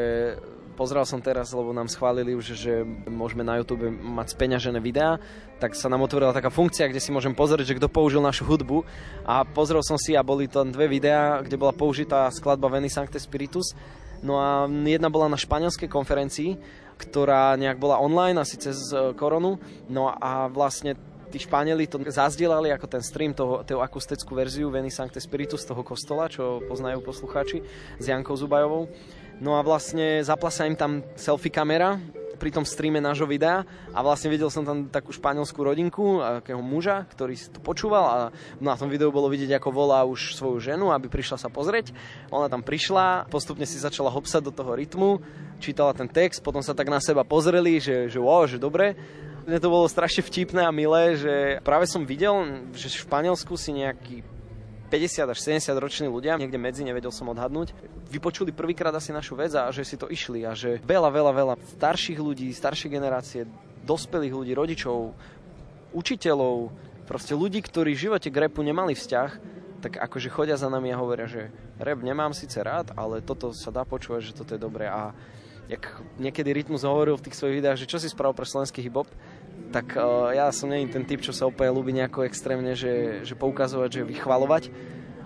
Pozrel 0.73 1.05
som 1.05 1.21
teraz, 1.21 1.53
lebo 1.53 1.69
nám 1.69 1.85
schválili 1.85 2.33
už, 2.33 2.57
že 2.57 2.81
môžeme 3.05 3.45
na 3.45 3.61
YouTube 3.61 3.93
mať 3.93 4.33
speňažené 4.33 4.81
videá, 4.81 5.21
tak 5.61 5.77
sa 5.77 5.85
nám 5.85 6.01
otvorila 6.01 6.33
taká 6.33 6.49
funkcia, 6.49 6.89
kde 6.89 6.97
si 6.97 7.13
môžem 7.13 7.37
pozrieť, 7.37 7.69
že 7.69 7.77
kto 7.77 7.93
použil 7.93 8.25
našu 8.25 8.41
hudbu. 8.49 8.81
A 9.21 9.45
pozrel 9.45 9.85
som 9.85 10.01
si 10.01 10.17
a 10.17 10.25
boli 10.25 10.49
tam 10.49 10.73
dve 10.73 10.89
videá, 10.89 11.45
kde 11.45 11.61
bola 11.61 11.77
použitá 11.77 12.25
skladba 12.33 12.73
Veni 12.73 12.89
Sancte 12.89 13.21
Spiritus. 13.21 13.77
No 14.25 14.41
a 14.41 14.65
jedna 14.65 15.13
bola 15.13 15.29
na 15.29 15.37
španielskej 15.37 15.85
konferencii, 15.85 16.57
ktorá 16.97 17.53
nejak 17.53 17.77
bola 17.77 18.01
online, 18.01 18.41
asi 18.41 18.57
cez 18.57 18.89
e, 18.89 19.13
koronu. 19.13 19.61
No 19.93 20.09
a 20.09 20.49
vlastne 20.49 20.97
tí 21.29 21.37
Španieli 21.41 21.89
to 21.89 21.97
zazdielali 21.97 22.69
ako 22.69 22.85
ten 22.85 23.01
stream, 23.01 23.33
toho, 23.33 23.65
tú 23.65 23.81
akustickú 23.81 24.37
verziu 24.37 24.69
Veni 24.73 24.93
Sancte 24.93 25.17
Spiritus 25.17 25.65
toho 25.65 25.81
kostola, 25.81 26.29
čo 26.29 26.61
poznajú 26.65 27.01
poslucháči 27.01 27.61
s 27.97 28.05
Jankou 28.05 28.37
Zubajovou. 28.37 28.85
No 29.43 29.59
a 29.59 29.61
vlastne 29.61 30.23
zapla 30.23 30.47
sa 30.47 30.63
im 30.63 30.71
tam 30.71 31.03
selfie 31.19 31.51
kamera 31.51 31.99
pri 32.39 32.47
tom 32.47 32.63
streame 32.63 33.03
nášho 33.03 33.27
videa 33.27 33.67
a 33.91 33.99
vlastne 33.99 34.31
videl 34.31 34.47
som 34.47 34.63
tam 34.63 34.87
takú 34.87 35.11
španielskú 35.11 35.59
rodinku, 35.67 36.23
akého 36.23 36.63
muža, 36.63 37.03
ktorý 37.11 37.35
si 37.35 37.51
to 37.51 37.59
počúval 37.59 38.03
a 38.07 38.15
na 38.63 38.79
tom 38.79 38.87
videu 38.87 39.11
bolo 39.11 39.27
vidieť, 39.27 39.59
ako 39.59 39.69
volá 39.75 40.07
už 40.07 40.39
svoju 40.39 40.63
ženu, 40.63 40.95
aby 40.95 41.11
prišla 41.11 41.35
sa 41.35 41.51
pozrieť. 41.51 41.91
Ona 42.31 42.47
tam 42.47 42.63
prišla, 42.63 43.27
postupne 43.27 43.67
si 43.67 43.83
začala 43.83 44.07
hopsať 44.15 44.47
do 44.47 44.55
toho 44.55 44.79
rytmu, 44.79 45.19
čítala 45.59 45.91
ten 45.91 46.07
text, 46.07 46.39
potom 46.39 46.63
sa 46.63 46.71
tak 46.71 46.87
na 46.87 47.03
seba 47.03 47.27
pozreli, 47.27 47.83
že, 47.83 48.07
že 48.07 48.23
wow, 48.23 48.47
že 48.47 48.55
dobre. 48.55 48.95
Mne 49.43 49.59
to 49.59 49.67
bolo 49.67 49.91
strašne 49.91 50.23
vtipné 50.23 50.63
a 50.63 50.71
milé, 50.71 51.19
že 51.19 51.35
práve 51.67 51.83
som 51.83 52.07
videl, 52.07 52.31
že 52.71 52.87
v 52.87 53.03
Španielsku 53.03 53.59
si 53.59 53.75
nejaký 53.75 54.23
50 54.93 55.25
až 55.25 55.39
70 55.41 55.73
roční 55.81 56.05
ľudia, 56.05 56.37
niekde 56.37 56.61
medzi, 56.61 56.85
nevedel 56.85 57.09
som 57.09 57.25
odhadnúť, 57.33 57.73
vypočuli 58.13 58.53
prvýkrát 58.53 58.93
asi 58.93 59.09
našu 59.09 59.33
vec 59.33 59.49
a 59.57 59.73
že 59.73 59.81
si 59.81 59.97
to 59.97 60.05
išli 60.05 60.45
a 60.45 60.53
že 60.53 60.77
veľa, 60.85 61.09
veľa, 61.09 61.31
veľa 61.33 61.55
starších 61.81 62.21
ľudí, 62.21 62.53
staršie 62.53 62.93
generácie, 62.93 63.49
dospelých 63.89 64.37
ľudí, 64.37 64.53
rodičov, 64.53 65.17
učiteľov, 65.97 66.69
proste 67.09 67.33
ľudí, 67.33 67.65
ktorí 67.65 67.97
v 67.97 68.03
živote 68.05 68.29
k 68.29 68.37
repu 68.45 68.61
nemali 68.61 68.93
vzťah, 68.93 69.29
tak 69.81 69.97
akože 69.97 70.29
chodia 70.29 70.61
za 70.61 70.69
nami 70.69 70.93
a 70.93 71.01
hovoria, 71.01 71.25
že 71.25 71.49
rap 71.81 72.05
nemám 72.05 72.37
síce 72.37 72.61
rád, 72.61 72.93
ale 72.93 73.25
toto 73.25 73.49
sa 73.49 73.73
dá 73.73 73.81
počúvať, 73.89 74.29
že 74.29 74.37
toto 74.37 74.53
je 74.53 74.61
dobré. 74.61 74.93
A 74.93 75.09
jak 75.73 75.89
niekedy 76.21 76.53
Rytmus 76.53 76.85
hovoril 76.85 77.17
v 77.17 77.25
tých 77.25 77.37
svojich 77.41 77.65
videách, 77.65 77.81
že 77.81 77.89
čo 77.89 77.97
si 77.97 78.13
spravil 78.13 78.37
pre 78.37 78.45
slovenský 78.45 78.85
hip-hop, 78.85 79.09
tak 79.73 79.97
uh, 79.97 80.29
ja 80.29 80.53
som 80.53 80.69
nie 80.69 80.85
ten 80.85 81.01
typ, 81.01 81.25
čo 81.25 81.33
sa 81.33 81.49
úplne 81.49 81.73
ľúbi 81.73 81.91
nejako 81.97 82.29
extrémne, 82.29 82.77
že, 82.77 83.25
že 83.25 83.33
poukazovať, 83.33 83.89
že 83.89 84.01
vychvalovať. 84.05 84.69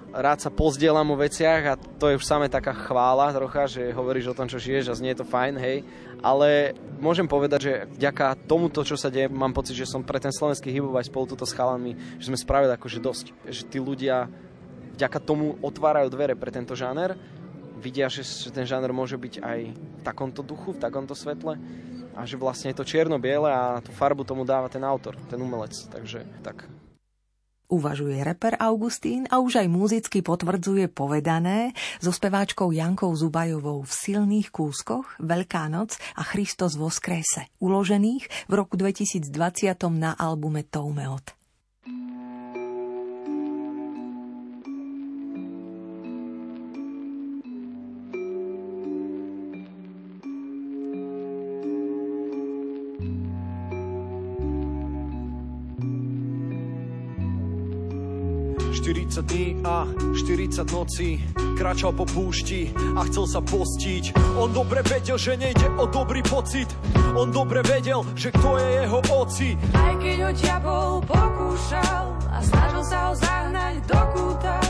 Rád 0.08 0.40
sa 0.40 0.50
pozdielam 0.50 1.12
o 1.12 1.20
veciach 1.20 1.62
a 1.68 1.76
to 1.76 2.08
je 2.10 2.18
už 2.18 2.24
samé 2.24 2.48
taká 2.48 2.72
chvála 2.72 3.36
trocha, 3.36 3.68
že 3.68 3.92
hovoríš 3.92 4.32
o 4.32 4.38
tom, 4.40 4.48
čo 4.48 4.56
žiješ 4.56 4.90
a 4.90 4.98
znie 4.98 5.12
to 5.14 5.28
fajn, 5.28 5.60
hej. 5.60 5.84
Ale 6.24 6.74
môžem 7.04 7.28
povedať, 7.28 7.60
že 7.60 7.74
vďaka 8.00 8.48
tomuto, 8.48 8.88
čo 8.88 8.96
sa 8.96 9.12
deje, 9.12 9.28
mám 9.28 9.52
pocit, 9.52 9.76
že 9.76 9.86
som 9.86 10.02
pre 10.02 10.18
ten 10.18 10.32
slovenský 10.32 10.72
hip 10.72 10.88
aj 10.96 11.12
spolu 11.12 11.28
túto 11.28 11.44
s 11.44 11.54
chalami, 11.54 12.00
že 12.18 12.32
sme 12.32 12.40
spravili 12.40 12.72
akože 12.72 13.04
dosť. 13.04 13.26
Že 13.52 13.64
tí 13.68 13.78
ľudia 13.84 14.32
vďaka 14.96 15.20
tomu 15.22 15.60
otvárajú 15.60 16.08
dvere 16.10 16.34
pre 16.40 16.50
tento 16.56 16.74
žáner, 16.74 17.14
vidia, 17.78 18.10
že 18.10 18.26
ten 18.50 18.66
žáner 18.66 18.90
môže 18.90 19.20
byť 19.20 19.44
aj 19.44 19.60
v 19.76 20.02
takomto 20.02 20.42
duchu, 20.42 20.74
v 20.74 20.82
takomto 20.82 21.14
svetle 21.14 21.60
a 22.18 22.26
že 22.26 22.42
vlastne 22.42 22.74
je 22.74 22.82
to 22.82 22.90
čierno-biele 22.90 23.46
a 23.46 23.78
tú 23.86 23.94
farbu 23.94 24.26
tomu 24.26 24.42
dáva 24.42 24.66
ten 24.74 24.82
autor, 24.82 25.14
ten 25.30 25.38
umelec. 25.38 25.78
Takže 25.94 26.26
tak. 26.42 26.66
Uvažuje 27.68 28.24
reper 28.24 28.56
Augustín 28.64 29.28
a 29.28 29.44
už 29.44 29.60
aj 29.60 29.68
muzicky 29.68 30.24
potvrdzuje 30.24 30.88
povedané 30.88 31.76
so 32.00 32.16
speváčkou 32.16 32.72
Jankou 32.72 33.12
Zubajovou 33.12 33.84
v 33.84 33.92
silných 33.92 34.56
kúskoch 34.56 35.20
Veľká 35.20 35.68
noc 35.68 36.00
a 36.16 36.24
Christos 36.24 36.80
vo 36.80 36.88
skrese, 36.88 37.52
uložených 37.60 38.48
v 38.48 38.54
roku 38.56 38.80
2020 38.80 39.28
na 40.00 40.16
albume 40.16 40.64
Toumeot. 40.64 41.36
40 41.88 42.27
dní 59.22 59.62
a 59.64 59.88
40 60.14 60.72
nocí. 60.72 61.24
Kračal 61.58 61.94
po 61.94 62.06
púšti 62.06 62.70
a 62.96 63.02
chcel 63.10 63.26
sa 63.26 63.42
postiť. 63.42 64.14
On 64.38 64.50
dobre 64.54 64.86
vedel, 64.86 65.18
že 65.18 65.38
nejde 65.38 65.68
o 65.78 65.90
dobrý 65.90 66.22
pocit. 66.22 66.70
On 67.18 67.32
dobre 67.32 67.66
vedel, 67.66 68.06
že 68.14 68.30
kto 68.30 68.62
je 68.62 68.68
jeho 68.86 69.00
oci. 69.18 69.50
Aj 69.74 69.94
keď 69.98 70.18
ho 70.22 70.32
diabol 70.38 70.92
pokúšal 71.02 72.06
A 72.30 72.38
snažil 72.46 72.84
sa 72.86 72.98
ho 73.10 73.14
zahnať 73.18 73.76
do 73.90 74.02
kúta 74.14 74.67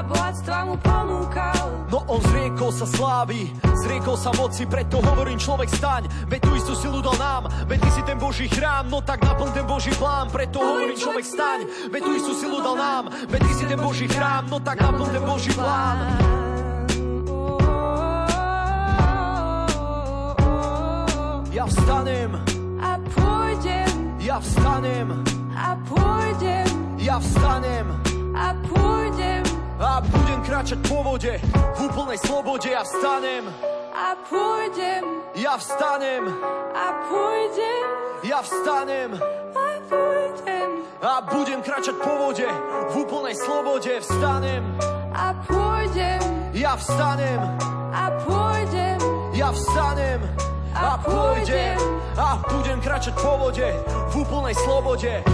a 0.00 0.02
bohatstva 0.02 0.58
mu 0.64 0.80
ponúkal. 0.80 1.84
No 1.92 2.00
on 2.08 2.24
zriekol 2.32 2.72
sa 2.72 2.88
slávy, 2.88 3.52
zriekol 3.84 4.16
sa 4.16 4.32
moci 4.32 4.64
Preto 4.64 5.04
hovorím 5.04 5.36
človek 5.36 5.68
staň, 5.68 6.08
veď 6.30 6.40
tú 6.40 6.50
istú 6.56 6.72
silu 6.78 7.02
dal 7.02 7.18
nám 7.18 7.50
Veď 7.66 7.78
ty 7.84 7.90
si 7.98 8.02
ten 8.06 8.16
Boží 8.16 8.46
chrám, 8.48 8.88
no 8.88 9.02
tak 9.02 9.20
naplň 9.20 9.50
ten 9.52 9.66
Boží 9.66 9.90
plán 9.98 10.30
Preto 10.30 10.62
hovorím 10.62 10.94
človek 10.96 11.26
staň, 11.26 11.60
veď 11.90 12.00
tú 12.00 12.10
istú 12.14 12.32
silu 12.38 12.62
dal 12.62 12.78
nám 12.78 13.04
Veď 13.28 13.40
ty 13.42 13.52
si 13.58 13.64
ten 13.66 13.76
Boží 13.82 14.06
chrám, 14.06 14.46
no 14.48 14.62
tak 14.62 14.78
naplň 14.80 15.08
ten 15.10 15.24
Boží 15.26 15.52
plán. 15.52 15.98
Ja 21.50 21.66
vstanem. 21.66 22.30
A 22.78 22.96
pôjdem. 23.10 23.90
Ja 24.22 24.38
vstanem. 24.38 25.10
A 25.58 25.74
pôjdem. 25.82 26.70
Ja 27.02 27.18
vstanem. 27.18 27.90
A 28.38 28.54
pôjdem 28.64 29.49
a 29.80 30.04
budem 30.04 30.44
kráčať 30.44 30.78
po 30.84 31.00
vode 31.00 31.40
v 31.40 31.78
úplnej 31.88 32.20
slobode 32.20 32.68
ja 32.68 32.84
vstanem. 32.84 33.48
A 33.96 34.12
pôjdem. 34.28 35.02
Ja 35.40 35.56
vstanem. 35.56 36.28
A 36.76 36.86
pôjdem. 37.08 37.84
Ja 38.20 38.44
vstanem. 38.44 39.16
A 39.56 39.68
pôjdem. 39.88 40.68
A 41.00 41.12
budem 41.24 41.64
kráčať 41.64 41.96
po 41.96 42.12
vode 42.28 42.44
v 42.92 42.94
úplnej 43.00 43.34
slobode 43.40 43.92
vstanem. 44.04 44.62
A 45.16 45.32
pôjdem. 45.48 46.20
Ja 46.52 46.76
vstanem. 46.76 47.40
A 47.90 48.04
pôjdem. 48.20 49.00
Ja 49.32 49.48
vstanem. 49.48 50.20
A 50.76 51.00
pôjdem. 51.00 51.76
A 52.20 52.36
budem 52.52 52.78
kráčať 52.84 53.16
po 53.16 53.32
vode 53.40 53.64
v 53.88 54.14
úplnej 54.20 54.54
slobode 54.60 55.24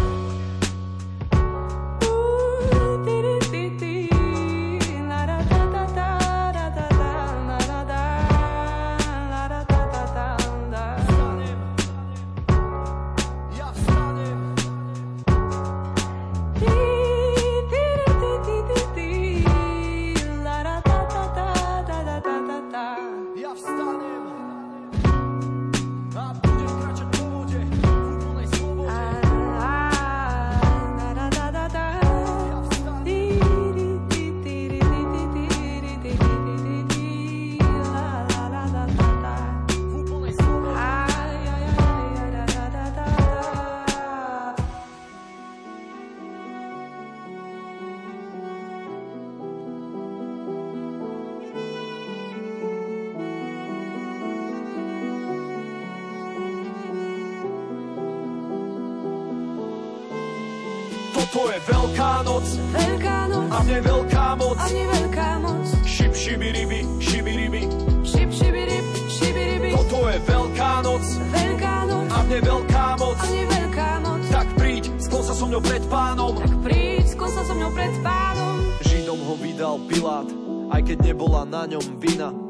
To 61.34 61.42
je 61.50 61.58
veľká 61.68 62.12
noc, 62.22 62.46
veľká 62.70 63.18
noc 63.28 63.48
a 63.50 63.58
mne 63.66 63.78
veľká 63.82 64.26
moc. 64.38 64.56
A 64.56 64.64
mne 64.70 64.84
veľká 64.88 65.30
moc. 65.42 65.66
Šip, 65.82 66.12
šibiribi, 66.14 66.80
šibiribi. 67.02 67.62
Šip, 68.06 68.30
šibirib, 68.30 68.84
šibiribi. 69.10 69.70
Toto 69.74 70.06
je 70.06 70.18
veľká 70.22 70.72
noc, 70.86 71.04
veľká 71.34 71.74
noc. 71.90 72.06
A 72.14 72.18
mne 72.24 72.38
veľká 72.40 72.86
moc. 72.96 73.16
A 73.18 73.24
mne 73.26 73.44
veľká 73.52 73.90
moc. 74.06 74.20
Tak 74.30 74.48
príď, 74.54 74.84
sklon 75.02 75.24
sa 75.26 75.34
so 75.34 75.44
mňou 75.50 75.62
pred 75.66 75.84
pánom. 75.90 76.32
Tak 76.38 76.54
príď, 76.62 77.04
sklon 77.10 77.32
sa 77.34 77.42
so 77.42 77.54
mňou 77.58 77.70
pred 77.74 77.94
pánom. 78.00 78.54
Židom 78.86 79.18
ho 79.20 79.34
vydal 79.36 79.76
Pilát, 79.90 80.28
aj 80.72 80.80
keď 80.86 80.98
nebola 81.10 81.42
na 81.42 81.62
ňom 81.66 81.84
vina 81.98 82.45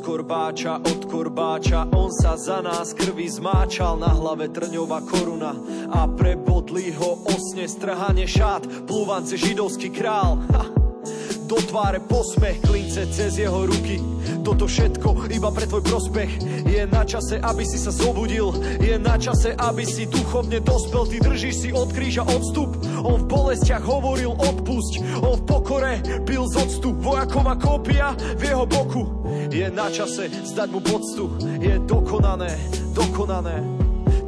kus 0.00 0.06
korbáča 0.06 0.80
od 0.80 1.04
korbáča. 1.04 1.84
On 1.92 2.08
sa 2.08 2.32
za 2.36 2.64
nás 2.64 2.96
krvi 2.96 3.28
zmáčal 3.28 4.00
Na 4.00 4.08
hlave 4.16 4.48
trňová 4.48 5.04
koruna. 5.04 5.52
A 5.92 6.08
prebodli 6.08 6.88
ho 6.96 7.20
osne 7.28 7.68
strhanie 7.68 8.24
šát 8.24 8.64
Plúvance 8.88 9.36
židovský 9.36 9.92
král. 9.92 10.40
Ha 10.56 10.69
do 11.50 11.58
tváre 11.58 11.98
posmech, 11.98 12.62
klince 12.62 13.10
cez 13.10 13.34
jeho 13.34 13.66
ruky. 13.66 13.98
Toto 14.46 14.70
všetko 14.70 15.26
iba 15.34 15.50
pre 15.50 15.66
tvoj 15.66 15.82
prospech. 15.82 16.30
Je 16.62 16.86
na 16.86 17.02
čase, 17.02 17.42
aby 17.42 17.66
si 17.66 17.74
sa 17.74 17.90
zobudil, 17.90 18.54
je 18.78 18.94
na 19.02 19.18
čase, 19.18 19.58
aby 19.58 19.82
si 19.82 20.06
duchovne 20.06 20.62
dospel. 20.62 21.10
Ty 21.10 21.16
držíš 21.26 21.56
si 21.58 21.68
od 21.74 21.90
kríža 21.90 22.22
odstup, 22.22 22.78
on 23.02 23.26
v 23.26 23.28
bolestiach 23.28 23.82
hovoril 23.82 24.30
odpusť, 24.30 25.26
on 25.26 25.42
v 25.42 25.42
pokore 25.42 25.92
pil 26.22 26.46
z 26.46 26.54
odstup. 26.54 26.94
Vojaková 27.02 27.58
kópia 27.58 28.14
v 28.14 28.42
jeho 28.46 28.64
boku. 28.70 29.02
Je 29.50 29.66
na 29.74 29.90
čase 29.90 30.30
zdať 30.30 30.68
mu 30.70 30.78
poctu, 30.78 31.34
je 31.58 31.82
dokonané, 31.82 32.54
dokonané. 32.94 33.58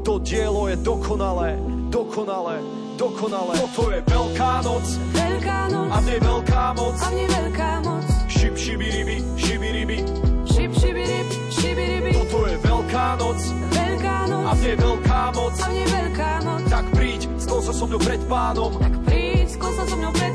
To 0.02 0.18
dielo 0.18 0.66
je 0.66 0.74
dokonalé, 0.82 1.54
dokonalé 1.94 2.81
dokonale. 3.02 3.58
Toto 3.58 3.90
je 3.90 4.00
veľká 4.06 4.52
noc, 4.62 4.86
veľká 5.10 5.58
noc 5.74 5.90
a 5.90 5.98
mne 5.98 6.16
veľká 6.22 6.64
moc. 6.78 6.94
A 7.02 7.08
mne 7.10 7.26
veľká 7.26 7.70
moc. 7.82 8.04
Šip, 8.30 8.54
šibiribi, 8.54 9.16
šibiribi. 9.34 9.98
Šip, 10.46 10.70
šibirib, 10.78 11.26
šibiribi. 11.50 12.12
Toto 12.14 12.46
je 12.46 12.56
veľká 12.62 13.06
noc, 13.18 13.40
veľká 13.74 14.18
noc 14.30 14.44
a 14.46 14.52
mne 14.54 14.72
veľká 14.78 15.22
moc. 15.34 15.54
A 15.58 15.66
mne 15.66 15.84
veľká 15.90 16.30
moc. 16.46 16.62
Tak 16.70 16.84
príď, 16.94 17.20
skol 17.42 17.60
sa 17.66 17.72
so 17.74 17.84
mnou 17.90 17.98
pred 17.98 18.22
pánom. 18.30 18.70
Tak 18.78 18.94
príď, 19.02 19.46
skol 19.50 19.72
sa 19.74 19.82
so 19.82 19.94
mnou 19.98 20.12
pred 20.14 20.31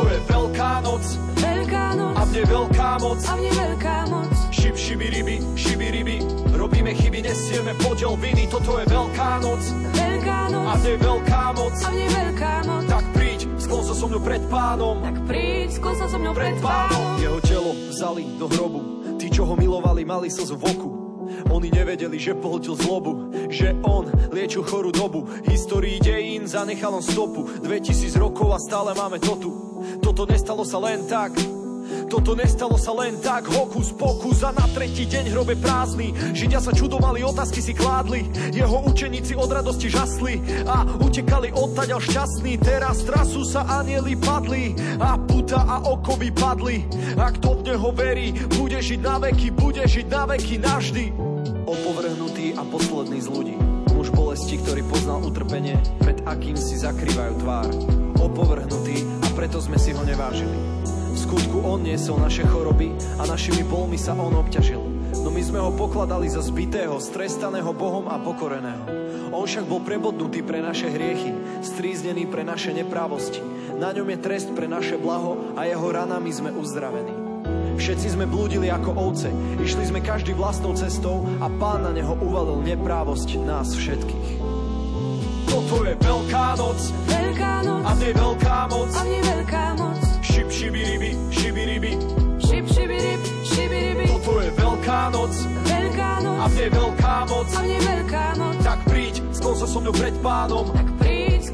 Toto 0.00 0.16
je 0.16 0.20
veľká 0.32 0.72
noc, 0.80 1.04
veľká 1.44 1.84
noc 1.92 2.16
a 2.16 2.22
mne 2.24 2.42
veľká 2.48 2.90
moc. 3.04 3.20
A 3.20 3.32
mne 3.36 3.52
veľká 3.52 3.96
moc. 4.08 4.32
Šip, 4.48 4.72
šibiribi, 4.72 5.36
šibiribi. 5.52 6.16
Robíme 6.56 6.96
chyby, 6.96 7.20
nesieme 7.20 7.76
podiel 7.76 8.16
viny, 8.16 8.48
toto 8.48 8.80
je 8.80 8.88
Veľká 8.88 9.44
noc. 9.44 9.60
Veľká 9.92 10.40
noc. 10.56 10.66
A 10.72 10.74
v 10.80 10.82
nej 10.88 10.96
veľká 11.04 11.42
moc. 11.52 11.74
A 11.84 11.88
v 11.92 11.96
nej 12.00 12.10
veľká 12.16 12.54
moc. 12.64 12.84
Tak 12.88 13.04
príď, 13.12 13.40
sklon 13.60 13.84
sa 13.84 13.92
so 13.92 14.08
mnou 14.08 14.24
pred 14.24 14.40
pánom. 14.48 14.96
Tak 15.04 15.16
príď, 15.28 15.68
sklon 15.68 15.96
sa 16.00 16.06
so 16.08 16.16
mnou 16.16 16.32
pred 16.32 16.56
pánom. 16.64 17.04
Jeho 17.20 17.38
telo 17.44 17.70
vzali 17.92 18.24
do 18.40 18.48
hrobu. 18.48 18.80
Tí, 19.20 19.28
čo 19.28 19.44
ho 19.44 19.52
milovali, 19.52 20.08
mali 20.08 20.32
slzu 20.32 20.56
v 20.56 20.64
oku. 20.64 20.90
Oni 21.52 21.68
nevedeli, 21.68 22.16
že 22.16 22.40
pohltil 22.40 22.72
zlobu, 22.72 23.36
že 23.52 23.76
on 23.84 24.08
liečil 24.32 24.64
chorú 24.64 24.88
dobu. 24.96 25.28
Histórii 25.44 26.00
dejín 26.00 26.48
zanechal 26.48 26.96
on 26.96 27.04
stopu. 27.04 27.44
2000 27.60 28.16
rokov 28.16 28.48
a 28.48 28.58
stále 28.64 28.96
máme 28.96 29.20
to 29.20 29.36
tu. 29.36 29.69
Toto 30.02 30.26
nestalo 30.26 30.62
sa 30.64 30.78
len 30.78 31.06
tak, 31.08 31.34
toto 32.06 32.38
nestalo 32.38 32.78
sa 32.78 32.94
len 32.94 33.18
tak, 33.18 33.50
hokus 33.50 33.90
pokus 33.94 34.42
a 34.46 34.54
na 34.54 34.66
tretí 34.70 35.06
deň 35.06 35.30
hrobe 35.34 35.54
prázdny. 35.58 36.14
Židia 36.34 36.62
sa 36.62 36.70
čudovali, 36.70 37.22
otázky 37.26 37.58
si 37.58 37.74
kládli, 37.74 38.26
jeho 38.54 38.82
učeníci 38.86 39.34
od 39.34 39.50
radosti 39.50 39.90
žasli 39.90 40.38
a 40.66 40.86
utekali 41.02 41.50
odtaďal 41.50 41.98
šťastní. 41.98 42.58
Teraz 42.62 43.02
trasu 43.02 43.42
sa 43.42 43.66
anieli 43.82 44.14
padli 44.14 44.74
a 44.98 45.18
puta 45.18 45.66
a 45.66 45.86
okovy 45.86 46.30
padli. 46.30 46.86
A 47.18 47.30
kto 47.34 47.62
v 47.62 47.74
neho 47.74 47.90
verí, 47.94 48.28
bude 48.58 48.78
žiť 48.78 49.00
na 49.02 49.18
veky, 49.18 49.50
bude 49.54 49.82
žiť 49.82 50.06
na 50.06 50.22
veky 50.30 50.62
navždy. 50.62 51.04
Opovrhnutý 51.66 52.58
a 52.58 52.62
posledný 52.66 53.18
z 53.22 53.28
ľudí. 53.30 53.79
Bolesti, 54.40 54.56
ktorý 54.64 54.82
poznal 54.88 55.20
utrpenie, 55.20 55.76
pred 56.00 56.24
akým 56.24 56.56
si 56.56 56.80
zakrývajú 56.80 57.44
tvár. 57.44 57.68
Opovrhnutý 58.24 59.04
a 59.20 59.28
preto 59.36 59.60
sme 59.60 59.76
si 59.76 59.92
ho 59.92 60.00
nevážili. 60.00 60.56
V 61.12 61.18
skutku 61.28 61.60
on 61.60 61.84
niesol 61.84 62.16
naše 62.16 62.48
choroby 62.48 62.88
a 63.20 63.28
našimi 63.28 63.60
bolmi 63.68 64.00
sa 64.00 64.16
on 64.16 64.32
obťažil. 64.32 64.80
No 65.20 65.28
my 65.28 65.44
sme 65.44 65.60
ho 65.60 65.76
pokladali 65.76 66.32
za 66.32 66.40
zbitého, 66.40 66.96
strestaného 66.96 67.68
Bohom 67.76 68.08
a 68.08 68.16
pokoreného. 68.16 68.88
On 69.28 69.44
však 69.44 69.68
bol 69.68 69.84
prebodnutý 69.84 70.40
pre 70.40 70.64
naše 70.64 70.88
hriechy, 70.88 71.60
stríznený 71.60 72.24
pre 72.32 72.40
naše 72.40 72.72
neprávosti. 72.72 73.44
Na 73.76 73.92
ňom 73.92 74.08
je 74.08 74.24
trest 74.24 74.48
pre 74.56 74.64
naše 74.64 74.96
blaho 74.96 75.52
a 75.52 75.68
jeho 75.68 75.84
ranami 75.84 76.32
sme 76.32 76.48
uzdravení. 76.48 77.19
Všetci 77.76 78.06
sme 78.12 78.24
blúdili 78.24 78.68
ako 78.68 78.90
ovce, 78.92 79.28
išli 79.58 79.84
sme 79.84 80.00
každý 80.00 80.32
vlastnou 80.32 80.72
cestou 80.72 81.26
a 81.38 81.46
pán 81.48 81.82
na 81.82 81.92
neho 81.92 82.12
uvalil 82.16 82.60
neprávosť 82.60 83.28
nás 83.40 83.74
všetkých. 83.74 84.28
Toto 85.46 85.82
je 85.82 85.94
veľká 85.98 86.46
noc, 86.54 86.78
Veľká 87.06 87.54
noc. 87.66 87.82
a 87.82 87.90
v 87.90 87.98
nej 88.00 88.14
veľká 88.14 88.58
moc. 88.70 88.90
A 88.94 89.00
v 89.02 89.08
nej 89.08 89.22
veľká 89.24 89.64
moc. 89.76 89.98
Šip, 90.22 90.48
šibiribi, 90.48 91.10
šibiribi, 91.30 91.92
Šip, 92.40 92.66
šibirip, 92.66 93.20
šibiribi. 93.42 94.04
toto 94.06 94.32
je 94.38 94.50
veľká 94.54 95.00
noc, 95.10 95.32
Veľká 95.66 96.10
noc. 96.22 96.38
a 96.38 96.46
v 96.46 96.54
nej 96.54 96.70
veľká 96.70 97.16
moc. 97.26 97.46
A 97.50 97.60
v 97.60 97.66
nej 97.66 97.82
veľká 97.82 98.24
moc. 98.38 98.56
Tak 98.62 98.78
príď, 98.86 99.14
sklon 99.34 99.56
sa 99.56 99.66
so 99.66 99.78
mnou 99.80 99.90
pred 99.92 100.14
pánom. 100.22 100.66
Tak 100.70 100.86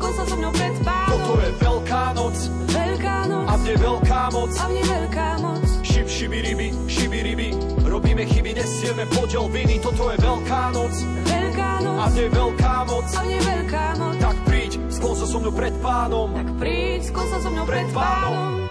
sklon 0.07 0.23
sa 0.23 0.31
so 0.31 0.37
mnou 0.39 0.53
pred 0.55 0.75
pánom. 0.87 1.19
Toto 1.19 1.35
je 1.43 1.51
veľká 1.59 2.03
noc, 2.15 2.37
Veľká 2.71 3.17
noc. 3.27 3.47
a 3.51 3.55
v 3.59 3.63
nej 3.67 3.77
veľká 3.83 4.23
moc. 4.31 4.51
A 4.55 4.65
v 4.71 4.73
nej 4.79 4.87
veľká 4.87 5.29
moc. 5.43 5.65
Šip, 5.83 6.07
šibiribi, 6.07 6.69
šibiribi, 6.87 7.49
robíme 7.83 8.23
chyby, 8.23 8.55
nesieme 8.55 9.03
podiel 9.11 9.51
viny. 9.51 9.83
Toto 9.83 10.07
je 10.15 10.17
veľká 10.23 10.63
noc, 10.71 10.95
Veľká 11.27 11.71
noc. 11.83 11.99
a 11.99 12.05
v 12.07 12.15
nej 12.15 12.29
veľká 12.31 12.75
moc. 12.87 13.07
A 13.11 13.21
v 13.23 13.27
nej 13.35 13.43
veľká 13.43 13.85
moc. 13.99 14.15
Tak 14.23 14.37
príď, 14.47 14.73
sklon 14.95 15.15
sa 15.19 15.27
so 15.27 15.39
mnou 15.43 15.51
pred 15.51 15.75
pánom. 15.83 16.29
Tak 16.39 16.49
príď, 16.55 17.01
sklon 17.11 17.27
sa 17.27 17.39
so 17.43 17.51
mnou 17.51 17.67
Pred 17.67 17.89
pánom. 17.91 18.66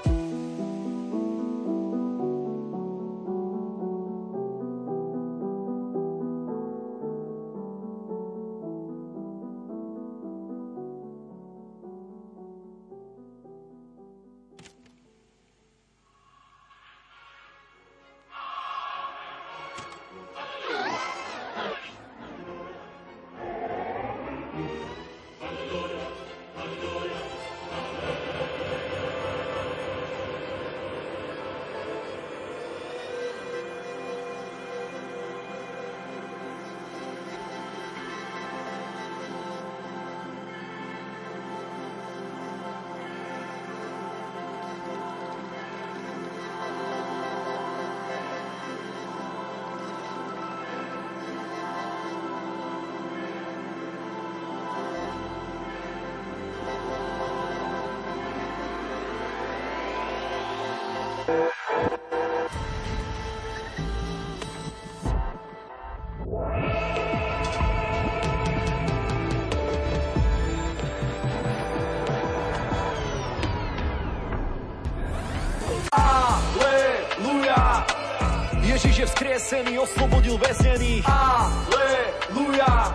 Oslobodil 80.06 80.38
väznených. 80.38 81.01
Aleluja! 81.10 82.93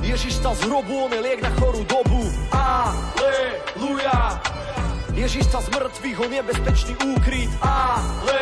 Ježiš 0.00 0.40
stal 0.40 0.56
z 0.56 0.64
hrobu, 0.64 1.04
on 1.04 1.12
je 1.12 1.20
liek 1.20 1.44
na 1.44 1.52
chorú 1.60 1.84
dobu. 1.84 2.24
Aleluja! 2.48 4.40
Ježiš 5.12 5.52
stal 5.52 5.60
z 5.60 5.68
mŕtvych, 5.68 6.16
on 6.16 6.32
je 6.32 6.40
bezpečný 6.40 6.92
úkryt. 7.12 7.52
Aleluja! 7.60 8.39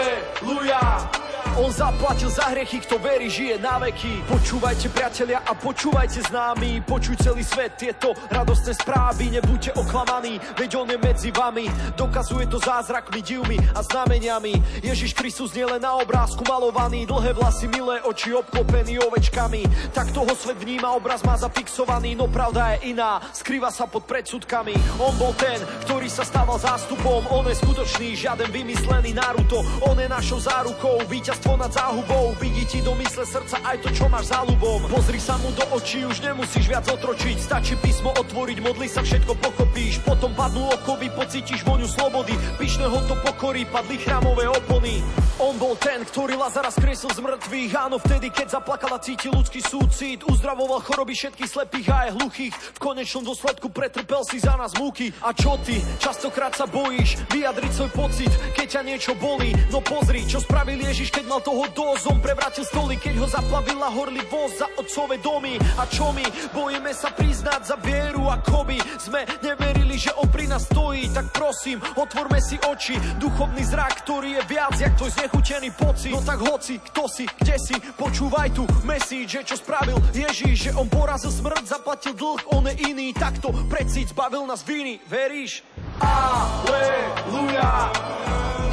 Zaplatil 1.98 2.30
za 2.30 2.46
hriechy, 2.54 2.78
kto 2.78 3.02
verí, 3.02 3.26
žije 3.26 3.58
na 3.58 3.82
veky. 3.82 4.22
Počúvajte 4.30 4.86
priatelia 4.94 5.42
a 5.42 5.50
počúvajte 5.50 6.30
známi. 6.30 6.86
Počuj 6.86 7.18
celý 7.18 7.42
svet 7.42 7.74
tieto 7.74 8.14
radostné 8.30 8.70
správy. 8.70 9.34
Nebuďte 9.34 9.74
oklamaní, 9.74 10.38
veď 10.54 10.78
on 10.78 10.86
je 10.86 10.94
medzi 10.94 11.34
vami. 11.34 11.66
Dokazuje 11.98 12.46
to 12.46 12.62
zázrakmi, 12.62 13.18
divmi 13.18 13.58
a 13.74 13.82
znameniami. 13.82 14.78
Ježiš 14.78 15.10
Kristus 15.10 15.50
nie 15.58 15.66
len 15.66 15.82
na 15.82 15.98
obrázku 15.98 16.46
malovaný. 16.46 17.02
Dlhé 17.02 17.34
vlasy, 17.34 17.66
milé 17.66 17.98
oči, 18.06 18.30
obklopený 18.30 19.02
ovečkami. 19.02 19.90
Tak 19.90 20.14
toho 20.14 20.30
svet 20.38 20.62
vníma, 20.62 20.94
obraz 20.94 21.26
má 21.26 21.34
zafixovaný. 21.34 22.14
No 22.14 22.30
pravda 22.30 22.78
je 22.78 22.94
iná, 22.94 23.18
skrýva 23.34 23.74
sa 23.74 23.90
pod 23.90 24.06
predsudkami. 24.06 25.02
On 25.02 25.18
bol 25.18 25.34
ten, 25.34 25.58
ktorý 25.90 26.06
sa 26.06 26.22
stával 26.22 26.62
zástupom. 26.62 27.26
On 27.34 27.42
je 27.50 27.58
skutočný, 27.58 28.14
žiaden 28.14 28.54
vymyslený 28.54 29.18
Naruto. 29.18 29.66
On 29.82 29.98
je 29.98 30.06
našou 30.06 30.38
zárukou, 30.38 31.02
víťazstvo 31.10 31.58
nad 31.58 31.74
záhubou. 31.88 32.36
Vidí 32.36 32.68
ti 32.68 32.84
do 32.84 32.92
mysle 33.00 33.24
srdca 33.24 33.56
aj 33.64 33.80
to, 33.80 33.88
čo 33.96 34.04
máš 34.12 34.28
za 34.28 34.44
ľubom. 34.44 34.84
Pozri 34.92 35.16
sa 35.16 35.40
mu 35.40 35.48
do 35.56 35.64
očí, 35.72 36.04
už 36.04 36.20
nemusíš 36.20 36.68
viac 36.68 36.84
otročiť. 36.84 37.40
Stačí 37.40 37.80
písmo 37.80 38.12
otvoriť, 38.12 38.60
modli 38.60 38.92
sa, 38.92 39.00
všetko 39.00 39.32
pochopíš. 39.40 40.04
Potom 40.04 40.36
padnú 40.36 40.68
okovy, 40.68 41.08
pocítiš 41.16 41.64
voňu 41.64 41.88
slobody. 41.88 42.36
Pyšného 42.60 42.98
to 43.08 43.16
pokorí, 43.24 43.64
padli 43.64 43.96
chrámové 43.96 44.44
opony. 44.52 45.00
On 45.38 45.54
bol 45.54 45.78
ten, 45.78 46.02
ktorý 46.02 46.34
Lazara 46.34 46.68
skresil 46.68 47.14
z 47.14 47.22
mŕtvych. 47.22 47.72
Áno, 47.78 48.02
vtedy, 48.02 48.26
keď 48.34 48.58
zaplakala, 48.58 48.98
cíti 48.98 49.30
ľudský 49.30 49.62
súcit. 49.62 50.26
Uzdravoval 50.26 50.82
choroby 50.82 51.14
všetkých 51.14 51.46
slepých 51.46 51.88
a 51.94 51.96
aj 52.10 52.18
hluchých. 52.18 52.54
V 52.74 52.78
konečnom 52.82 53.22
dôsledku 53.22 53.70
pretrpel 53.70 54.26
si 54.26 54.42
za 54.42 54.58
nás 54.58 54.74
múky. 54.74 55.14
A 55.22 55.30
čo 55.30 55.54
ty? 55.62 55.78
Častokrát 56.02 56.58
sa 56.58 56.66
bojíš 56.66 57.22
vyjadriť 57.30 57.70
svoj 57.70 57.90
pocit, 57.94 58.32
keď 58.58 58.66
ťa 58.66 58.82
niečo 58.82 59.12
bolí. 59.14 59.54
No 59.70 59.78
pozri, 59.78 60.26
čo 60.26 60.42
spravil 60.42 60.82
Ježiš, 60.82 61.14
keď 61.14 61.24
mal 61.30 61.38
toho 61.38 61.70
dozom. 61.78 62.18
Prevrátil 62.18 62.66
stoly, 62.66 62.98
keď 62.98 63.14
ho 63.22 63.26
zaplavila 63.30 63.86
horlivosť 63.94 64.54
za 64.58 64.66
otcové 64.74 65.22
domy. 65.22 65.54
A 65.78 65.86
čo 65.86 66.10
my? 66.10 66.26
Bojíme 66.50 66.90
sa 66.90 67.14
priznať 67.14 67.70
za 67.70 67.76
vieru, 67.78 68.26
ako 68.26 68.66
by 68.66 68.78
sme 68.98 69.22
neverili, 69.38 69.94
že 69.94 70.10
on 70.18 70.26
pri 70.26 70.50
nás 70.50 70.66
stojí. 70.66 71.06
Tak 71.14 71.30
prosím, 71.30 71.78
otvorme 71.94 72.42
si 72.42 72.58
oči. 72.58 72.98
Duchovný 73.22 73.62
zrak, 73.62 74.02
ktorý 74.02 74.42
je 74.42 74.42
viac, 74.50 74.74
jak 74.74 74.98
tvoj 74.98 75.14
znechutený 75.14 75.70
pocit. 75.78 76.10
No 76.10 76.18
tak 76.18 76.42
hoci, 76.42 76.82
kto 76.82 77.06
si, 77.06 77.24
kde 77.38 77.56
si, 77.62 77.76
počúvaj 77.94 78.50
tu 78.50 78.66
message, 78.82 79.38
že 79.38 79.46
čo 79.46 79.54
spravil 79.54 80.02
Ježíš, 80.10 80.70
že 80.70 80.74
on 80.74 80.90
porazil 80.90 81.30
smrť, 81.30 81.78
zaplatil 81.78 82.16
dlh, 82.18 82.40
on 82.58 82.66
je 82.66 82.74
iný. 82.90 83.14
Takto 83.14 83.54
precíť, 83.70 84.10
zbavil 84.10 84.42
nás 84.48 84.66
viny, 84.66 84.98
veríš? 85.06 85.62
Aleluja! 86.00 87.70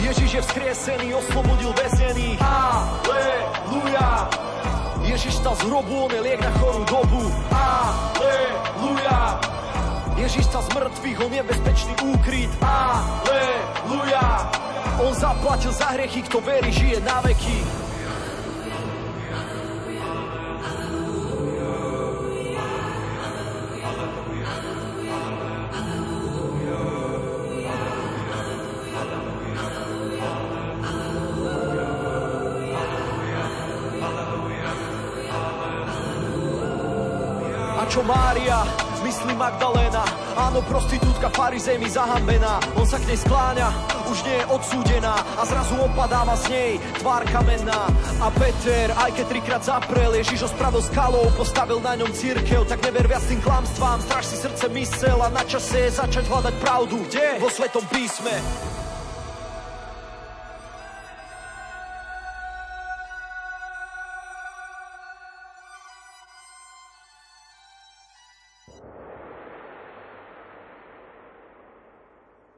Ježiš 0.01 0.30
je 0.34 0.41
vzkriesený, 0.41 1.07
oslobodil 1.13 1.73
väznených. 1.73 2.39
Aleluja! 2.41 4.30
Ježiš 5.05 5.38
stal 5.41 5.55
z 5.55 5.63
hrobu, 5.69 6.09
on 6.09 6.11
je 6.11 6.21
liek 6.21 6.41
na 6.41 6.51
chorú 6.57 6.82
dobu. 6.89 7.23
Aleluja. 7.53 9.39
Ježiš 10.17 10.45
sa 10.49 10.59
z 10.65 10.69
mŕtvych, 10.73 11.19
on 11.21 11.34
je 11.34 11.43
bezpečný 11.43 11.93
úkryt. 12.15 12.51
Aleluja. 12.63 14.28
On 14.99 15.11
zaplatil 15.13 15.71
za 15.76 15.91
hriechy, 15.91 16.23
kto 16.23 16.39
verí, 16.41 16.71
žije 16.71 17.03
na 17.03 17.19
veky. 17.21 17.84
Mária, 38.06 38.62
myslí 39.01 39.34
Magdalena. 39.34 40.06
Áno, 40.38 40.62
prostitútka 40.62 41.34
farizejmi 41.34 41.89
zahambená. 41.89 42.62
On 42.78 42.86
sa 42.86 43.01
k 43.01 43.10
nej 43.10 43.18
skláňa, 43.18 43.74
už 44.06 44.22
nie 44.30 44.38
je 44.38 44.45
odsúdená. 44.53 45.18
A 45.36 45.43
zrazu 45.43 45.74
opadáva 45.82 46.38
z 46.38 46.45
nej 46.53 46.72
tvár 47.01 47.26
kamenná. 47.34 47.89
A 48.22 48.30
Peter, 48.38 48.93
aj 48.93 49.12
keď 49.18 49.26
trikrát 49.26 49.64
zaprel 49.66 50.14
Ježiš 50.22 50.45
ho 50.45 50.49
spravil 50.49 50.86
skalou, 50.86 51.26
postavil 51.34 51.82
na 51.82 51.97
ňom 51.97 52.14
církev 52.14 52.64
Tak 52.70 52.86
never 52.86 53.10
viac 53.10 53.26
tým 53.26 53.41
klamstvám, 53.41 53.99
straž 54.06 54.24
si 54.30 54.38
srdce 54.39 54.70
mysel 54.72 55.18
A 55.20 55.28
na 55.34 55.43
čase 55.43 55.89
je 55.89 55.97
začať 55.97 56.30
hľadať 56.30 56.56
pravdu. 56.62 57.01
Kde? 57.10 57.41
Vo 57.41 57.49
Svetom 57.49 57.84
písme 57.89 58.74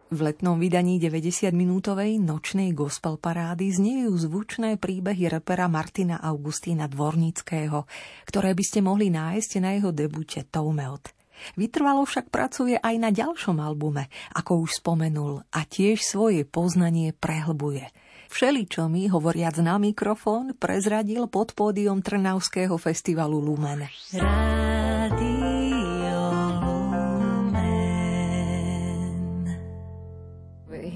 V 0.07 0.23
letnom 0.23 0.55
vydaní 0.55 1.03
90-minútovej 1.03 2.15
nočnej 2.23 2.71
gospel 2.71 3.19
parády 3.19 3.67
zniejú 3.75 4.15
zvučné 4.15 4.79
príbehy 4.79 5.27
repera 5.27 5.67
Martina 5.67 6.23
Augustína 6.23 6.87
Dvornického, 6.87 7.83
ktoré 8.23 8.55
by 8.55 8.63
ste 8.63 8.79
mohli 8.79 9.11
nájsť 9.11 9.51
na 9.59 9.75
jeho 9.75 9.91
debute 9.91 10.47
Toumeot. 10.47 11.11
Vytrvalo 11.59 12.07
však 12.07 12.31
pracuje 12.31 12.79
aj 12.79 12.95
na 13.03 13.11
ďalšom 13.11 13.59
albume, 13.59 14.07
ako 14.31 14.63
už 14.63 14.79
spomenul, 14.79 15.43
a 15.51 15.67
tiež 15.67 15.99
svoje 15.99 16.47
poznanie 16.47 17.11
prehlbuje. 17.11 17.91
Všeličo 18.31 18.87
mi, 18.87 19.11
hovoriac 19.11 19.59
na 19.59 19.75
mikrofón, 19.75 20.55
prezradil 20.55 21.27
pod 21.27 21.51
pódium 21.51 21.99
Trnavského 21.99 22.79
festivalu 22.79 23.43
Lumen. 23.43 23.91
Rádio 24.15 24.86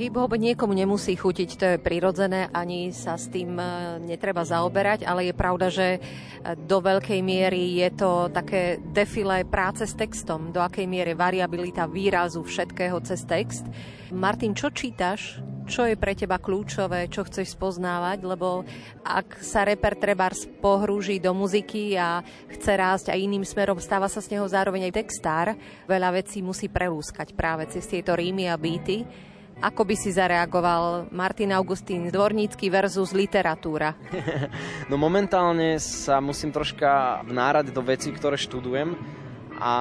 Hip-hop 0.02 0.34
niekomu 0.34 0.74
nemusí 0.74 1.14
chutiť, 1.14 1.50
to 1.62 1.66
je 1.70 1.78
prirodzené, 1.78 2.50
ani 2.50 2.90
sa 2.90 3.22
s 3.22 3.30
tým 3.30 3.54
e, 3.54 4.02
netreba 4.02 4.42
zaoberať, 4.42 5.06
ale 5.06 5.30
je 5.30 5.34
pravda, 5.38 5.70
že 5.70 5.88
e, 5.94 6.00
do 6.58 6.82
veľkej 6.82 7.22
miery 7.22 7.86
je 7.86 7.90
to 8.02 8.34
také 8.34 8.82
defilé 8.82 9.46
práce 9.46 9.86
s 9.86 9.94
textom, 9.94 10.50
do 10.50 10.58
akej 10.58 10.90
miery 10.90 11.14
variabilita 11.14 11.86
výrazu 11.86 12.42
všetkého 12.42 12.98
cez 13.06 13.30
text. 13.30 13.62
Martin, 14.10 14.58
čo 14.58 14.74
čítaš? 14.74 15.38
Čo 15.70 15.86
je 15.86 15.94
pre 15.94 16.18
teba 16.18 16.42
kľúčové, 16.42 17.06
čo 17.06 17.22
chceš 17.22 17.54
spoznávať? 17.54 18.26
Lebo 18.26 18.66
ak 19.06 19.46
sa 19.46 19.62
reper 19.70 20.02
treba 20.02 20.34
pohrúži 20.66 21.22
do 21.22 21.38
muziky 21.38 21.94
a 21.94 22.26
chce 22.50 22.74
rásť 22.74 23.06
aj 23.14 23.22
iným 23.22 23.46
smerom, 23.46 23.78
stáva 23.78 24.10
sa 24.10 24.18
z 24.18 24.34
neho 24.34 24.50
zároveň 24.50 24.90
aj 24.90 24.98
textár, 24.98 25.54
veľa 25.86 26.10
vecí 26.18 26.42
musí 26.42 26.74
prelúskať 26.74 27.38
práve 27.38 27.70
cez 27.70 27.86
tieto 27.86 28.18
rímy 28.18 28.50
a 28.50 28.58
býty. 28.58 29.30
Ako 29.62 29.86
by 29.86 29.94
si 29.94 30.10
zareagoval 30.10 31.14
Martin 31.14 31.54
Augustín 31.54 32.10
Dvornícky 32.10 32.66
versus 32.74 33.14
literatúra? 33.14 33.94
no 34.90 34.98
momentálne 34.98 35.78
sa 35.78 36.18
musím 36.18 36.50
troška 36.50 37.22
vnárať 37.30 37.70
do 37.70 37.86
vecí, 37.86 38.10
ktoré 38.10 38.42
študujem 38.42 38.98
a 39.62 39.74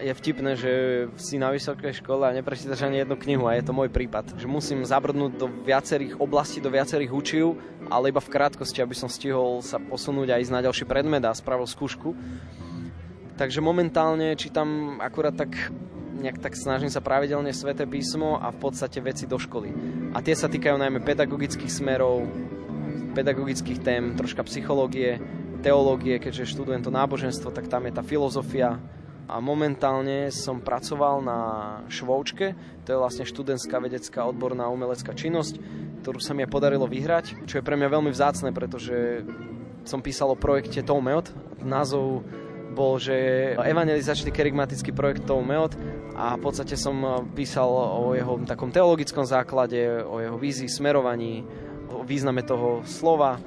je 0.00 0.16
vtipné, 0.16 0.56
že 0.56 0.72
si 1.20 1.36
na 1.36 1.52
vysokej 1.52 2.00
škole 2.00 2.24
a 2.24 2.32
neprečítaš 2.32 2.88
ani 2.88 3.04
jednu 3.04 3.20
knihu 3.20 3.44
a 3.44 3.60
je 3.60 3.68
to 3.68 3.76
môj 3.76 3.92
prípad. 3.92 4.40
Že 4.40 4.48
musím 4.48 4.80
zabrnúť 4.88 5.36
do 5.36 5.52
viacerých 5.68 6.16
oblastí, 6.16 6.64
do 6.64 6.72
viacerých 6.72 7.12
učiv, 7.12 7.60
ale 7.92 8.08
iba 8.08 8.24
v 8.24 8.32
krátkosti, 8.32 8.80
aby 8.80 8.96
som 8.96 9.12
stihol 9.12 9.60
sa 9.60 9.76
posunúť 9.76 10.32
a 10.32 10.40
ísť 10.40 10.56
na 10.56 10.64
ďalší 10.64 10.88
predmet 10.88 11.20
a 11.28 11.36
spravil 11.36 11.68
skúšku. 11.68 12.16
Takže 13.36 13.60
momentálne 13.60 14.32
čítam 14.40 14.96
akurát 15.04 15.36
tak 15.36 15.52
nejak 16.20 16.38
tak 16.38 16.54
snažím 16.54 16.92
sa 16.92 17.00
pravidelne 17.00 17.50
sveté 17.56 17.88
písmo 17.88 18.36
a 18.36 18.52
v 18.52 18.58
podstate 18.60 19.00
veci 19.00 19.24
do 19.24 19.40
školy. 19.40 19.72
A 20.12 20.20
tie 20.20 20.36
sa 20.36 20.52
týkajú 20.52 20.76
najmä 20.76 21.00
pedagogických 21.00 21.72
smerov, 21.72 22.28
pedagogických 23.16 23.80
tém, 23.80 24.14
troška 24.14 24.44
psychológie, 24.44 25.18
teológie, 25.64 26.20
keďže 26.20 26.52
študujem 26.56 26.84
to 26.84 26.92
náboženstvo, 26.92 27.50
tak 27.50 27.66
tam 27.66 27.88
je 27.88 27.92
tá 27.96 28.04
filozofia. 28.04 28.76
A 29.30 29.38
momentálne 29.38 30.34
som 30.34 30.58
pracoval 30.58 31.22
na 31.22 31.40
švoučke, 31.86 32.58
to 32.82 32.88
je 32.90 32.98
vlastne 32.98 33.22
študentská 33.22 33.78
vedecká 33.78 34.26
odborná 34.26 34.66
umelecká 34.66 35.14
činnosť, 35.14 35.62
ktorú 36.02 36.18
sa 36.18 36.34
mi 36.34 36.42
podarilo 36.50 36.90
vyhrať, 36.90 37.46
čo 37.46 37.62
je 37.62 37.66
pre 37.66 37.78
mňa 37.78 37.88
veľmi 37.94 38.10
vzácne, 38.10 38.50
pretože 38.50 39.22
som 39.86 40.02
písal 40.02 40.34
o 40.34 40.36
projekte 40.36 40.82
Toumeot, 40.82 41.30
názov 41.62 42.26
bol, 42.70 42.96
že 43.02 43.14
evangelizačný 43.58 44.30
kerygmatický 44.30 44.94
projekt 44.94 45.26
Meot 45.26 45.74
a 46.20 46.36
v 46.36 46.40
podstate 46.44 46.76
som 46.76 47.00
eh, 47.00 47.10
písal 47.32 47.68
o 47.72 48.12
jeho 48.12 48.36
takom 48.44 48.68
teologickom 48.68 49.24
základe, 49.24 50.04
o 50.04 50.20
jeho 50.20 50.36
vízii, 50.36 50.68
smerovaní, 50.68 51.40
o 51.88 52.04
význame 52.04 52.44
toho 52.44 52.84
slova. 52.84 53.40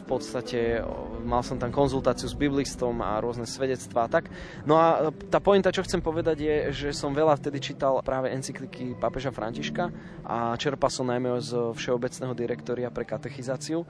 V 0.00 0.18
podstate 0.18 0.82
mal 1.22 1.38
som 1.46 1.54
tam 1.54 1.70
konzultáciu 1.70 2.26
s 2.26 2.34
biblistom 2.34 2.98
a 2.98 3.22
rôzne 3.22 3.46
svedectvá 3.46 4.10
tak. 4.10 4.26
No 4.66 4.74
a 4.74 5.14
tá 5.30 5.38
pointa, 5.38 5.70
čo 5.70 5.86
chcem 5.86 6.02
povedať 6.02 6.42
je, 6.42 6.56
že 6.74 6.88
som 6.90 7.14
veľa 7.14 7.38
vtedy 7.38 7.62
čítal 7.62 7.94
práve 8.02 8.34
encykliky 8.34 8.98
pápeža 8.98 9.30
Františka 9.30 9.94
a 10.26 10.58
čerpal 10.58 10.90
som 10.90 11.06
najmä 11.06 11.38
z 11.38 11.54
Všeobecného 11.78 12.34
direktoria 12.34 12.90
pre 12.90 13.06
katechizáciu 13.06 13.86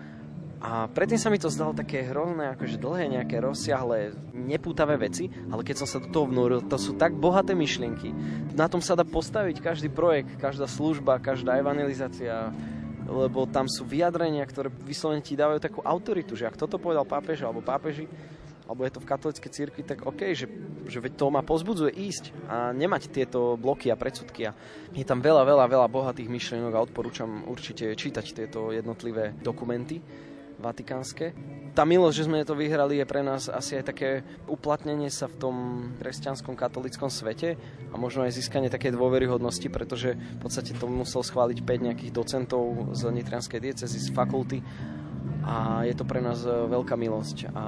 a 0.61 0.93
predtým 0.93 1.17
sa 1.17 1.33
mi 1.33 1.41
to 1.41 1.49
zdalo 1.49 1.73
také 1.73 2.05
hrozné, 2.05 2.53
akože 2.53 2.77
dlhé, 2.77 3.05
nejaké 3.17 3.41
rozsiahle, 3.41 4.13
nepútavé 4.37 5.01
veci, 5.01 5.33
ale 5.49 5.65
keď 5.65 5.77
som 5.81 5.89
sa 5.89 6.05
do 6.05 6.13
toho 6.13 6.29
vnúril, 6.29 6.61
to 6.69 6.77
sú 6.77 7.01
tak 7.01 7.17
bohaté 7.17 7.57
myšlienky. 7.57 8.13
Na 8.53 8.69
tom 8.69 8.85
sa 8.85 8.93
dá 8.93 9.01
postaviť 9.01 9.65
každý 9.65 9.89
projekt, 9.89 10.37
každá 10.37 10.69
služba, 10.69 11.17
každá 11.17 11.57
evangelizácia, 11.57 12.53
lebo 13.09 13.49
tam 13.49 13.73
sú 13.73 13.89
vyjadrenia, 13.89 14.45
ktoré 14.45 14.69
vyslovene 14.69 15.25
ti 15.25 15.33
dávajú 15.33 15.65
takú 15.65 15.81
autoritu, 15.81 16.37
že 16.37 16.45
ak 16.45 16.61
toto 16.61 16.77
povedal 16.77 17.09
pápež 17.09 17.41
alebo 17.41 17.65
pápeži, 17.65 18.05
alebo 18.69 18.85
je 18.85 18.93
to 18.93 19.03
v 19.03 19.11
katolíckej 19.11 19.51
cirkvi, 19.51 19.83
tak 19.83 20.05
OK, 20.05 20.31
že, 20.37 20.47
že 20.87 21.03
to 21.11 21.33
ma 21.33 21.41
pozbudzuje 21.41 21.91
ísť 21.91 22.25
a 22.47 22.71
nemať 22.71 23.11
tieto 23.11 23.57
bloky 23.57 23.89
a 23.91 23.99
predsudky. 23.99 24.47
A 24.47 24.55
je 24.93 25.03
tam 25.09 25.25
veľa, 25.25 25.43
veľa, 25.43 25.67
veľa 25.67 25.89
bohatých 25.91 26.31
myšlienok 26.31 26.73
a 26.77 26.85
odporúčam 26.85 27.49
určite 27.51 27.91
čítať 27.97 28.27
tieto 28.31 28.71
jednotlivé 28.71 29.35
dokumenty 29.43 29.99
vatikánske. 30.61 31.33
Tá 31.73 31.89
milosť, 31.89 32.15
že 32.15 32.27
sme 32.29 32.45
to 32.45 32.59
vyhrali, 32.59 33.01
je 33.01 33.07
pre 33.09 33.25
nás 33.25 33.49
asi 33.49 33.81
aj 33.81 33.85
také 33.95 34.11
uplatnenie 34.47 35.09
sa 35.09 35.27
v 35.27 35.39
tom 35.39 35.57
kresťanskom 35.99 36.55
katolickom 36.55 37.09
svete 37.09 37.57
a 37.91 37.95
možno 37.97 38.27
aj 38.29 38.37
získanie 38.37 38.69
také 38.69 38.93
dôveryhodnosti, 38.93 39.67
pretože 39.73 40.15
v 40.15 40.39
podstate 40.39 40.77
to 40.77 40.85
musel 40.91 41.25
schváliť 41.25 41.65
5 41.65 41.87
nejakých 41.91 42.13
docentov 42.13 42.93
z 42.93 43.09
Nitrianskej 43.09 43.61
diecezy, 43.63 43.99
z 43.99 44.09
fakulty 44.13 44.61
a 45.45 45.83
je 45.89 45.95
to 45.97 46.05
pre 46.05 46.21
nás 46.21 46.45
e, 46.45 46.51
veľká 46.51 46.95
milosť. 46.95 47.51
A 47.57 47.65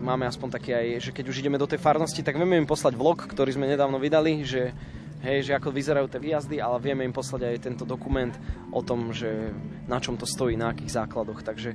máme 0.00 0.24
aspoň 0.24 0.48
také 0.56 0.72
aj, 0.72 1.08
že 1.08 1.10
keď 1.12 1.24
už 1.28 1.40
ideme 1.44 1.60
do 1.60 1.68
tej 1.68 1.80
farnosti, 1.80 2.24
tak 2.24 2.36
vieme 2.36 2.56
im 2.56 2.68
poslať 2.68 2.96
vlog, 2.96 3.28
ktorý 3.28 3.52
sme 3.52 3.68
nedávno 3.68 4.00
vydali, 4.00 4.42
že 4.42 4.72
hej, 5.22 5.50
že 5.50 5.56
ako 5.56 5.74
vyzerajú 5.74 6.06
tie 6.10 6.22
výjazdy, 6.22 6.56
ale 6.62 6.82
vieme 6.82 7.02
im 7.06 7.14
poslať 7.14 7.40
aj 7.46 7.64
tento 7.64 7.84
dokument 7.86 8.34
o 8.70 8.80
tom, 8.82 9.10
že 9.10 9.50
na 9.86 9.98
čom 9.98 10.14
to 10.14 10.26
stojí, 10.26 10.54
na 10.54 10.70
akých 10.70 10.94
základoch. 10.94 11.42
Takže 11.42 11.72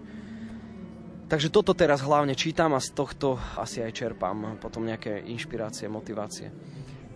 Takže 1.24 1.50
toto 1.50 1.74
teraz 1.74 2.04
hlavne 2.06 2.38
čítam 2.38 2.78
a 2.78 2.84
z 2.84 2.94
tohto 2.94 3.41
asi 3.58 3.82
aj 3.82 3.96
čerpám 3.96 4.62
potom 4.62 4.86
nejaké 4.86 5.24
inšpirácie, 5.34 5.89
motivácie. 5.89 6.54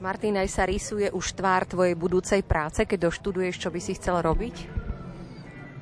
Martin, 0.01 0.41
aj 0.41 0.49
sa 0.49 0.65
rysuje 0.65 1.13
už 1.13 1.37
tvár 1.37 1.69
tvojej 1.69 1.93
budúcej 1.93 2.41
práce, 2.41 2.81
keď 2.85 3.13
doštuduješ, 3.13 3.61
čo 3.61 3.69
by 3.69 3.77
si 3.77 3.93
chcel 3.93 4.25
robiť? 4.25 4.86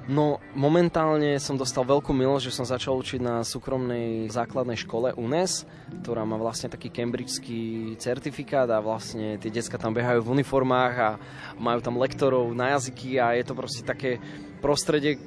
No, 0.05 0.37
momentálne 0.53 1.41
som 1.41 1.57
dostal 1.57 1.81
veľkú 1.81 2.13
milosť, 2.13 2.53
že 2.53 2.53
som 2.53 2.61
začal 2.61 2.93
učiť 2.93 3.17
na 3.25 3.41
súkromnej 3.41 4.29
základnej 4.29 4.77
škole 4.77 5.17
UNES, 5.17 5.65
ktorá 6.05 6.21
má 6.21 6.37
vlastne 6.37 6.69
taký 6.69 6.93
cambridgeský 6.93 7.97
certifikát 7.97 8.69
a 8.69 8.85
vlastne 8.85 9.41
tie 9.41 9.49
decka 9.49 9.81
tam 9.81 9.97
behajú 9.97 10.21
v 10.21 10.31
uniformách 10.37 10.93
a 11.01 11.09
majú 11.57 11.81
tam 11.81 11.97
lektorov 11.97 12.53
na 12.53 12.77
jazyky 12.77 13.17
a 13.17 13.33
je 13.33 13.49
to 13.49 13.57
proste 13.57 13.81
také 13.81 14.21
prostredie, 14.61 15.17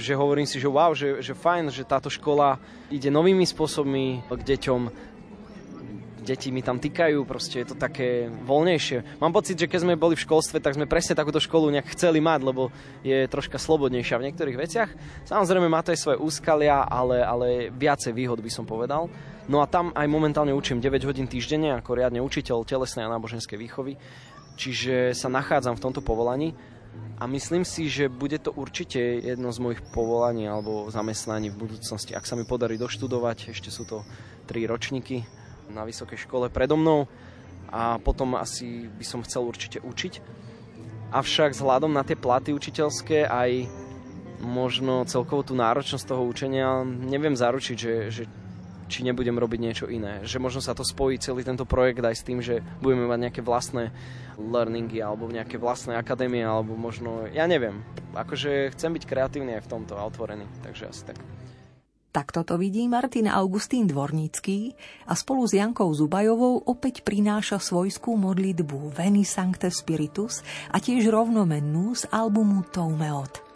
že 0.00 0.16
hovorím 0.16 0.48
si, 0.48 0.56
že 0.56 0.72
wow, 0.72 0.96
že, 0.96 1.20
že 1.20 1.36
fajn, 1.36 1.68
že 1.68 1.84
táto 1.84 2.08
škola 2.08 2.56
ide 2.88 3.12
novými 3.12 3.44
spôsobmi 3.44 4.24
k 4.24 4.40
deťom, 4.40 4.80
deti 6.24 6.48
mi 6.48 6.64
tam 6.64 6.80
týkajú, 6.80 7.28
proste 7.28 7.60
je 7.60 7.70
to 7.70 7.76
také 7.76 8.32
voľnejšie. 8.48 9.20
Mám 9.20 9.36
pocit, 9.36 9.60
že 9.60 9.68
keď 9.68 9.84
sme 9.84 10.00
boli 10.00 10.16
v 10.16 10.24
školstve, 10.24 10.58
tak 10.58 10.74
sme 10.74 10.88
presne 10.88 11.12
takúto 11.12 11.36
školu 11.38 11.68
nejak 11.68 11.92
chceli 11.92 12.24
mať, 12.24 12.40
lebo 12.40 12.72
je 13.04 13.28
troška 13.28 13.60
slobodnejšia 13.60 14.16
v 14.16 14.26
niektorých 14.32 14.56
veciach. 14.56 14.90
Samozrejme 15.28 15.68
má 15.68 15.84
to 15.84 15.92
aj 15.92 16.00
svoje 16.00 16.18
úskalia, 16.18 16.88
ale, 16.88 17.20
ale 17.20 17.68
viacej 17.68 18.16
výhod 18.16 18.40
by 18.40 18.50
som 18.50 18.64
povedal. 18.64 19.12
No 19.44 19.60
a 19.60 19.68
tam 19.68 19.92
aj 19.92 20.08
momentálne 20.08 20.56
učím 20.56 20.80
9 20.80 21.04
hodín 21.04 21.28
týždenne 21.28 21.76
ako 21.76 22.00
riadne 22.00 22.24
učiteľ 22.24 22.64
telesnej 22.64 23.04
a 23.04 23.12
náboženskej 23.12 23.60
výchovy, 23.60 24.00
čiže 24.56 25.12
sa 25.12 25.28
nachádzam 25.28 25.76
v 25.76 25.84
tomto 25.84 26.00
povolaní 26.00 26.56
a 27.20 27.28
myslím 27.30 27.62
si, 27.62 27.86
že 27.86 28.10
bude 28.10 28.40
to 28.42 28.50
určite 28.50 28.98
jedno 28.98 29.52
z 29.54 29.58
mojich 29.62 29.80
povolaní 29.94 30.50
alebo 30.50 30.90
zamestnaní 30.90 31.52
v 31.52 31.68
budúcnosti. 31.68 32.16
Ak 32.16 32.26
sa 32.26 32.34
mi 32.34 32.42
podarí 32.42 32.74
doštudovať, 32.74 33.54
ešte 33.54 33.70
sú 33.70 33.86
to 33.86 34.02
3 34.50 34.66
ročníky, 34.66 35.22
na 35.70 35.84
vysokej 35.86 36.26
škole 36.26 36.52
predo 36.52 36.76
mnou 36.76 37.06
a 37.70 37.98
potom 37.98 38.38
asi 38.38 38.86
by 38.86 39.04
som 39.06 39.24
chcel 39.26 39.46
určite 39.46 39.82
učiť. 39.82 40.22
Avšak 41.14 41.54
vzhľadom 41.54 41.94
na 41.94 42.02
tie 42.02 42.18
platy 42.18 42.50
učiteľské 42.50 43.26
aj 43.26 43.70
možno 44.42 45.06
celkovo 45.06 45.46
tú 45.46 45.54
náročnosť 45.56 46.04
toho 46.04 46.22
učenia 46.26 46.82
neviem 46.84 47.38
zaručiť, 47.38 47.76
že, 47.78 47.94
že 48.10 48.24
či 48.88 49.00
nebudem 49.02 49.34
robiť 49.40 49.60
niečo 49.60 49.86
iné. 49.88 50.20
Že 50.22 50.38
možno 50.42 50.60
sa 50.60 50.76
to 50.76 50.84
spojí 50.84 51.16
celý 51.16 51.42
tento 51.42 51.64
projekt 51.64 52.04
aj 52.04 52.16
s 52.16 52.26
tým, 52.26 52.38
že 52.44 52.60
budeme 52.84 53.08
mať 53.08 53.18
nejaké 53.30 53.40
vlastné 53.40 53.90
learningy 54.36 55.00
alebo 55.00 55.30
nejaké 55.30 55.56
vlastné 55.56 55.96
akadémie 55.96 56.44
alebo 56.44 56.76
možno, 56.76 57.24
ja 57.32 57.48
neviem. 57.48 57.80
Akože 58.12 58.74
chcem 58.76 58.92
byť 58.92 59.04
kreatívny 59.08 59.56
aj 59.56 59.64
v 59.64 59.70
tomto 59.70 59.96
a 59.96 60.04
otvorený, 60.04 60.44
takže 60.60 60.90
asi 60.90 61.02
tak. 61.08 61.18
Takto 62.14 62.46
to 62.46 62.54
vidí 62.62 62.86
Martin 62.86 63.26
Augustín 63.26 63.90
Dvornický 63.90 64.70
a 65.10 65.18
spolu 65.18 65.50
s 65.50 65.58
Jankou 65.58 65.90
Zubajovou 65.90 66.62
opäť 66.62 67.02
prináša 67.02 67.58
svojskú 67.58 68.14
modlitbu 68.14 68.94
Veni 68.94 69.26
Sancte 69.26 69.66
Spiritus 69.66 70.46
a 70.70 70.78
tiež 70.78 71.10
rovnomennú 71.10 71.90
z 71.98 72.06
albumu 72.14 72.70
Toumeot. 72.70 73.53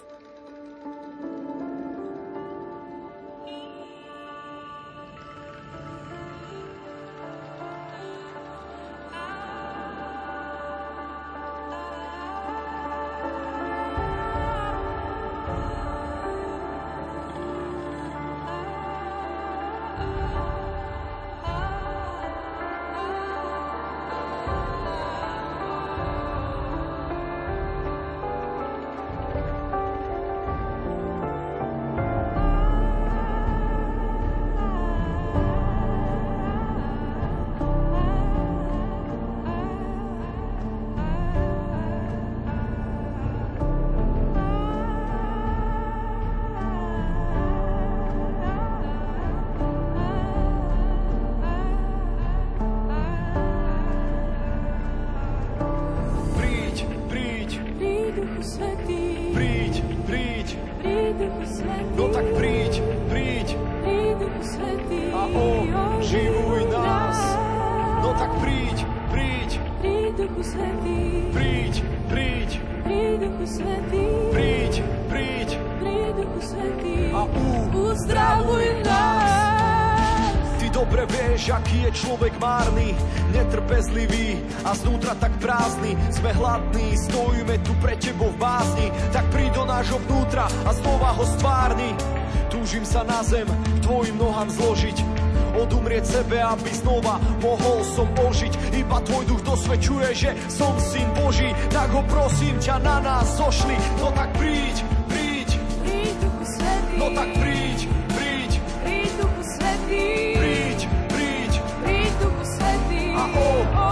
Sebe, 96.08 96.44
aby 96.44 96.70
znova 96.76 97.16
mohol 97.40 97.80
som 97.84 98.08
ožiť. 98.12 98.52
Iba 98.76 99.00
tvoj 99.00 99.24
duch 99.28 99.42
dosvedčuje, 99.48 100.08
že 100.12 100.30
som 100.52 100.76
syn 100.76 101.08
Boží, 101.16 101.48
tak 101.72 101.88
ho 101.92 102.04
prosím 102.04 102.60
ťa 102.60 102.76
na 102.84 103.00
nás 103.00 103.38
zošli. 103.40 103.76
No 104.02 104.12
tak 104.12 104.28
príď, 104.36 104.84
príď, 105.08 105.48
príď 105.80 106.14
Duchu 106.20 106.44
Svetý. 106.44 106.94
No 107.00 107.06
tak 107.16 107.28
príď, 107.40 107.78
príď, 108.12 108.52
príď 108.84 109.10
Duchu 109.16 109.42
Svetý. 109.56 110.04
Príď, 110.36 110.78
príď, 111.08 111.52
príď 111.80 112.12
Duchu 112.20 112.44
Svetý. 112.44 113.02
A 113.16 113.24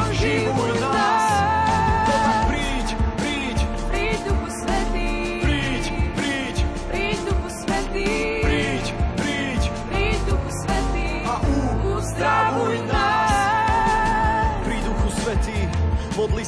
oživuj 0.05 0.76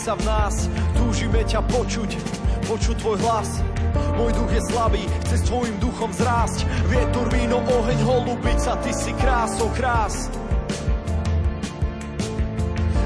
sa 0.09 0.17
v 0.17 0.25
nás, 0.25 0.57
túžime 0.97 1.45
ťa 1.45 1.61
počuť, 1.69 2.17
počuť 2.65 2.97
tvoj 2.97 3.21
hlas. 3.29 3.61
Môj 4.17 4.33
duch 4.41 4.49
je 4.57 4.63
slabý, 4.73 5.05
chce 5.29 5.37
s 5.37 5.45
tvojim 5.45 5.77
duchom 5.85 6.09
zrásť. 6.17 6.65
Vietor, 6.89 7.29
víno, 7.29 7.61
oheň, 7.61 8.01
holubica, 8.09 8.73
ty 8.81 8.89
si 8.97 9.13
krásou 9.21 9.69
krás. 9.77 10.33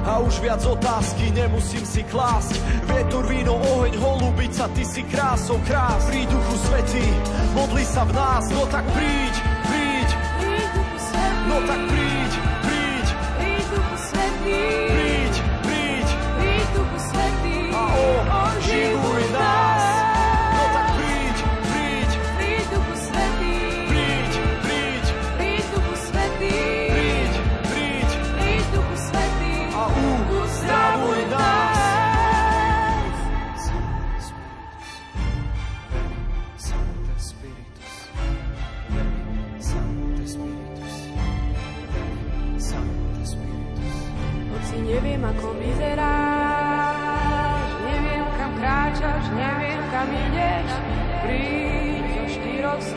A 0.07 0.23
už 0.23 0.47
viac 0.47 0.63
otázky 0.63 1.35
nemusím 1.35 1.83
si 1.83 2.07
klásť. 2.07 2.55
Vietor, 2.87 3.27
víno, 3.27 3.59
oheň, 3.59 3.99
holubica, 3.99 4.71
ty 4.71 4.87
si 4.87 5.03
krásou 5.11 5.59
krás. 5.67 6.07
Príď 6.07 6.31
duchu 6.31 6.55
svetý, 6.71 7.07
modli 7.59 7.83
sa 7.83 8.07
v 8.07 8.15
nás, 8.15 8.47
no 8.55 8.63
tak 8.71 8.87
príď, 8.95 9.35
príď. 9.67 10.09
No 11.51 11.59
tak 11.67 11.83
príď, 11.83 12.33
príď. 12.63 13.07
Príď 13.43 13.65
duchu 13.75 13.97
svetý. 13.99 15.02
Oživuj 18.73 19.12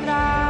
encontrar. 0.06 0.45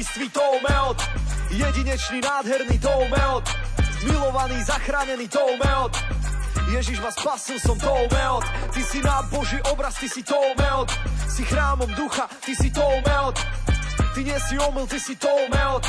Celistvý 0.00 0.30
toumeot 0.32 0.96
Jedinečný, 1.50 2.20
nádherný 2.20 2.78
toumeot 2.78 3.44
Milovaný, 4.04 4.64
zachránený 4.64 5.28
toumeot 5.28 5.92
Ježiš 6.72 7.04
ma 7.04 7.12
spasil, 7.12 7.60
som 7.60 7.76
toumeot 7.76 8.40
Ty 8.72 8.80
si 8.80 9.04
na 9.04 9.20
Boží 9.28 9.60
obraz, 9.68 10.00
ty 10.00 10.08
si 10.08 10.24
toumeot 10.24 10.88
Si 11.28 11.44
chrámom 11.44 11.92
ducha, 11.92 12.32
ty 12.40 12.56
si 12.56 12.72
toumeot 12.72 13.36
Ty 14.16 14.24
nie 14.24 14.40
si 14.40 14.56
omyl, 14.56 14.88
ty 14.88 14.96
si 14.96 15.16
toumeot 15.20 15.84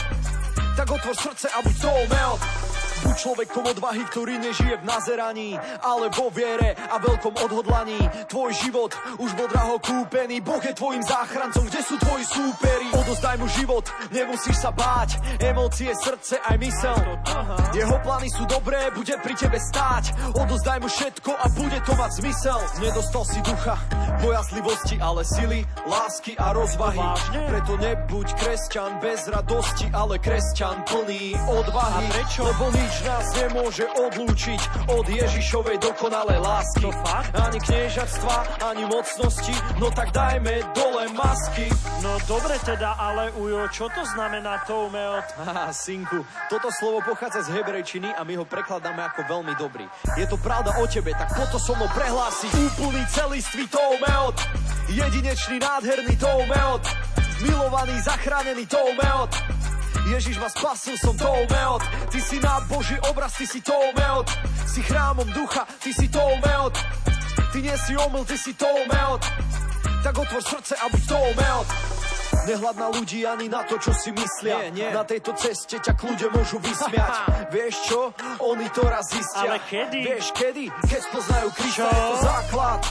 Tak 0.76 0.92
otvor 0.92 1.16
srdce 1.16 1.48
a 1.48 1.64
buď 1.64 1.76
toumeot 1.80 2.61
Buď 3.02 3.16
človekom 3.18 3.64
odvahy, 3.66 4.04
ktorý 4.08 4.38
nežije 4.38 4.78
v 4.82 4.88
nazeraní, 4.88 5.58
ale 5.82 6.14
vo 6.14 6.30
viere 6.30 6.78
a 6.78 7.02
veľkom 7.02 7.34
odhodlaní. 7.50 7.98
Tvoj 8.30 8.52
život 8.62 8.92
už 9.18 9.34
bol 9.34 9.48
draho 9.50 9.82
kúpený, 9.82 10.42
Boh 10.42 10.62
je 10.62 10.74
tvojim 10.74 11.02
záchrancom, 11.02 11.66
kde 11.66 11.82
sú 11.82 11.96
tvoji 11.98 12.24
súperi? 12.30 12.88
Odozdaj 12.94 13.36
mu 13.42 13.48
život, 13.50 13.86
nemusíš 14.14 14.58
sa 14.62 14.70
báť, 14.70 15.18
emócie, 15.42 15.90
srdce 15.98 16.38
aj 16.40 16.56
mysel. 16.62 16.98
Jeho 17.74 17.98
plány 18.06 18.30
sú 18.30 18.46
dobré, 18.46 18.94
bude 18.94 19.18
pri 19.18 19.34
tebe 19.34 19.58
stáť. 19.58 20.38
Odozdaj 20.38 20.78
mu 20.84 20.90
všetko 20.92 21.32
a 21.34 21.46
bude 21.58 21.80
to 21.82 21.94
mať 21.98 22.12
zmysel. 22.22 22.60
Nedostal 22.84 23.24
si 23.26 23.40
ducha, 23.42 23.76
bojazlivosti, 24.22 24.96
ale 25.02 25.26
sily, 25.26 25.66
lásky 25.90 26.38
a 26.38 26.54
rozvahy. 26.54 27.02
Preto 27.50 27.74
nebuď 27.82 28.28
kresťan 28.38 29.02
bez 29.02 29.26
radosti, 29.26 29.90
ale 29.90 30.22
kresťan 30.22 30.86
plný 30.86 31.34
odvahy. 31.50 32.06
A 32.06 32.12
prečo? 32.12 32.42
Lebo 32.46 32.66
nič 32.76 32.91
nás 33.08 33.26
nemôže 33.40 33.86
odlúčiť 33.88 34.62
od 34.92 35.06
Ježišovej 35.08 35.80
dokonalej 35.80 36.40
lásky. 36.44 36.92
Ani 37.32 37.60
kniežatstva, 37.62 38.64
ani 38.68 38.84
mocnosti, 38.90 39.56
no 39.80 39.88
tak 39.94 40.12
dajme 40.12 40.66
dole 40.76 41.08
masky. 41.16 41.72
No 42.04 42.18
dobre 42.28 42.58
teda, 42.66 42.98
ale 43.00 43.32
Ujo, 43.38 43.70
čo 43.72 43.88
to 43.94 44.04
znamená 44.04 44.66
toumeot? 44.68 45.24
Haha, 45.40 45.72
synku, 45.86 46.26
toto 46.50 46.68
slovo 46.74 47.00
pochádza 47.06 47.48
z 47.48 47.62
hebrejčiny 47.62 48.12
a 48.12 48.26
my 48.28 48.42
ho 48.42 48.46
prekladáme 48.46 49.00
ako 49.00 49.24
veľmi 49.30 49.54
dobrý. 49.56 49.86
Je 50.18 50.26
to 50.28 50.36
pravda 50.42 50.76
o 50.82 50.86
tebe, 50.90 51.14
tak 51.16 51.32
potom 51.38 51.62
so 51.62 51.74
mnou 51.78 51.88
prehlási 51.94 52.50
úplný 52.58 53.06
celistvý 53.08 53.70
toumeot. 53.70 54.36
Jedinečný, 54.92 55.62
nádherný 55.62 56.18
toumeot. 56.18 56.84
Milovaný, 57.42 57.96
zachránený 58.02 58.66
toumeot. 58.70 59.32
Ježiš 60.10 60.38
ma 60.42 60.50
spasil, 60.50 60.98
som 60.98 61.14
toumeot. 61.18 61.82
Ty 62.10 62.20
si 62.22 62.38
na 62.42 62.62
Boží 62.66 62.98
obraz, 63.10 63.38
ty 63.38 63.46
si 63.46 63.62
toumeot. 63.62 64.28
Si 64.66 64.82
chrámom 64.82 65.28
ducha, 65.34 65.66
ty 65.82 65.94
si 65.94 66.10
toumeot. 66.10 66.74
Ty 67.52 67.58
nie 67.62 67.76
si 67.78 67.94
omyl, 67.98 68.24
ty 68.26 68.38
si 68.38 68.54
toumeot. 68.54 69.22
Tak 70.02 70.18
otvor 70.18 70.42
srdce 70.42 70.74
a 70.76 70.90
buď 70.90 71.04
toumeot. 71.08 71.68
Nehľad 72.42 72.76
na 72.80 72.88
ľudí 72.90 73.22
ani 73.28 73.46
na 73.52 73.62
to, 73.68 73.78
čo 73.78 73.94
si 73.94 74.10
myslia. 74.16 74.66
Nie, 74.66 74.70
nie. 74.74 74.90
Na 74.90 75.06
tejto 75.06 75.38
ceste 75.38 75.78
ťa 75.78 75.94
kľude 75.94 76.34
môžu 76.34 76.58
vysmiať. 76.58 77.14
Vieš 77.54 77.76
čo? 77.86 78.00
Oni 78.42 78.66
to 78.74 78.82
raz 78.88 79.14
zistia. 79.14 79.46
Ale 79.46 79.62
kedy? 79.70 80.00
Vieš 80.02 80.28
kedy? 80.34 80.66
Keď 80.90 81.02
spoznajú 81.06 81.48
Krista, 81.54 81.86
je 81.86 82.02
to 82.02 82.18
základ. 82.26 82.82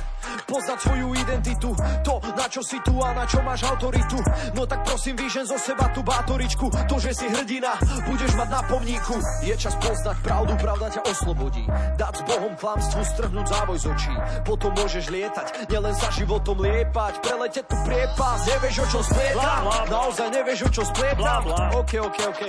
Poznať 0.51 0.79
svoju 0.83 1.15
identitu, 1.15 1.71
to 2.03 2.19
na 2.35 2.47
čo 2.51 2.59
si 2.59 2.75
tu 2.83 2.99
a 2.99 3.15
na 3.15 3.23
čo 3.23 3.39
máš 3.47 3.63
autoritu. 3.71 4.19
No 4.51 4.67
tak 4.67 4.83
prosím, 4.83 5.15
vyžen 5.15 5.47
zo 5.47 5.55
seba 5.55 5.87
tú 5.95 6.03
bátoričku, 6.03 6.67
to, 6.91 6.99
že 6.99 7.15
si 7.15 7.31
hrdina, 7.31 7.79
budeš 8.11 8.35
mať 8.35 8.49
na 8.51 8.61
pomníku. 8.67 9.15
Je 9.47 9.55
čas 9.55 9.79
poznať 9.79 10.19
pravdu, 10.27 10.59
pravda 10.59 10.91
ťa 10.91 11.07
oslobodí. 11.07 11.63
Dať 11.95 12.15
s 12.19 12.23
Bohom 12.27 12.55
klamstvu, 12.59 13.01
strhnúť 13.15 13.47
závoj 13.47 13.79
z 13.79 13.87
očí. 13.95 14.15
Potom 14.43 14.75
môžeš 14.75 15.07
lietať, 15.15 15.71
nielen 15.71 15.95
sa 15.95 16.11
životom 16.11 16.59
liepať, 16.59 17.23
preletieť 17.23 17.65
tu 17.71 17.77
priepas, 17.87 18.43
nevieš 18.51 18.77
o 18.83 18.87
čom 18.91 19.03
splietam. 19.07 19.63
Naozaj 19.87 20.29
nevieš 20.35 20.61
o 20.67 20.71
čom 20.75 20.85
splietam. 20.91 21.41
OK, 21.79 21.93
OK, 22.03 22.19
OK. 22.27 22.43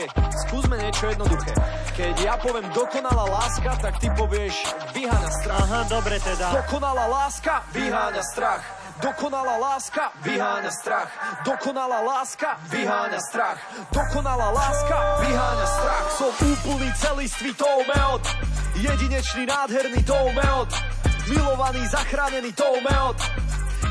Skúsme 0.50 0.76
niečo 0.82 1.06
jednoduché. 1.06 1.54
Keď 1.94 2.16
ja 2.18 2.34
poviem 2.42 2.66
dokonalá 2.74 3.30
láska, 3.30 3.78
tak 3.78 4.02
ty 4.02 4.10
povieš 4.18 4.56
vyháňa 4.96 5.30
strach. 5.38 5.70
Aha, 5.70 5.86
dobre 5.86 6.18
teda. 6.18 6.66
Dokonalá 6.66 7.06
láska 7.06 7.62
vyháňa 7.92 8.24
strach. 8.24 8.64
Dokonalá 9.04 9.60
láska 9.60 10.16
vyháňa 10.24 10.72
strach. 10.72 11.12
Dokonalá 11.44 12.00
láska 12.00 12.56
vyháňa 12.72 13.20
strach. 13.20 13.60
Dokonalá 13.92 14.48
láska 14.56 14.98
vyháňa 15.28 15.68
strach. 15.68 16.06
Som 16.16 16.32
úplný 16.40 16.88
celistvý 16.96 17.52
toumeot. 17.52 18.24
Jedinečný, 18.80 19.44
nádherný 19.44 20.08
toumeot. 20.08 20.72
Milovaný, 21.36 21.84
zachránený 21.92 22.56
toumeot. 22.56 23.20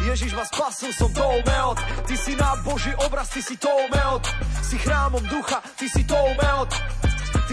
Ježiš 0.08 0.32
ma 0.32 0.48
spasil, 0.48 0.96
som 0.96 1.12
toumeot. 1.12 1.76
Ty 2.08 2.16
si 2.16 2.32
na 2.40 2.56
Boží 2.64 2.96
obraz, 3.04 3.28
ty 3.28 3.44
si 3.44 3.60
toumeot. 3.60 4.24
Si 4.64 4.80
chrámom 4.80 5.20
ducha, 5.28 5.60
ty 5.76 5.92
si 5.92 6.08
toumeot. 6.08 6.72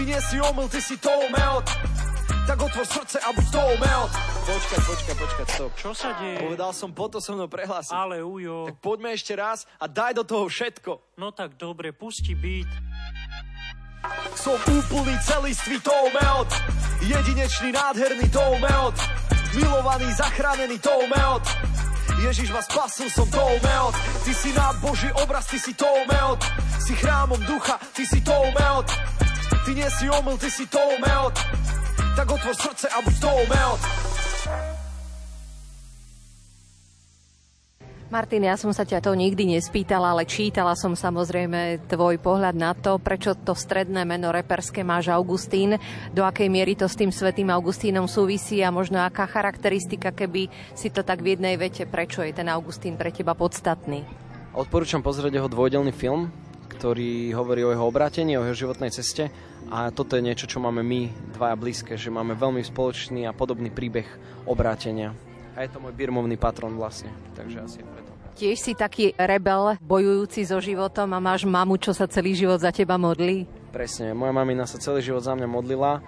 nie 0.00 0.20
si 0.24 0.40
omyl, 0.40 0.64
ty 0.72 0.80
si 0.80 0.96
toumeot. 0.96 1.68
Tak 2.48 2.64
otvor 2.64 2.86
srdce 2.88 3.20
a 3.20 3.28
buď 3.36 3.46
toumeot. 3.52 4.10
Počkaj, 4.48 4.80
počkaj, 4.88 5.14
počkaj, 5.20 5.46
stop. 5.52 5.72
Čo 5.76 5.92
sa 5.92 6.16
deje? 6.16 6.40
Povedal 6.40 6.72
som, 6.72 6.96
potom 6.96 7.20
so 7.20 7.36
mnou 7.36 7.44
prehlásiť. 7.44 7.92
Ale 7.92 8.24
Ujo, 8.24 8.72
Tak 8.72 8.80
poďme 8.80 9.12
ešte 9.12 9.36
raz 9.36 9.68
a 9.76 9.84
daj 9.84 10.16
do 10.16 10.24
toho 10.24 10.48
všetko. 10.48 11.20
no 11.20 11.28
tak 11.28 11.60
dobre, 11.60 11.92
pusti 11.92 12.32
beat. 12.32 12.64
Som 14.32 14.56
úplný 14.64 15.12
celistvý 15.20 15.76
toumeot. 15.84 16.48
Jedinečný, 17.04 17.68
nádherný 17.76 18.32
toumeot. 18.32 18.96
Milovaný, 19.52 20.08
zachránený 20.16 20.80
toumeot. 20.80 21.44
Ježiš 22.24 22.48
ma 22.48 22.64
spasil, 22.64 23.12
som 23.12 23.28
toumeot. 23.28 23.92
Ty 24.24 24.32
si 24.32 24.56
na 24.56 24.72
Boží 24.80 25.12
obraz, 25.20 25.52
ty 25.52 25.60
si 25.60 25.76
toumeot. 25.76 26.40
Si 26.80 26.96
chrámom 26.96 27.44
ducha, 27.44 27.76
ty 27.92 28.08
si 28.08 28.24
toumeot. 28.24 28.88
Ty 29.68 29.70
nie 29.76 29.88
si 30.00 30.08
omyl, 30.08 30.40
ty 30.40 30.48
si 30.48 30.64
toumeot. 30.64 31.36
Tak 32.18 32.34
otvor 32.34 32.50
srdce 32.50 32.90
a 32.90 32.98
buď 32.98 33.14
toumeot. 33.22 33.80
Martin, 38.10 38.42
ja 38.42 38.58
som 38.58 38.74
sa 38.74 38.82
ťa 38.82 39.06
to 39.06 39.14
nikdy 39.14 39.46
nespýtala, 39.54 40.10
ale 40.10 40.26
čítala 40.26 40.74
som 40.74 40.98
samozrejme 40.98 41.86
tvoj 41.86 42.18
pohľad 42.18 42.58
na 42.58 42.74
to, 42.74 42.98
prečo 42.98 43.38
to 43.38 43.54
stredné 43.54 44.02
meno 44.02 44.34
reperské 44.34 44.82
máš 44.82 45.14
Augustín, 45.14 45.78
do 46.10 46.26
akej 46.26 46.50
miery 46.50 46.74
to 46.74 46.90
s 46.90 46.98
tým 46.98 47.14
svetým 47.14 47.54
Augustínom 47.54 48.10
súvisí 48.10 48.66
a 48.66 48.74
možno 48.74 48.98
aká 48.98 49.30
charakteristika, 49.30 50.10
keby 50.10 50.50
si 50.74 50.90
to 50.90 51.06
tak 51.06 51.22
v 51.22 51.38
jednej 51.38 51.54
vete, 51.54 51.86
prečo 51.86 52.26
je 52.26 52.34
ten 52.34 52.50
Augustín 52.50 52.98
pre 52.98 53.14
teba 53.14 53.38
podstatný. 53.38 54.02
Odporúčam 54.58 55.06
pozrieť 55.06 55.38
jeho 55.38 55.46
dvojdelný 55.46 55.94
film, 55.94 56.34
ktorý 56.66 57.30
hovorí 57.38 57.62
o 57.62 57.70
jeho 57.70 57.86
obrátení, 57.86 58.34
o 58.34 58.42
jeho 58.42 58.66
životnej 58.66 58.90
ceste 58.90 59.30
a 59.68 59.92
toto 59.92 60.16
je 60.16 60.24
niečo, 60.24 60.48
čo 60.48 60.58
máme 60.60 60.80
my 60.80 61.32
dvaja 61.36 61.56
blízke, 61.56 61.92
že 62.00 62.08
máme 62.08 62.32
veľmi 62.32 62.64
spoločný 62.64 63.28
a 63.28 63.36
podobný 63.36 63.68
príbeh 63.68 64.08
obrátenia. 64.48 65.12
A 65.52 65.66
je 65.66 65.70
to 65.74 65.82
môj 65.82 65.92
birmovný 65.92 66.40
patron 66.40 66.72
vlastne, 66.76 67.12
takže 67.36 67.58
asi 67.60 67.78
preto. 67.84 68.10
Tiež 68.38 68.56
si 68.62 68.72
taký 68.78 69.18
rebel, 69.18 69.74
bojujúci 69.82 70.46
so 70.46 70.62
životom 70.62 71.10
a 71.10 71.18
máš 71.18 71.42
mamu, 71.42 71.74
čo 71.74 71.90
sa 71.90 72.06
celý 72.06 72.38
život 72.38 72.62
za 72.62 72.70
teba 72.70 72.94
modlí? 72.94 73.50
Presne, 73.74 74.14
moja 74.14 74.30
mamina 74.30 74.62
sa 74.62 74.78
celý 74.78 75.02
život 75.02 75.26
za 75.26 75.34
mňa 75.34 75.48
modlila 75.50 75.98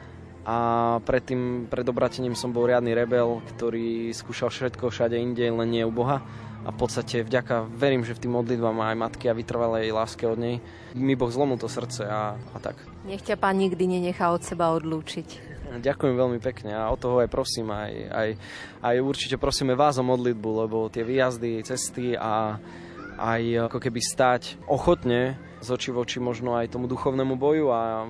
a 0.46 0.56
predtým, 1.04 1.66
pred 1.66 1.84
obratením 1.84 2.38
som 2.38 2.54
bol 2.54 2.64
riadny 2.70 2.96
rebel, 2.96 3.44
ktorý 3.56 4.14
skúšal 4.14 4.48
všetko 4.48 4.88
všade 4.88 5.18
inde, 5.18 5.42
len 5.42 5.68
nie 5.68 5.84
u 5.84 5.92
Boha. 5.92 6.22
A 6.61 6.72
v 6.72 6.76
podstate 6.76 7.24
vďaka, 7.24 7.72
verím, 7.72 8.04
že 8.04 8.12
v 8.12 8.28
tým 8.28 8.36
modlitbám 8.36 8.78
aj 8.84 8.96
matky 8.96 9.32
a 9.32 9.36
vytrvalej 9.36 9.96
láske 9.96 10.28
od 10.28 10.36
nej, 10.36 10.61
mi 10.92 11.16
Boh 11.16 11.32
zlomil 11.32 11.56
to 11.56 11.72
srdce 11.72 12.04
a, 12.04 12.36
a 12.36 12.58
tak. 12.61 12.76
Nech 13.05 13.24
ťa 13.24 13.36
pán 13.40 13.57
nikdy 13.57 13.98
nenechá 13.98 14.28
od 14.32 14.44
seba 14.44 14.72
odlúčiť. 14.76 15.51
Ďakujem 15.70 16.14
veľmi 16.18 16.38
pekne 16.42 16.74
a 16.74 16.90
o 16.90 16.98
toho 16.98 17.22
aj 17.22 17.30
prosím, 17.30 17.70
aj, 17.70 17.92
aj, 18.11 18.28
aj 18.82 18.96
určite 18.98 19.38
prosíme 19.38 19.78
vás 19.78 20.03
o 20.03 20.05
modlitbu, 20.05 20.51
lebo 20.66 20.90
tie 20.90 21.07
výjazdy, 21.07 21.62
cesty 21.62 22.18
a 22.18 22.59
aj 23.20 23.70
ako 23.70 23.78
keby 23.78 24.01
stať 24.03 24.59
ochotne 24.66 25.38
z 25.62 25.68
oči 25.70 25.94
voči 25.94 26.18
možno 26.18 26.59
aj 26.59 26.74
tomu 26.74 26.90
duchovnému 26.90 27.38
boju 27.38 27.70
a 27.70 28.09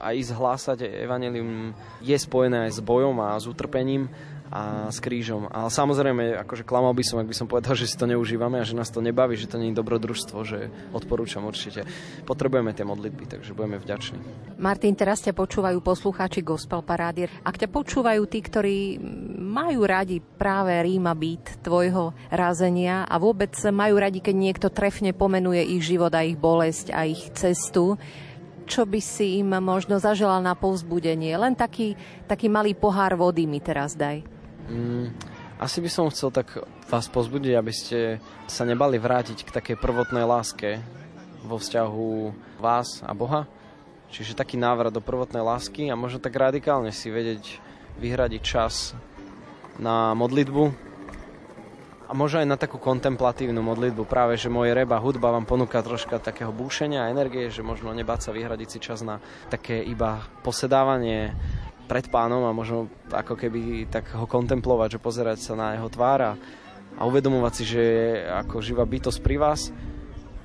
a 0.00 0.16
ísť 0.16 0.32
hlásať 0.32 0.78
evanelium 1.04 1.76
je 2.00 2.16
spojené 2.16 2.66
aj 2.66 2.72
s 2.72 2.80
bojom 2.80 3.20
a 3.20 3.36
s 3.36 3.44
utrpením 3.44 4.08
a 4.50 4.90
s 4.90 4.98
krížom. 4.98 5.46
Ale 5.46 5.70
samozrejme, 5.70 6.42
akože 6.42 6.66
klamal 6.66 6.90
by 6.90 7.06
som, 7.06 7.22
ak 7.22 7.30
by 7.30 7.36
som 7.38 7.46
povedal, 7.46 7.78
že 7.80 7.86
si 7.86 7.94
to 7.94 8.10
neužívame 8.10 8.58
a 8.58 8.66
že 8.66 8.74
nás 8.74 8.90
to 8.90 8.98
nebaví, 8.98 9.38
že 9.38 9.46
to 9.46 9.56
nie 9.56 9.70
je 9.70 9.78
dobrodružstvo, 9.78 10.38
že 10.42 10.68
odporúčam 10.90 11.46
určite. 11.46 11.86
Potrebujeme 12.26 12.74
tie 12.74 12.82
modlitby, 12.82 13.38
takže 13.38 13.54
budeme 13.54 13.78
vďační. 13.78 14.18
Martin, 14.58 14.98
teraz 14.98 15.22
ťa 15.22 15.32
počúvajú 15.32 15.78
poslucháči 15.80 16.42
Gospel 16.42 16.82
Parády. 16.82 17.30
Ak 17.46 17.56
ťa 17.56 17.70
počúvajú 17.70 18.26
tí, 18.26 18.42
ktorí 18.42 18.98
majú 19.38 19.86
radi 19.86 20.18
práve 20.18 20.74
Ríma 20.82 21.14
byt 21.14 21.62
tvojho 21.62 22.12
rázenia 22.28 23.06
a 23.06 23.16
vôbec 23.22 23.54
majú 23.70 24.02
radi, 24.02 24.18
keď 24.18 24.34
niekto 24.34 24.68
trefne 24.68 25.14
pomenuje 25.14 25.62
ich 25.78 25.86
život 25.86 26.10
a 26.10 26.26
ich 26.26 26.34
bolesť 26.34 26.90
a 26.90 27.06
ich 27.06 27.30
cestu, 27.38 27.94
čo 28.70 28.86
by 28.86 29.02
si 29.02 29.42
im 29.42 29.50
možno 29.58 29.98
zaželal 29.98 30.38
na 30.38 30.54
povzbudenie? 30.54 31.34
Len 31.34 31.58
taký, 31.58 31.98
taký 32.30 32.46
malý 32.46 32.78
pohár 32.78 33.18
vody 33.18 33.42
mi 33.50 33.58
teraz 33.58 33.98
daj. 33.98 34.39
Mm, 34.70 35.10
asi 35.58 35.82
by 35.82 35.90
som 35.90 36.06
chcel 36.14 36.30
tak 36.30 36.62
vás 36.86 37.10
pozbudiť, 37.10 37.52
aby 37.58 37.72
ste 37.74 38.22
sa 38.46 38.62
nebali 38.62 39.02
vrátiť 39.02 39.42
k 39.42 39.50
takej 39.50 39.76
prvotnej 39.82 40.22
láske 40.22 40.78
vo 41.42 41.58
vzťahu 41.58 42.10
vás 42.62 43.02
a 43.02 43.10
Boha. 43.10 43.50
Čiže 44.14 44.38
taký 44.38 44.54
návrat 44.54 44.94
do 44.94 45.02
prvotnej 45.02 45.42
lásky 45.42 45.90
a 45.90 45.98
možno 45.98 46.22
tak 46.22 46.38
radikálne 46.38 46.94
si 46.94 47.10
vedieť 47.10 47.58
vyhradiť 47.98 48.42
čas 48.46 48.94
na 49.78 50.14
modlitbu 50.14 50.90
a 52.10 52.12
možno 52.14 52.42
aj 52.42 52.48
na 52.50 52.58
takú 52.58 52.82
kontemplatívnu 52.82 53.62
modlitbu. 53.62 54.02
Práve, 54.06 54.34
že 54.34 54.50
moje 54.50 54.74
reba, 54.74 54.98
hudba 54.98 55.30
vám 55.30 55.46
ponúka 55.46 55.78
troška 55.78 56.18
takého 56.18 56.50
búšenia 56.50 57.06
a 57.06 57.10
energie, 57.14 57.50
že 57.54 57.62
možno 57.62 57.94
nebáť 57.94 58.26
sa 58.26 58.34
vyhradiť 58.34 58.68
si 58.70 58.78
čas 58.82 59.02
na 59.06 59.22
také 59.46 59.78
iba 59.86 60.26
posedávanie 60.42 61.34
pred 61.90 62.06
pánom 62.06 62.46
a 62.46 62.54
možno 62.54 62.86
ako 63.10 63.34
keby 63.34 63.90
tak 63.90 64.14
ho 64.14 64.30
kontemplovať, 64.30 64.94
že 64.94 65.02
pozerať 65.02 65.38
sa 65.42 65.58
na 65.58 65.74
jeho 65.74 65.90
tvára 65.90 66.38
a 66.94 67.02
uvedomovať 67.02 67.52
si, 67.58 67.64
že 67.66 67.82
je 67.82 68.06
ako 68.30 68.62
živá 68.62 68.86
bytosť 68.86 69.18
pri 69.18 69.42
vás 69.42 69.74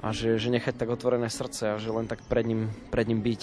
a 0.02 0.10
že, 0.10 0.42
že 0.42 0.50
nechať 0.50 0.74
tak 0.74 0.90
otvorené 0.90 1.30
srdce 1.30 1.78
a 1.78 1.82
že 1.82 1.94
len 1.94 2.10
tak 2.10 2.26
pred 2.26 2.50
ním, 2.50 2.74
pred 2.90 3.06
ním 3.06 3.22
byť. 3.22 3.42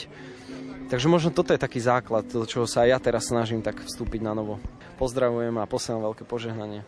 Takže 0.91 1.07
možno 1.07 1.31
toto 1.31 1.55
je 1.55 1.63
taký 1.63 1.79
základ, 1.79 2.27
do 2.27 2.43
čoho 2.43 2.67
sa 2.67 2.83
ja 2.83 2.99
teraz 2.99 3.31
snažím 3.31 3.63
tak 3.63 3.79
vstúpiť 3.87 4.19
na 4.19 4.35
novo. 4.35 4.59
Pozdravujem 4.99 5.55
a 5.63 5.71
posielam 5.71 6.03
veľké 6.03 6.27
požehnanie 6.27 6.83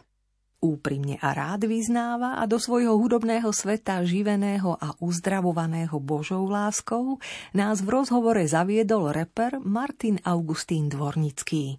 úprimne 0.65 1.21
a 1.21 1.37
rád 1.37 1.69
vyznáva 1.69 2.41
a 2.41 2.49
do 2.49 2.57
svojho 2.57 2.97
hudobného 2.97 3.53
sveta 3.53 4.01
živeného 4.01 4.73
a 4.81 4.97
uzdravovaného 5.05 6.01
Božou 6.01 6.49
láskou 6.49 7.21
nás 7.53 7.85
v 7.85 8.01
rozhovore 8.01 8.41
zaviedol 8.49 9.13
reper 9.13 9.61
Martin 9.61 10.17
Augustín 10.25 10.89
Dvornický. 10.89 11.77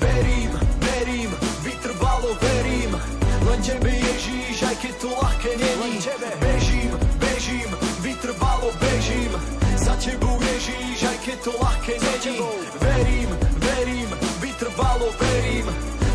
Verím, 0.00 0.52
verím, 0.80 1.30
vytrvalo 1.64 2.30
verím, 2.40 2.65
tebe 3.66 3.90
Ježíš, 3.90 4.62
aj 4.62 4.76
keď 4.78 4.94
to 5.02 5.10
ľahké 5.10 5.50
není. 5.58 5.98
Bežím, 6.38 6.92
bežím, 7.18 7.70
vytrvalo 7.98 8.70
bežím, 8.78 9.32
za 9.74 9.94
tebou 9.98 10.38
Ježíš, 10.38 11.02
aj 11.02 11.18
keď 11.26 11.38
to 11.42 11.52
ľahké 11.58 11.94
není. 11.98 12.38
Verím, 12.78 13.30
verím, 13.58 14.10
vytrvalo 14.38 15.10
verím, 15.18 15.66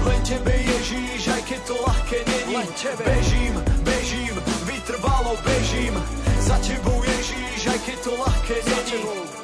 len 0.08 0.20
tebe 0.24 0.56
Ježíš, 0.64 1.28
aj 1.28 1.42
keď 1.44 1.60
to 1.68 1.76
ľahké 1.84 2.20
není. 2.24 2.56
Bežím, 3.04 3.56
bežím, 3.84 4.36
vytrvalo 4.64 5.36
bežím, 5.44 5.96
za 6.40 6.56
tebou 6.64 7.04
Ježíš, 7.04 7.68
aj 7.68 7.80
keď 7.84 7.98
to 8.00 8.12
ľahké 8.16 8.58
není 8.64 9.41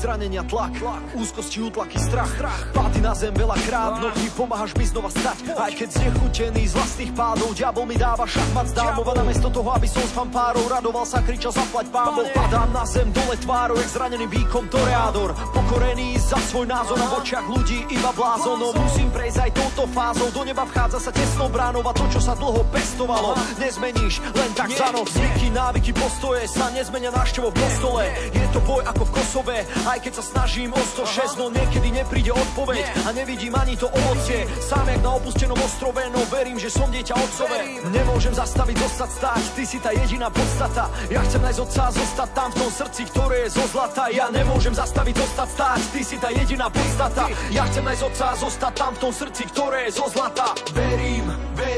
zranenia, 0.00 0.40
tlak, 0.48 0.72
úzkosti, 1.12 1.60
útlaky, 1.60 2.00
strach, 2.00 2.32
pády 2.72 3.04
na 3.04 3.12
zem 3.12 3.36
veľakrát, 3.36 4.00
no 4.00 4.08
ty 4.16 4.32
pomáhaš 4.32 4.72
mi 4.80 4.88
znova 4.88 5.12
stať, 5.12 5.52
aj 5.52 5.72
keď 5.76 5.88
znechutený 5.92 6.62
z 6.64 6.72
vlastných 6.72 7.12
pádov, 7.12 7.52
diabol 7.52 7.84
mi 7.84 8.00
dáva 8.00 8.24
šachmat 8.24 8.72
z 8.72 8.80
dámov 8.80 9.04
a 9.12 9.14
namiesto 9.20 9.52
toho, 9.52 9.68
aby 9.76 9.84
som 9.84 10.00
s 10.00 10.16
fanfárou 10.16 10.64
radoval 10.72 11.04
sa, 11.04 11.20
kričal 11.20 11.52
zaplať 11.52 11.92
pámov, 11.92 12.32
padám 12.32 12.72
na 12.72 12.88
zem 12.88 13.12
dole 13.12 13.36
tvárou, 13.44 13.76
jak 13.76 13.92
zranený 13.92 14.24
výkom 14.24 14.72
toreador, 14.72 15.36
pokorený 15.52 16.16
za 16.16 16.40
svoj 16.48 16.64
názor 16.64 16.96
na 16.96 17.20
očiach 17.20 17.44
ľudí 17.44 17.84
iba 17.92 18.10
blázonom, 18.16 18.72
musím 18.72 19.12
prejsť 19.12 19.38
aj 19.44 19.50
touto 19.52 19.84
fázou, 19.92 20.32
do 20.32 20.42
neba 20.48 20.64
vchádza 20.64 20.96
sa 20.96 21.12
tesnou 21.12 21.52
bránou 21.52 21.84
a 21.84 21.92
to, 21.92 22.08
čo 22.08 22.24
sa 22.24 22.32
dlho 22.40 22.64
pestovalo, 22.72 23.36
nezmeníš 23.60 24.24
len 24.32 24.50
tak 24.56 24.72
za 24.72 24.88
noc, 24.96 25.12
zvyky, 25.12 25.52
návyky, 25.52 25.92
postoje 25.92 26.48
sa 26.48 26.72
nezmenia 26.72 27.12
návštevou 27.12 27.52
v 27.52 27.58
kostole, 27.60 28.02
je 28.32 28.46
to 28.48 28.60
boj 28.64 28.80
ako 28.88 29.02
v 29.04 29.10
Kosove, 29.10 29.58
Aj 29.90 29.98
keď 29.98 30.22
sa 30.22 30.24
snažím 30.38 30.70
o 30.70 30.78
106 30.78 31.34
No 31.34 31.50
niekedy 31.50 31.90
nepríde 31.90 32.30
odpoveď. 32.30 32.86
A 33.04 33.10
nevidím 33.10 33.50
ani 33.58 33.74
to 33.74 33.90
ovocie. 33.90 34.46
Sám 34.62 34.86
jak 34.86 35.02
na 35.02 35.18
opustenom 35.18 35.58
ostrove 35.58 35.98
No 36.14 36.22
verím, 36.30 36.62
že 36.62 36.70
som 36.70 36.86
dieťa 36.94 37.10
otcové 37.18 37.82
Nemôžem 37.90 38.30
zastaviť, 38.30 38.76
dostať 38.78 39.10
stáť. 39.10 39.42
Ty 39.58 39.62
si 39.66 39.78
tá 39.82 39.90
jediná 39.90 40.30
podstata. 40.30 40.86
Ja 41.10 41.26
chcem 41.26 41.42
nájsť 41.42 41.60
otca 41.66 41.82
a 41.82 41.90
zostať 41.90 42.28
tam 42.38 42.48
v 42.54 42.56
tom 42.62 42.70
srdci 42.70 43.02
Ktoré 43.10 43.36
je 43.42 43.48
zo 43.50 43.64
zlata. 43.66 44.02
Ja 44.14 44.26
nemôžem 44.30 44.74
zastaviť, 44.78 45.14
dostať 45.18 45.48
stáť. 45.58 45.80
Ty 45.90 46.00
si 46.06 46.16
tá 46.22 46.28
jediná 46.30 46.66
podstata. 46.70 47.24
Ja 47.50 47.66
chcem 47.66 47.82
nájsť 47.82 48.02
otca 48.06 48.24
a 48.30 48.34
zostať 48.38 48.72
tam 48.78 48.92
v 48.94 48.98
tom 49.02 49.12
srdci 49.12 49.42
Ktoré 49.50 49.78
je 49.90 49.98
zo 49.98 50.06
zlata. 50.06 50.54
Verím, 50.70 51.26
verím, 51.58 51.69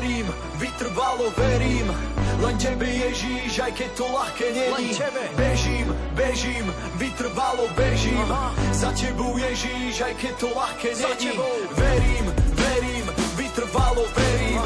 vytrvalo 0.82 1.30
verím. 1.38 1.94
Len 2.42 2.58
tebe 2.58 2.86
Ježíš, 2.90 3.62
aj 3.62 3.70
keď 3.70 3.90
to 3.94 4.06
ľahké 4.10 4.46
není. 4.50 4.90
Bežím, 5.38 5.86
bežím, 6.18 6.66
vytrvalo 6.98 7.70
bežím. 7.78 8.26
Za 8.74 8.90
tebou 8.90 9.38
Ježíš, 9.38 10.02
aj 10.02 10.14
keď 10.18 10.34
to 10.42 10.48
ľahké 10.50 10.90
není. 10.98 11.38
Verím, 11.78 12.26
verím, 12.58 13.06
vytrvalo 13.38 14.02
verím. 14.10 14.58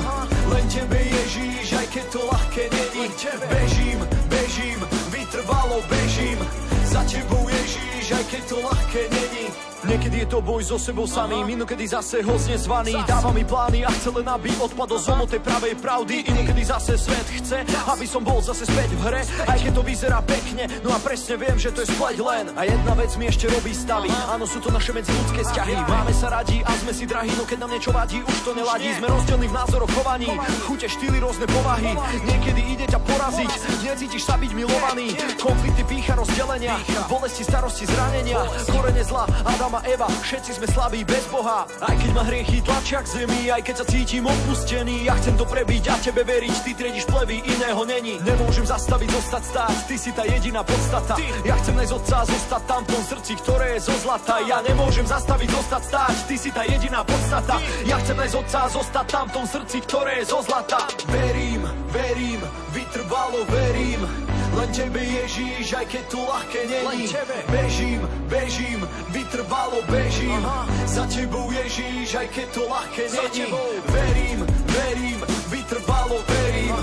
Len 0.49 0.65
tebe 0.73 1.01
Ježíš, 1.05 1.77
aj 1.77 1.87
keď 1.93 2.07
to 2.09 2.21
ľahké 2.25 2.65
není. 2.73 3.05
Bežím, 3.45 4.01
bežím, 4.33 4.81
vytrvalo 5.13 5.85
bežím. 5.85 6.41
Za 6.89 7.05
tebou 7.05 7.45
Ježíš, 7.45 8.09
aj 8.17 8.25
keď 8.25 8.43
to 8.49 8.57
ľahké 8.65 9.03
není 9.13 9.66
Niekedy 9.87 10.27
je 10.27 10.29
to 10.35 10.43
boj 10.43 10.67
so 10.67 10.77
sebou 10.83 11.07
samým, 11.07 11.47
inokedy 11.47 11.87
zase 11.87 12.19
ho 12.19 12.35
zvaný. 12.35 12.99
Dáva 13.07 13.31
mi 13.31 13.47
plány 13.47 13.87
a 13.87 13.91
chce 13.95 14.11
len, 14.11 14.27
aby 14.27 14.51
odpadol 14.59 14.99
zo 14.99 15.15
tej 15.31 15.39
pravej 15.39 15.79
pravdy. 15.79 16.27
Inokedy 16.27 16.63
zase 16.67 16.99
svet 16.99 17.23
chce, 17.31 17.63
aby 17.87 18.03
som 18.03 18.27
bol 18.27 18.43
zase 18.43 18.67
späť 18.67 18.91
v 18.99 19.03
hre, 19.07 19.23
aj 19.47 19.59
keď 19.63 19.73
to 19.79 19.83
vyzerá 19.87 20.19
pekne. 20.27 20.67
No 20.83 20.91
a 20.91 20.99
presne 20.99 21.39
viem, 21.39 21.55
že 21.55 21.71
to 21.71 21.87
je 21.87 21.89
spleť 21.95 22.19
len. 22.19 22.51
A 22.59 22.67
jedna 22.67 22.99
vec 22.99 23.15
mi 23.15 23.31
ešte 23.31 23.47
robí 23.47 23.71
stavy. 23.71 24.11
Áno, 24.27 24.43
sú 24.43 24.59
to 24.59 24.75
naše 24.75 24.91
medziludské 24.91 25.47
vzťahy. 25.47 25.79
Máme 25.87 26.11
sa 26.11 26.35
radi 26.35 26.67
a 26.67 26.73
sme 26.83 26.91
si 26.91 27.07
drahí, 27.07 27.31
no 27.39 27.47
keď 27.47 27.59
nám 27.63 27.71
niečo 27.71 27.95
vadí, 27.95 28.19
už 28.27 28.39
to 28.43 28.59
neladí. 28.59 28.91
Sme 28.99 29.07
rozdielni 29.07 29.47
v 29.47 29.55
názoroch 29.55 29.91
chovaní, 29.95 30.29
chute, 30.67 30.91
štýly, 30.91 31.23
rôzne 31.23 31.47
povahy. 31.47 31.95
Niekedy 32.27 32.61
ide 32.75 32.87
ťa 32.91 32.99
poraziť, 33.07 33.51
necítiš 33.87 34.27
sa 34.27 34.35
byť 34.35 34.51
milovaný. 34.51 35.15
Konflikty, 35.39 35.87
pícha, 35.87 36.19
rozdelenia, 36.19 36.75
bolesti, 37.07 37.47
starosti, 37.47 37.87
zranenia, 37.87 38.43
korene 38.67 39.07
zla, 39.07 39.31
Adama 39.47 39.76
a 39.77 39.85
Eva, 39.85 40.09
všetci 40.09 40.57
sme 40.57 40.67
slabí 40.73 41.05
bez 41.05 41.29
Boha. 41.29 41.69
Aj 41.69 41.95
keď 42.01 42.11
ma 42.17 42.25
hriechy 42.25 42.65
tlačia 42.65 43.05
k 43.05 43.09
zemi, 43.13 43.53
aj 43.53 43.61
keď 43.61 43.75
sa 43.77 43.85
cítim 43.85 44.25
opustený 44.25 45.05
Ja 45.05 45.15
chcem 45.21 45.37
to 45.37 45.45
prebiť 45.45 45.85
a 45.93 45.95
tebe 46.01 46.25
veriť, 46.25 46.55
ty 46.65 46.73
triediš 46.73 47.05
plevy, 47.05 47.45
iného 47.45 47.83
není. 47.85 48.17
Nemôžem 48.25 48.65
zastaviť, 48.65 49.09
zostať 49.13 49.43
stáť, 49.45 49.77
ty 49.85 49.97
si 50.01 50.11
tá 50.17 50.25
jediná 50.25 50.65
podstata. 50.65 51.15
Ja 51.45 51.55
chcem 51.61 51.77
nájsť 51.77 51.93
otca 51.93 52.19
zostať 52.25 52.63
tam 52.65 52.81
v 52.85 52.89
tom 52.89 53.03
srdci, 53.05 53.33
ktoré 53.45 53.67
je 53.77 53.81
zo 53.85 53.95
zlata. 54.01 54.35
Ja 54.49 54.59
nemôžem 54.65 55.05
zastaviť, 55.05 55.49
zostať 55.53 55.83
stáť, 55.85 56.17
ty 56.25 56.37
si 56.41 56.51
tá 56.51 56.63
jediná 56.65 57.01
podstata. 57.05 57.55
Ja 57.85 57.97
chcem 58.01 58.17
nájsť 58.17 58.37
otca 58.41 58.61
zostať 58.73 59.07
tam 59.13 59.25
v 59.29 59.33
tom 59.37 59.47
srdci, 59.47 59.77
ktoré 59.85 60.13
je 60.23 60.25
zo 60.25 60.41
zlata. 60.41 60.81
Verím, 61.13 61.63
verím, 61.93 62.41
vytrvalo 62.73 63.45
verím 63.53 64.26
len 64.57 64.69
tebe 64.73 65.03
Ježíš, 65.05 65.77
aj 65.77 65.87
keď 65.87 66.05
to 66.09 66.21
ľahké 66.25 66.61
není. 66.65 67.07
Bežím, 67.53 68.01
bežím, 68.29 68.81
vytrvalo 69.13 69.79
bežím. 69.87 70.43
Za 70.89 71.05
tebou 71.07 71.53
Ježíš, 71.53 72.17
aj 72.17 72.29
keď 72.33 72.47
to 72.57 72.63
ľahké 72.65 73.05
není. 73.13 73.45
Verím, 73.93 74.41
verím, 74.73 75.21
vytrvalo 75.53 76.19
verím. 76.25 76.77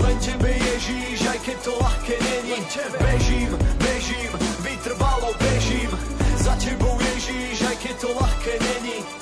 Len 0.00 0.16
tebe 0.24 0.50
Ježíš, 0.56 1.20
aj 1.28 1.38
keď 1.44 1.58
to 1.60 1.72
ľahké 1.76 2.16
není. 2.16 2.58
Bežím, 2.96 3.50
bežím, 3.76 4.32
vytrvalo 4.64 5.30
bežím. 5.36 5.90
Za 6.40 6.54
tebou 6.56 6.96
Ježíš, 6.96 7.60
aj 7.68 7.76
keď 7.76 7.94
to 8.00 8.08
ľahké 8.16 8.54
není 8.56 9.17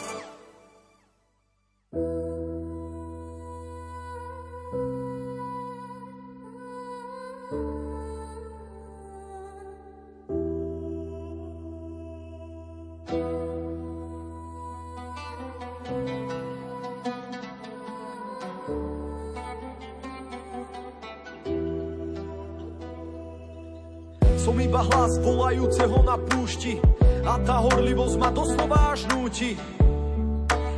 iba 24.76 24.92
hlas 24.92 25.16
volajúceho 25.24 26.04
na 26.04 26.20
púšti 26.20 26.76
a 27.24 27.40
tá 27.48 27.64
horlivosť 27.64 28.16
ma 28.20 28.28
doslova 28.28 28.92
až 28.92 29.08
núti. 29.08 29.56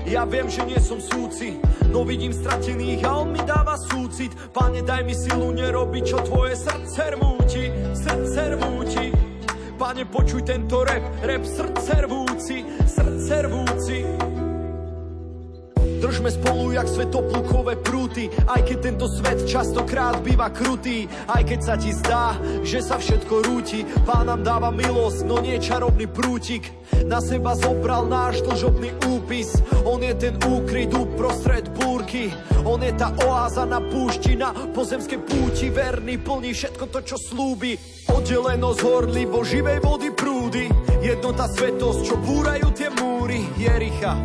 Ja 0.07 0.23
viem, 0.23 0.47
že 0.47 0.63
nie 0.63 0.79
som 0.79 1.03
súci, 1.03 1.59
no 1.91 2.07
vidím 2.07 2.31
stratených 2.31 3.03
a 3.03 3.27
on 3.27 3.35
mi 3.35 3.43
dáva 3.43 3.75
súcit. 3.75 4.31
Pane, 4.55 4.87
daj 4.87 5.03
mi 5.03 5.19
silu 5.19 5.51
nerobiť, 5.51 6.03
čo 6.07 6.23
tvoje 6.23 6.55
srdce 6.55 7.19
rmúti, 7.19 7.75
srdce 7.91 8.55
rmúti. 8.55 9.11
Pane, 9.75 10.07
počuj 10.07 10.47
tento 10.47 10.87
rap, 10.87 11.03
rap 11.27 11.43
srdce 11.43 12.07
rvúci, 12.07 12.18
Držme 16.19 16.35
spolu 16.35 16.75
jak 16.75 16.91
svetoplukové 16.91 17.79
prúty. 17.79 18.27
Aj 18.51 18.59
keď 18.59 18.91
tento 18.91 19.07
svet 19.07 19.39
častokrát 19.47 20.19
býva 20.19 20.51
krutý. 20.51 21.07
Aj 21.31 21.47
keď 21.47 21.61
sa 21.63 21.79
ti 21.79 21.95
zdá, 21.95 22.35
že 22.67 22.83
sa 22.83 22.99
všetko 22.99 23.47
rúti. 23.47 23.87
Pán 24.03 24.27
nám 24.27 24.43
dáva 24.43 24.75
milosť, 24.75 25.23
no 25.23 25.39
nie 25.39 25.63
čarovný 25.63 26.11
prútik. 26.11 26.75
Na 27.07 27.23
seba 27.23 27.55
zobral 27.55 28.11
náš 28.11 28.43
dlžobný 28.43 28.99
úpis. 29.07 29.63
On 29.87 30.03
je 30.03 30.11
ten 30.19 30.35
úkryt 30.43 30.91
uprostred 30.91 31.71
búrky. 31.79 32.35
On 32.67 32.83
je 32.83 32.91
tá 32.99 33.15
oáza 33.23 33.63
na 33.63 33.79
púšti 33.79 34.35
Na 34.35 34.51
pozemské 34.75 35.23
púti 35.23 35.71
verný 35.71 36.19
Plní 36.19 36.51
všetko 36.51 36.91
to, 36.91 36.99
čo 37.07 37.15
slúbi. 37.15 37.79
Oddelenosť 38.11 38.81
horlivo 38.83 39.47
živej 39.47 39.79
vody 39.87 40.11
prúdy. 40.11 40.67
Jednota 40.99 41.47
svetosť, 41.47 42.01
čo 42.03 42.19
búrajú 42.19 42.75
tie 42.75 42.91
múry. 42.91 43.47
Jericha 43.55 44.19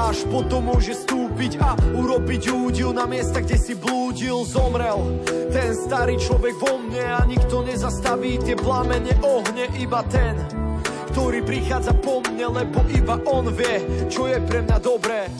až 0.00 0.24
potom 0.32 0.70
môže 0.70 0.94
stúpiť 0.94 1.29
a 1.40 1.72
urobiť 1.96 2.52
údil 2.52 2.92
na 2.92 3.08
miesta, 3.08 3.40
kde 3.40 3.56
si 3.56 3.72
blúdil, 3.72 4.44
zomrel. 4.44 5.24
Ten 5.48 5.72
starý 5.72 6.20
človek 6.20 6.52
vo 6.60 6.76
mne 6.76 7.00
a 7.00 7.24
nikto 7.24 7.64
nezastaví 7.64 8.36
tie 8.44 8.52
plamene 8.52 9.16
ohne, 9.24 9.72
iba 9.80 10.04
ten, 10.12 10.36
ktorý 11.16 11.40
prichádza 11.40 11.96
po 11.96 12.20
mne, 12.20 12.44
lebo 12.60 12.84
iba 12.92 13.16
on 13.24 13.48
vie, 13.56 14.04
čo 14.12 14.28
je 14.28 14.36
pre 14.44 14.60
mňa 14.68 14.78
dobré. 14.84 15.32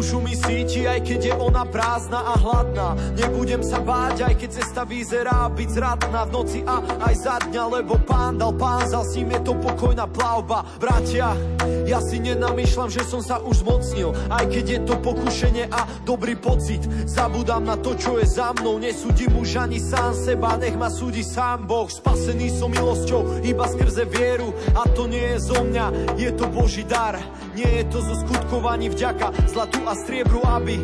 Dušu 0.00 0.16
mi 0.24 0.32
síti, 0.32 0.88
aj 0.88 1.04
keď 1.04 1.20
je 1.28 1.34
ona 1.36 1.68
prázdna 1.68 2.32
a 2.32 2.34
hladná. 2.40 2.96
Nebudem 3.20 3.60
sa 3.60 3.84
báť, 3.84 4.32
aj 4.32 4.34
keď 4.40 4.50
cesta 4.56 4.88
vyzerá 4.88 5.52
byť 5.52 5.68
zradná 5.76 6.24
V 6.24 6.30
noci 6.32 6.64
a 6.64 6.80
aj 7.04 7.14
za 7.20 7.36
dňa, 7.44 7.62
lebo 7.68 8.00
pán 8.08 8.40
dal 8.40 8.56
pán 8.56 8.88
Zal 8.88 9.04
s 9.04 9.20
ním 9.20 9.36
je 9.36 9.44
to 9.44 9.60
pokojná 9.60 10.08
plavba. 10.08 10.64
Bratia, 10.80 11.36
ja 11.84 12.00
si 12.00 12.16
nenamýšľam, 12.16 12.88
že 12.88 13.04
som 13.04 13.20
sa 13.20 13.44
už 13.44 13.60
zmocnil 13.60 14.16
Aj 14.32 14.48
keď 14.48 14.64
je 14.64 14.80
to 14.88 14.94
pokušenie 15.04 15.68
a 15.68 15.84
dobrý 16.08 16.32
pocit. 16.32 16.80
Zabudám 17.04 17.68
na 17.68 17.76
to, 17.76 17.92
čo 17.92 18.16
je 18.16 18.24
za 18.24 18.56
mnou 18.56 18.80
Nesúdim 18.80 19.36
už 19.36 19.68
ani 19.68 19.76
sám 19.84 20.16
seba, 20.16 20.56
nech 20.56 20.80
ma 20.80 20.88
súdi 20.88 21.20
sám 21.20 21.68
Boh. 21.68 21.92
Spasený 21.92 22.48
som 22.56 22.72
milosťou, 22.72 23.44
iba 23.44 23.68
skrze 23.68 24.08
vieru 24.08 24.48
A 24.72 24.88
to 24.96 25.04
nie 25.04 25.36
je 25.36 25.44
zo 25.44 25.60
mňa, 25.60 26.16
je 26.16 26.32
to 26.32 26.48
Boží 26.48 26.88
dar. 26.88 27.20
Nie 27.52 27.84
je 27.84 27.92
to 27.92 27.98
zo 28.00 28.14
skutkovaní 28.24 28.88
vďaka 28.88 29.50
Zlatú 29.50 29.89
a 29.90 29.98
striebru, 29.98 30.38
aby 30.46 30.78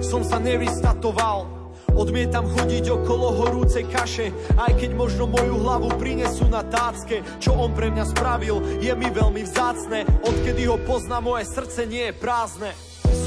som 0.00 0.24
sa 0.24 0.40
nevystatoval. 0.40 1.44
Odmietam 1.92 2.48
chodiť 2.48 2.88
okolo 2.88 3.44
horúcej 3.44 3.84
kaše, 3.84 4.32
aj 4.56 4.80
keď 4.80 4.96
možno 4.96 5.28
moju 5.28 5.60
hlavu 5.60 5.92
prinesú 6.00 6.48
na 6.48 6.64
tácke. 6.64 7.20
Čo 7.36 7.52
on 7.52 7.76
pre 7.76 7.92
mňa 7.92 8.04
spravil, 8.08 8.80
je 8.80 8.92
mi 8.96 9.08
veľmi 9.12 9.44
vzácne. 9.44 10.08
Odkedy 10.24 10.68
ho 10.72 10.80
pozná, 10.88 11.20
moje 11.20 11.48
srdce 11.52 11.84
nie 11.84 12.08
je 12.08 12.16
prázdne. 12.16 12.72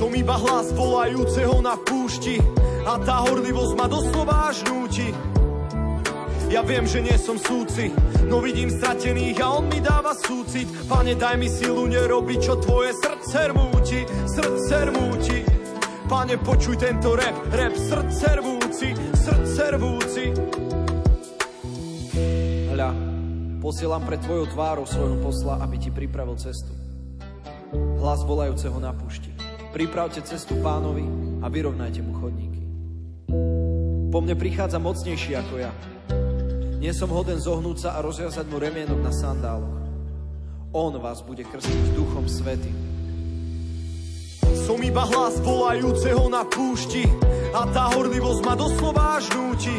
Som 0.02 0.18
iba 0.18 0.34
hlas 0.34 0.74
volajúceho 0.74 1.62
na 1.62 1.78
púšti 1.78 2.42
a 2.90 2.98
tá 2.98 3.22
horlivosť 3.30 3.74
ma 3.78 3.86
doslova 3.86 4.50
až 4.50 4.66
núti. 4.66 5.14
Ja 6.50 6.66
viem, 6.66 6.82
že 6.90 7.06
nie 7.06 7.14
som 7.22 7.38
súci, 7.38 7.94
no 8.26 8.42
vidím 8.42 8.74
stratených 8.74 9.38
a 9.38 9.62
on 9.62 9.70
mi 9.70 9.78
dáva 9.86 10.18
súcit. 10.18 10.66
Pane, 10.90 11.14
daj 11.14 11.38
mi 11.38 11.46
silu 11.46 11.86
nerobiť, 11.86 12.40
čo 12.42 12.58
tvoje 12.58 12.90
srdce 12.98 13.54
rmúti, 13.54 14.02
srdce 14.26 14.90
rmúti. 14.90 15.40
Pane, 16.10 16.42
počuj 16.42 16.82
tento 16.82 17.14
rap, 17.14 17.38
rap 17.54 17.78
srdce 17.78 18.42
rvúci, 18.42 18.90
srdce 19.14 19.64
rvúci. 19.78 20.26
Hľa, 22.74 22.90
posielam 23.62 24.02
pred 24.10 24.18
tvojou 24.18 24.50
tvárou 24.50 24.90
svojho 24.90 25.22
posla, 25.22 25.62
aby 25.62 25.78
ti 25.78 25.94
pripravil 25.94 26.34
cestu. 26.42 26.74
Hlas 28.02 28.26
volajúceho 28.26 28.82
na 28.82 28.90
pušti. 28.90 29.30
Pripravte 29.70 30.26
cestu 30.26 30.58
pánovi 30.66 31.06
a 31.40 31.48
vyrovnajte 31.48 32.02
mu 32.02 32.18
chodníky. 32.18 32.66
Po 34.10 34.18
mne 34.18 34.34
prichádza 34.34 34.82
mocnejší 34.82 35.38
ako 35.38 35.62
ja. 35.62 35.70
Nie 36.80 36.96
som 36.96 37.12
hoden 37.12 37.36
zohnúť 37.36 37.78
sa 37.84 38.00
a 38.00 38.04
rozviazať 38.04 38.48
mu 38.48 38.56
remienok 38.56 39.04
na 39.04 39.12
sandáloch. 39.12 39.84
On 40.72 40.96
vás 40.96 41.20
bude 41.20 41.44
krstiť 41.44 41.92
duchom 41.92 42.24
svety. 42.24 42.72
Som 44.64 44.80
iba 44.80 45.04
hlas 45.04 45.44
volajúceho 45.44 46.32
na 46.32 46.48
púšti 46.48 47.04
a 47.52 47.68
tá 47.76 47.92
horlivosť 47.92 48.42
ma 48.48 48.56
doslova 48.56 49.20
až 49.20 49.28
núti. 49.36 49.76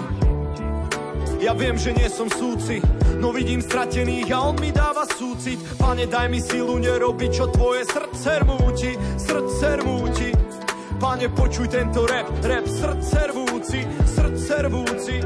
Ja 1.40 1.56
viem, 1.56 1.80
že 1.80 1.96
nie 1.96 2.04
som 2.12 2.28
súci, 2.28 2.84
no 3.16 3.32
vidím 3.32 3.64
stratených 3.64 4.28
a 4.36 4.52
on 4.52 4.60
mi 4.60 4.68
dáva 4.68 5.08
súcit. 5.08 5.56
Pane, 5.80 6.04
daj 6.04 6.28
mi 6.28 6.36
silu 6.36 6.76
nerobiť, 6.76 7.30
čo 7.32 7.48
tvoje 7.48 7.88
srdce 7.88 8.44
rmúti, 8.44 8.92
srdce 9.16 9.80
rmúti. 9.80 10.28
Pane, 11.00 11.32
počuj 11.32 11.64
tento 11.72 12.04
rap, 12.04 12.28
rap 12.44 12.68
srdce 12.68 13.32
rvúci, 13.32 13.80
srdce 14.04 14.54
rvúci. 14.68 15.16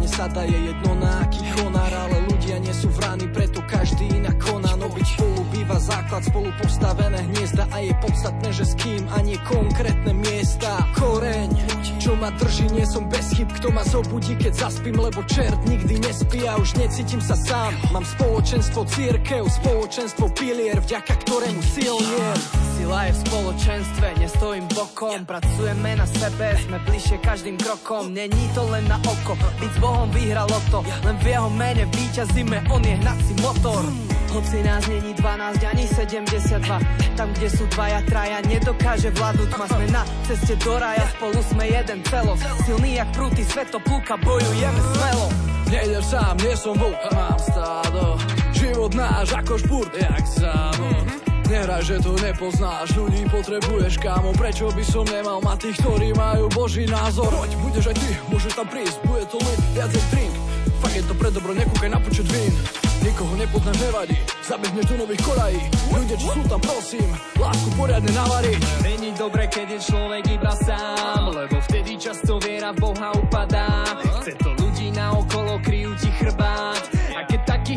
Vrána 0.00 0.08
k 0.08 0.16
vráne 0.16 0.16
sa 0.16 0.26
daje 0.32 0.58
jedno 0.64 0.92
na 0.96 1.12
aký 1.20 1.44
chonár 1.52 1.92
Ale 1.92 2.16
ľudia 2.32 2.56
nie 2.56 2.72
sú 2.72 2.88
vrány, 2.88 3.28
preto 3.36 3.60
každý 3.68 4.08
inak 4.08 4.40
koná. 4.40 4.72
No 4.80 4.88
byť 4.88 5.06
spolu 5.12 5.40
býva 5.52 5.76
základ, 5.76 6.24
spolu 6.24 6.48
postavené 6.56 7.20
hniezda 7.28 7.68
A 7.68 7.84
je 7.84 7.92
podstatné, 8.00 8.48
že 8.48 8.64
s 8.64 8.74
kým 8.80 9.04
a 9.12 9.20
nie 9.20 9.36
konkrétne 9.44 10.16
miesta. 10.16 10.88
Koreň, 10.96 11.52
čo 12.00 12.16
ma 12.16 12.32
drží, 12.32 12.72
nie 12.72 12.88
som 12.88 13.12
bez 13.12 13.36
chyb 13.36 13.52
Kto 13.60 13.68
ma 13.76 13.84
zobudí, 13.84 14.40
keď 14.40 14.72
zaspím, 14.72 14.96
lebo 14.96 15.20
čert 15.28 15.60
nikdy 15.68 16.00
nespí 16.00 16.48
A 16.48 16.56
už 16.56 16.80
necítim 16.80 17.20
sa 17.20 17.36
sám, 17.36 17.76
mám 17.92 18.04
spoločenstvo 18.04 18.88
církev 18.88 19.44
Spoločenstvo 19.52 20.32
pilier, 20.32 20.80
vďaka 20.80 21.12
ktorému 21.28 21.60
silniem 21.60 22.59
Sila 22.80 23.04
je 23.04 23.12
v 23.12 23.20
spoločenstve, 23.28 24.06
nestojím 24.24 24.64
bokom. 24.72 25.28
Pracujeme 25.28 26.00
na 26.00 26.08
sebe, 26.08 26.56
sme 26.64 26.80
bližšie 26.88 27.20
každým 27.20 27.60
krokom. 27.60 28.08
Není 28.08 28.48
to 28.56 28.64
len 28.72 28.88
na 28.88 28.96
oko, 29.04 29.36
byť 29.36 29.72
s 29.76 29.78
Bohom 29.84 30.08
vyhralo 30.08 30.56
to. 30.72 30.80
Len 31.04 31.12
v 31.20 31.28
jeho 31.28 31.52
mene 31.52 31.84
víťazíme, 31.92 32.72
on 32.72 32.80
je 32.80 32.96
hnací 32.96 33.36
motor. 33.44 33.84
Hoci 34.32 34.64
nás 34.64 34.88
není 34.88 35.12
12 35.12 35.60
ani 35.60 35.84
72 35.84 37.20
Tam, 37.20 37.28
kde 37.36 37.52
sú 37.52 37.68
dvaja, 37.76 38.00
traja, 38.08 38.40
nedokáže 38.48 39.12
vládnuť. 39.12 39.48
Ma 39.60 39.66
Sme 39.68 39.86
na 39.92 40.02
ceste 40.24 40.56
do 40.64 40.80
raja, 40.80 41.04
spolu 41.20 41.36
sme 41.52 41.68
jeden 41.68 42.00
celo. 42.08 42.32
Silný 42.64 42.96
jak 42.96 43.12
prúty 43.12 43.44
svetopluka, 43.44 44.16
bojujeme 44.24 44.80
smelo. 44.96 45.28
Nejdem 45.68 46.00
sám, 46.00 46.32
nie 46.40 46.56
som 46.56 46.72
vlk 46.80 47.02
mám 47.12 47.36
stádo. 47.44 48.16
Život 48.56 48.96
náš 48.96 49.36
ako 49.36 49.60
špurt, 49.60 49.92
jak 49.92 50.24
závod 50.24 51.29
Nehraj, 51.50 51.82
že 51.82 51.98
to 51.98 52.14
nepoznáš, 52.22 52.94
ľudí 52.94 53.26
potrebuješ 53.26 53.98
kámo. 53.98 54.30
Prečo 54.38 54.70
by 54.70 54.84
som 54.86 55.02
nemal 55.02 55.42
mať 55.42 55.66
tých, 55.66 55.76
ktorí 55.82 56.14
majú 56.14 56.46
boží 56.54 56.86
názor? 56.86 57.26
Poď, 57.26 57.52
budeš 57.58 57.90
aj 57.90 57.96
ty, 57.98 58.10
môžeš 58.30 58.52
tam 58.54 58.66
prísť, 58.70 59.02
bude 59.02 59.26
to 59.26 59.34
len 59.42 59.58
viacej 59.74 60.02
drink. 60.14 60.34
Fakt 60.78 60.94
je 60.94 61.02
to 61.10 61.14
pre 61.18 61.28
dobro, 61.34 61.50
nekúkaj 61.50 61.90
na 61.90 61.98
počet 61.98 62.30
vín. 62.30 62.54
Nikoho 63.02 63.34
nepoznáš, 63.34 63.82
nevadí, 63.82 64.14
zabehneš 64.46 64.86
do 64.92 64.96
nových 65.00 65.24
kolají 65.24 65.60
Ľudia, 65.88 66.16
čo 66.20 66.28
sú 66.36 66.42
tam, 66.44 66.60
prosím, 66.60 67.08
lásku 67.40 67.68
poriadne 67.72 68.12
navarí 68.12 68.52
Není 68.84 69.16
dobre, 69.16 69.48
keď 69.48 69.72
je 69.72 69.80
človek 69.88 70.24
iba 70.36 70.52
sám 70.52 71.32
Lebo 71.32 71.56
vtedy 71.64 71.96
často 71.96 72.36
viera 72.44 72.76
Boha 72.76 73.16
upadá. 73.16 73.88
Chce 74.20 74.36
to 74.36 74.52
ľudí 74.52 74.92
na 74.92 75.16
okolo, 75.16 75.56
kryjú 75.64 75.96
ti 75.96 76.12
chrbát 76.12 76.89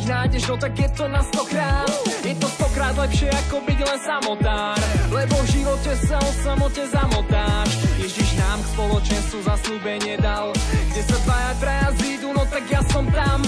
Ježiš 0.04 0.20
nájdeš, 0.20 0.44
no 0.52 0.58
tak 0.60 0.76
je 0.76 0.90
to 1.00 1.08
na 1.08 1.24
stokrát. 1.24 1.88
Je 2.28 2.36
to 2.36 2.48
stokrát 2.60 2.92
lepšie 2.92 3.32
ako 3.32 3.64
byť 3.64 3.80
len 3.88 4.00
samotár. 4.04 4.76
Lebo 5.16 5.36
v 5.40 5.48
živote 5.48 5.96
sa 5.96 6.20
o 6.20 6.32
samote 6.44 6.84
zamotáš. 6.92 7.72
Ježiš 8.04 8.36
nám 8.36 8.60
k 8.60 8.68
spoločenstvu 8.76 9.40
zaslúbenie 9.48 10.20
dal. 10.20 10.52
Kde 10.92 11.02
sa 11.08 11.18
dvaja 11.24 11.52
traja 11.56 11.90
zídu, 12.04 12.36
no 12.36 12.44
tak 12.52 12.68
ja 12.68 12.84
som 12.92 13.08
tam 13.16 13.48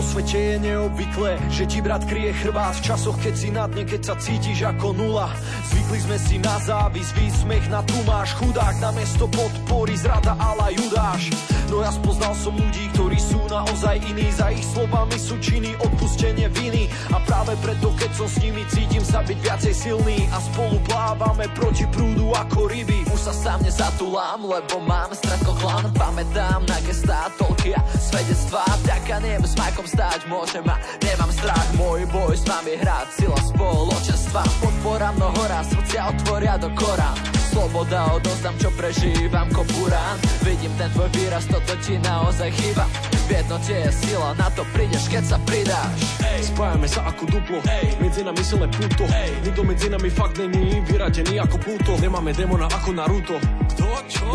vo 0.00 0.16
svete 0.16 0.56
je 0.56 0.56
neobvyklé, 0.64 1.36
že 1.52 1.68
ti 1.68 1.84
brat 1.84 2.08
kryje 2.08 2.32
chrbát 2.40 2.72
v 2.72 2.88
časoch, 2.88 3.20
keď 3.20 3.34
si 3.36 3.52
na 3.52 3.68
dne, 3.68 3.84
keď 3.84 4.00
sa 4.00 4.14
cítiš 4.16 4.64
ako 4.64 4.96
nula. 4.96 5.28
Zvykli 5.68 5.98
sme 6.00 6.16
si 6.16 6.36
na 6.40 6.56
závis, 6.56 7.12
výsmech 7.12 7.68
na 7.68 7.84
tumáš, 7.84 8.32
chudák 8.40 8.80
na 8.80 8.96
mesto 8.96 9.28
podpory, 9.28 9.92
zrada 10.00 10.40
ala 10.40 10.72
judáš. 10.72 11.36
No 11.68 11.84
ja 11.84 11.92
spoznal 11.92 12.32
som 12.32 12.56
ľudí, 12.56 12.88
ktorí 12.96 13.20
sú 13.20 13.44
naozaj 13.52 14.00
iní, 14.08 14.32
za 14.32 14.48
ich 14.48 14.64
slovami 14.72 15.20
sú 15.20 15.36
činy, 15.36 15.76
odpustenie 15.84 16.48
viny. 16.48 16.88
A 17.12 17.20
práve 17.28 17.52
preto, 17.60 17.92
keď 18.00 18.10
som 18.16 18.24
s 18.24 18.40
nimi, 18.40 18.64
cítim 18.72 19.04
sa 19.04 19.20
byť 19.20 19.36
viacej 19.36 19.74
silný 19.76 20.24
a 20.32 20.40
spolu 20.40 20.80
plávame 20.88 21.44
proti 21.52 21.84
prúdu 21.92 22.32
ako 22.32 22.72
ryby. 22.72 23.04
Už 23.12 23.20
sa 23.20 23.36
sám 23.36 23.68
nezatulám, 23.68 24.48
lebo 24.48 24.80
mám 24.80 25.12
stratko 25.12 25.52
klan, 25.60 25.92
pamätám 25.92 26.64
na 26.64 26.78
gestá, 26.88 27.28
toľkia 27.36 27.76
svedectvá, 28.00 28.64
vďaka 28.80 29.16
nebu 29.20 29.46
s 29.46 29.54
Majkom 29.90 30.06
stáť 30.06 30.22
môžem 30.30 30.66
a 30.70 30.78
nemám 31.02 31.30
strach, 31.34 31.68
môj 31.74 32.06
boj 32.14 32.38
s 32.38 32.46
vami 32.46 32.78
hrať, 32.78 33.06
sila 33.10 33.40
spoločenstva, 33.42 34.42
podpora 34.62 35.10
mnohora, 35.18 35.66
srdcia 35.66 36.14
otvoria 36.14 36.54
do 36.62 36.70
Korán. 36.78 37.18
Sloboda 37.50 38.14
odozdám, 38.14 38.54
čo 38.62 38.70
prežívam 38.78 39.50
kopurán 39.50 40.14
Vidím 40.46 40.70
ten 40.78 40.86
tvoj 40.94 41.10
výraz, 41.10 41.50
toto 41.50 41.74
ti 41.82 41.98
naozaj 41.98 42.46
chýba 42.54 42.86
V 43.26 43.42
jednote 43.42 43.74
je 43.74 43.90
sila, 43.90 44.38
na 44.38 44.46
to 44.54 44.62
prídeš, 44.70 45.10
keď 45.10 45.34
sa 45.34 45.38
pridáš 45.42 45.98
Ej. 46.22 46.54
Spájame 46.54 46.86
sa 46.86 47.10
ako 47.10 47.26
duplo, 47.26 47.58
Ej. 47.66 47.98
medzi 47.98 48.22
nami 48.22 48.38
silné 48.46 48.70
puto 48.70 49.02
Ej. 49.10 49.34
Nikto 49.42 49.66
medzi 49.66 49.90
nami 49.90 50.08
fakt 50.14 50.38
není 50.38 50.78
vyradený 50.86 51.42
ako 51.42 51.56
puto 51.58 51.98
Nemáme 51.98 52.30
demona 52.38 52.70
ako 52.70 52.94
Naruto 52.94 53.34
Kto? 53.74 53.88
Čo? 54.06 54.28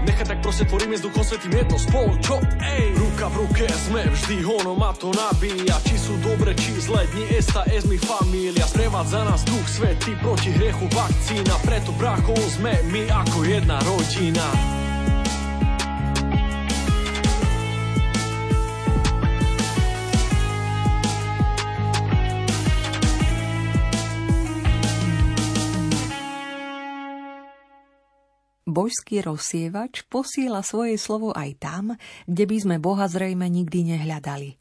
Nechaj 0.00 0.26
tak 0.32 0.38
proste 0.40 0.64
tvoríme 0.64 0.96
s 0.96 1.04
duchom 1.04 1.20
svetým 1.20 1.52
jedno 1.52 1.76
spolu, 1.76 2.16
čo? 2.24 2.40
Ej. 2.64 2.96
Ruka 2.96 3.26
v 3.28 3.34
ruke 3.44 3.66
sme 3.68 4.08
vždy, 4.08 4.36
ono 4.48 4.72
ma 4.72 4.96
to 4.96 5.12
nabíja 5.12 5.76
Či 5.84 5.96
sú 6.00 6.14
dobre, 6.24 6.56
či 6.56 6.72
zle, 6.80 7.04
dni 7.12 7.36
esta 7.36 7.68
es 7.68 7.84
mi 7.84 8.00
familia 8.00 8.64
Sprevádza 8.64 9.28
nás 9.28 9.44
duch 9.44 9.68
svetý 9.68 10.16
proti 10.24 10.56
hriechu 10.56 10.88
vakcína 10.88 11.54
Preto 11.60 11.92
bráchov 12.00 12.40
sme 12.48 12.72
my 12.88 13.12
ako 13.12 13.38
jedna 13.44 13.76
rodina 13.84 14.79
Božský 28.70 29.20
rozsievač 29.20 30.06
posiela 30.06 30.64
svoje 30.64 30.96
slovo 30.96 31.34
aj 31.34 31.50
tam, 31.58 31.84
kde 32.24 32.44
by 32.46 32.56
sme 32.56 32.76
Boha 32.78 33.10
zrejme 33.10 33.50
nikdy 33.50 33.94
nehľadali. 33.98 34.56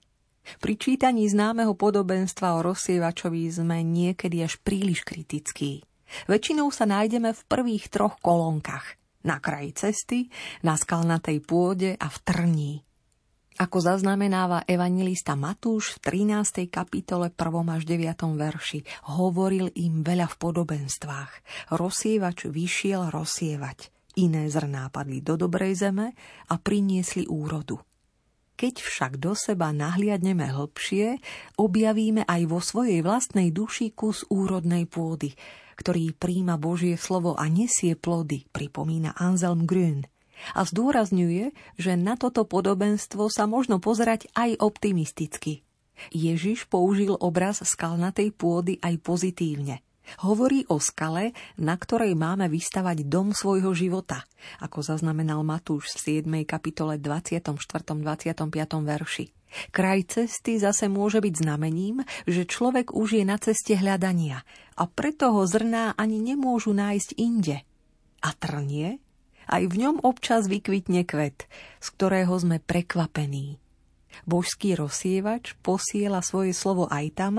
Pri 0.57 0.73
čítaní 0.81 1.29
známeho 1.29 1.77
podobenstva 1.77 2.57
o 2.57 2.65
rozsievačovi 2.65 3.45
sme 3.53 3.85
niekedy 3.85 4.41
až 4.41 4.57
príliš 4.57 5.05
kritickí. 5.05 5.85
Väčšinou 6.25 6.73
sa 6.73 6.89
nájdeme 6.89 7.37
v 7.37 7.45
prvých 7.45 7.93
troch 7.93 8.17
kolónkach. 8.17 8.97
Na 9.21 9.37
kraji 9.37 9.77
cesty, 9.77 10.19
na 10.65 10.73
skalnatej 10.73 11.45
pôde 11.45 11.93
a 12.01 12.09
v 12.09 12.17
trní. 12.25 12.73
Ako 13.59 13.83
zaznamenáva 13.83 14.63
evangelista 14.63 15.35
Matúš 15.35 15.99
v 15.99 16.23
13. 16.31 16.71
kapitole 16.71 17.27
1. 17.27 17.75
až 17.75 17.83
9. 17.83 18.39
verši, 18.39 18.79
hovoril 19.19 19.67
im 19.75 19.99
veľa 19.99 20.31
v 20.31 20.35
podobenstvách. 20.39 21.31
Rozsievač 21.75 22.47
vyšiel 22.47 23.11
rozsievať. 23.11 23.98
Iné 24.19 24.51
zrná 24.51 24.91
padli 24.91 25.23
do 25.23 25.39
dobrej 25.39 25.79
zeme 25.79 26.11
a 26.51 26.59
priniesli 26.59 27.23
úrodu. 27.23 27.79
Keď 28.59 28.83
však 28.83 29.11
do 29.15 29.31
seba 29.31 29.71
nahliadneme 29.71 30.43
hlbšie, 30.51 31.23
objavíme 31.55 32.27
aj 32.27 32.41
vo 32.51 32.59
svojej 32.59 32.99
vlastnej 32.99 33.55
duši 33.55 33.95
kus 33.95 34.27
úrodnej 34.27 34.91
pôdy, 34.91 35.31
ktorý 35.79 36.11
príjma 36.11 36.59
Božie 36.59 36.99
slovo 36.99 37.39
a 37.39 37.47
nesie 37.47 37.95
plody, 37.95 38.43
pripomína 38.51 39.15
Anselm 39.15 39.63
Grün. 39.63 40.03
A 40.51 40.67
zdôrazňuje, 40.67 41.55
že 41.79 41.95
na 41.95 42.19
toto 42.19 42.43
podobenstvo 42.43 43.31
sa 43.31 43.47
možno 43.47 43.79
pozerať 43.79 44.27
aj 44.35 44.59
optimisticky. 44.59 45.63
Ježiš 46.11 46.67
použil 46.67 47.15
obraz 47.15 47.63
skalnatej 47.63 48.35
pôdy 48.35 48.83
aj 48.83 48.99
pozitívne– 48.99 49.79
Hovorí 50.25 50.65
o 50.69 50.81
skale, 50.81 51.31
na 51.61 51.77
ktorej 51.77 52.17
máme 52.17 52.49
vystavať 52.49 53.05
dom 53.05 53.31
svojho 53.31 53.71
života, 53.77 54.25
ako 54.59 54.81
zaznamenal 54.81 55.45
Matúš 55.45 55.93
v 55.99 56.23
7. 56.25 56.49
kapitole 56.49 56.97
24. 56.97 57.45
25. 57.45 58.45
verši. 58.83 59.25
Kraj 59.73 60.13
cesty 60.13 60.61
zase 60.61 60.85
môže 60.85 61.17
byť 61.21 61.35
znamením, 61.41 62.05
že 62.29 62.45
človek 62.45 62.93
už 62.93 63.21
je 63.21 63.23
na 63.25 63.37
ceste 63.41 63.73
hľadania 63.73 64.45
a 64.77 64.83
preto 64.85 65.33
ho 65.33 65.43
zrná 65.45 65.97
ani 65.97 66.21
nemôžu 66.21 66.71
nájsť 66.73 67.09
inde. 67.17 67.57
A 68.21 68.29
trnie? 68.37 69.01
Aj 69.49 69.63
v 69.65 69.73
ňom 69.73 70.05
občas 70.05 70.45
vykvitne 70.45 71.01
kvet, 71.01 71.49
z 71.81 71.87
ktorého 71.97 72.37
sme 72.37 72.61
prekvapení. 72.61 73.57
Božský 74.25 74.75
rozsievač 74.75 75.55
posiela 75.61 76.19
svoje 76.21 76.51
slovo 76.51 76.89
aj 76.89 77.05
tam, 77.15 77.33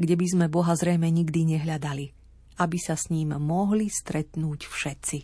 kde 0.00 0.14
by 0.16 0.26
sme 0.26 0.46
Boha 0.50 0.74
zrejme 0.74 1.08
nikdy 1.08 1.56
nehľadali, 1.56 2.10
aby 2.58 2.78
sa 2.80 2.98
s 2.98 3.08
ním 3.12 3.36
mohli 3.36 3.88
stretnúť 3.88 4.66
všetci. 4.66 5.18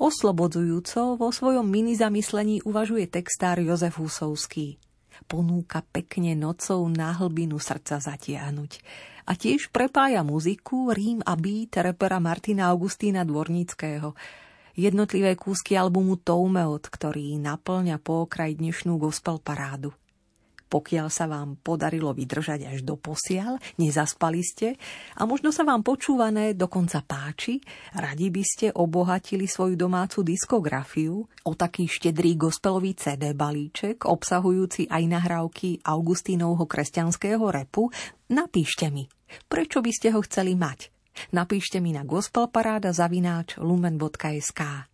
Oslobodzujúco 0.00 1.20
vo 1.20 1.28
svojom 1.28 1.68
mini 1.68 1.92
zamyslení 1.92 2.64
uvažuje 2.64 3.04
textár 3.08 3.60
Jozef 3.60 4.00
Husovský. 4.00 4.80
Ponúka 5.28 5.84
pekne 5.84 6.32
nocou 6.32 6.88
na 6.88 7.12
hlbinu 7.12 7.60
srdca 7.60 8.00
zatiahnuť. 8.00 8.80
A 9.28 9.36
tiež 9.36 9.68
prepája 9.68 10.24
muziku, 10.24 10.88
rím 10.96 11.20
a 11.28 11.36
beat 11.36 11.76
repera 11.76 12.16
Martina 12.16 12.72
Augustína 12.72 13.28
Dvornického– 13.28 14.16
jednotlivé 14.80 15.36
kúsky 15.36 15.76
albumu 15.76 16.16
Toumeot, 16.16 16.88
ktorý 16.88 17.36
naplňa 17.36 18.00
po 18.00 18.24
okraj 18.24 18.56
dnešnú 18.56 18.96
gospel 18.96 19.36
parádu. 19.36 19.92
Pokiaľ 20.70 21.10
sa 21.10 21.26
vám 21.26 21.58
podarilo 21.58 22.14
vydržať 22.14 22.70
až 22.70 22.86
do 22.86 22.94
posiaľ, 22.94 23.58
nezaspali 23.82 24.38
ste 24.38 24.78
a 25.18 25.26
možno 25.26 25.50
sa 25.50 25.66
vám 25.66 25.82
počúvané 25.82 26.54
dokonca 26.54 27.02
páči, 27.02 27.58
radi 27.98 28.30
by 28.30 28.44
ste 28.46 28.66
obohatili 28.70 29.50
svoju 29.50 29.74
domácu 29.74 30.22
diskografiu 30.22 31.26
o 31.26 31.52
taký 31.58 31.90
štedrý 31.90 32.38
gospelový 32.38 32.94
CD 32.94 33.34
balíček, 33.34 34.06
obsahujúci 34.06 34.86
aj 34.86 35.02
nahrávky 35.10 35.82
Augustínovho 35.82 36.70
kresťanského 36.70 37.42
repu, 37.42 37.90
napíšte 38.30 38.94
mi, 38.94 39.10
prečo 39.50 39.82
by 39.82 39.90
ste 39.90 40.14
ho 40.14 40.22
chceli 40.22 40.54
mať. 40.54 40.99
Napíšte 41.30 41.82
mi 41.82 41.92
na 41.94 42.06
gospelparáda 42.06 42.94
zavináč 42.94 43.58
lumen.sk. 43.60 44.90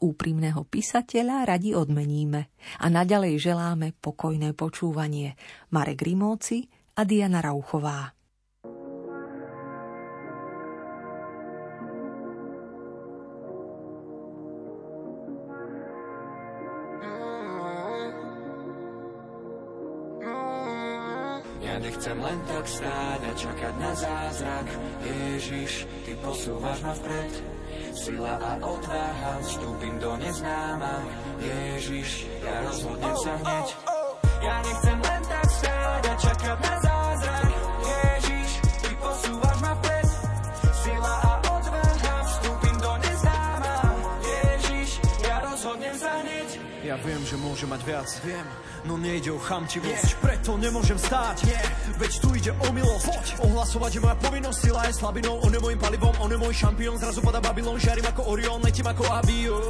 Úprimného 0.00 0.64
písateľa 0.64 1.44
radi 1.44 1.76
odmeníme 1.76 2.48
a 2.80 2.86
naďalej 2.88 3.36
želáme 3.36 3.92
pokojné 4.00 4.56
počúvanie. 4.56 5.36
Marek 5.76 6.00
Rimóci 6.00 6.64
a 6.96 7.04
Diana 7.04 7.44
Rauchová. 7.44 8.19
Posúvaš 26.30 26.78
ma 26.86 26.94
vpred 26.94 27.30
Sila 27.90 28.38
a 28.38 28.54
odvaha, 28.62 29.42
vstúpim 29.42 29.98
do 29.98 30.14
neznáma. 30.14 31.02
Ježiš, 31.42 32.30
ja 32.38 32.62
rozhodnem 32.62 33.14
sa 33.18 33.34
hneď. 33.34 33.66
Ja 34.40 34.56
nechcem 34.62 34.98
len 35.02 35.22
tak 35.26 35.46
stáť 35.50 36.02
a 36.06 36.14
čakať 36.22 36.58
na 36.62 36.69
že 47.30 47.36
môže 47.38 47.62
mať 47.62 47.80
viac, 47.86 48.10
viem 48.26 48.46
no 48.84 48.96
nejde 48.96 49.30
o 49.30 49.38
chamtivosť. 49.38 50.10
Yeah. 50.16 50.22
Preto 50.24 50.56
nemôžem 50.56 50.96
stáť, 50.96 51.46
yeah. 51.46 51.62
veď 52.00 52.12
tu 52.18 52.28
ide 52.34 52.50
o 52.50 52.68
milosť. 52.72 53.06
Poď. 53.06 53.26
Ohlasovať 53.46 53.90
je 53.94 54.00
moja 54.00 54.16
povinnosť, 54.18 54.58
sila 54.58 54.80
je 54.88 54.92
slabinou 54.96 55.34
On 55.44 55.52
je 55.52 55.60
môjim 55.60 55.80
palivom, 55.80 56.14
on 56.20 56.30
je 56.30 56.38
môj 56.40 56.54
šampión. 56.56 56.96
Zrazu 56.96 57.20
pada 57.20 57.38
Babylon, 57.38 57.76
žiarím 57.78 58.06
ako 58.08 58.22
Orion, 58.34 58.58
letím 58.64 58.86
ako 58.88 59.04
avión 59.06 59.62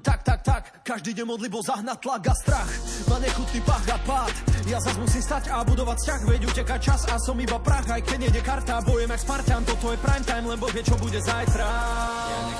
Tak, 0.00 0.20
tak, 0.24 0.40
tak, 0.42 0.62
každý 0.84 1.16
deň 1.16 1.26
modlibo 1.28 1.60
zahnať 1.60 1.98
tlak 2.00 2.22
a 2.28 2.34
strach. 2.36 2.70
Má 3.08 3.16
nechutný 3.20 3.60
pach 3.64 3.86
a 3.88 3.98
pád. 4.04 4.34
Ja 4.68 4.80
zas 4.80 4.96
musím 4.96 5.20
stať 5.20 5.52
a 5.52 5.60
budovať 5.64 5.96
vzťah 6.00 6.20
Veď 6.24 6.42
uteká 6.48 6.76
čas 6.80 7.04
a 7.08 7.20
som 7.20 7.36
iba 7.40 7.60
prach. 7.60 7.88
Aj 7.88 8.00
keď 8.00 8.18
nejde 8.28 8.40
karta, 8.40 8.80
bojem 8.84 9.12
jak 9.12 9.20
Spartan. 9.20 9.62
Toto 9.68 9.92
je 9.92 9.98
prime 10.00 10.24
time, 10.24 10.46
lebo 10.48 10.68
vie 10.72 10.82
čo 10.82 10.96
bude 10.96 11.20
zajtra 11.20 11.68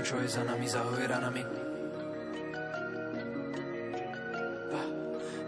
To, 0.00 0.16
čo 0.16 0.24
je 0.24 0.32
za 0.32 0.40
nami, 0.48 0.64
zahoj 0.64 1.12
ranami. 1.12 1.44
Pa, 4.72 4.82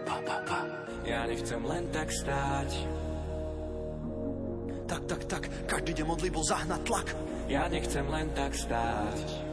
pa, 0.05 0.15
pa, 0.21 0.37
pa. 0.45 0.59
Ja 1.09 1.25
nechcem 1.25 1.57
len 1.65 1.89
tak 1.89 2.13
stáť 2.13 2.85
Tak, 4.85 5.01
tak, 5.09 5.21
tak, 5.25 5.43
každý 5.65 5.97
deň 5.97 6.05
modlibo 6.05 6.45
zahnať 6.45 6.85
tlak 6.85 7.07
Ja 7.49 7.65
nechcem 7.65 8.05
len 8.05 8.29
tak 8.37 8.53
stáť 8.53 9.52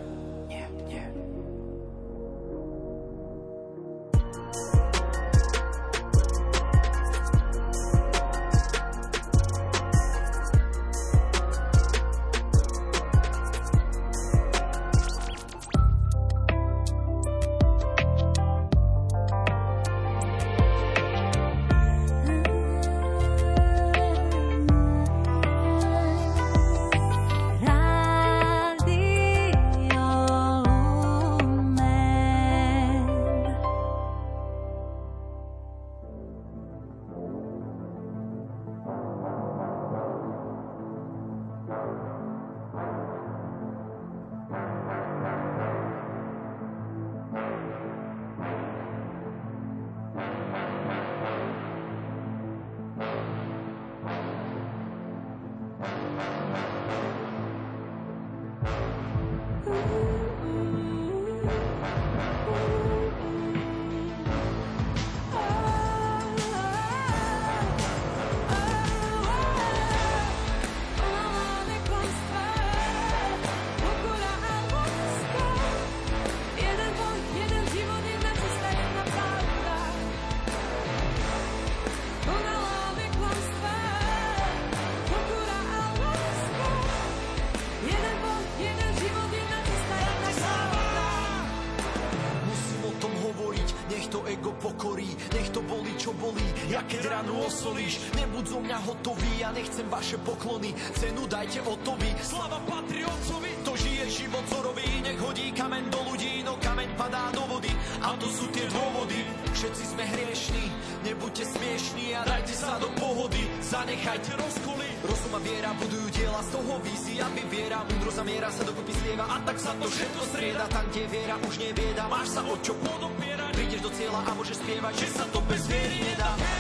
poklony 100.51 100.75
Cenu 100.99 101.27
dajte 101.27 101.61
o 101.63 101.77
to 101.77 101.95
vy, 101.95 102.11
slava 102.23 102.59
patrí 102.67 103.05
otcovi 103.07 103.51
To 103.65 103.77
žije 103.77 104.11
život 104.11 104.45
zorový, 104.51 105.03
nech 105.03 105.21
hodí 105.23 105.53
kamen 105.55 105.87
do 105.91 105.99
ľudí 106.11 106.43
No 106.43 106.59
kameň 106.59 106.91
padá 106.99 107.31
do 107.31 107.47
vody, 107.47 107.71
a 108.03 108.17
to 108.19 108.27
sú 108.27 108.49
tie 108.51 108.67
dôvody. 108.67 109.23
Všetci 109.55 109.85
sme 109.95 110.03
hriešní, 110.09 110.65
nebuďte 111.07 111.45
smiešní 111.47 112.17
A 112.19 112.27
dajte 112.27 112.55
sa 112.57 112.81
do 112.83 112.89
pohody, 112.99 113.47
zanechajte 113.63 114.35
rozkoly. 114.35 114.89
Rozum 115.07 115.35
a 115.37 115.41
viera 115.41 115.71
budujú 115.79 116.07
diela, 116.11 116.41
z 116.43 116.51
toho 116.59 116.75
vízia 116.83 117.27
mi 117.31 117.45
viera 117.47 117.85
Múdro 117.87 118.11
zamiera 118.11 118.49
sa 118.51 118.67
dokopy 118.67 118.93
slieva. 118.99 119.25
A 119.31 119.37
tak 119.47 119.57
sa 119.61 119.73
to 119.79 119.87
všetko 119.87 120.21
strieda 120.35 120.65
Tam, 120.73 120.85
kde 120.91 121.03
viera 121.07 121.37
už 121.47 121.55
nie 121.61 121.71
bieda, 121.77 122.09
máš 122.11 122.35
sa 122.35 122.43
o 122.43 122.55
čo 122.59 122.75
podopierať 122.81 123.53
Prídeš 123.55 123.81
do 123.85 123.91
cieľa 123.95 124.21
a 124.27 124.33
môžeš 124.35 124.57
spievať, 124.65 124.95
že 124.99 125.09
sa 125.15 125.25
to 125.31 125.39
bez 125.47 125.63
viery 125.69 125.99
nedá. 126.03 126.31
Sám 126.35 126.60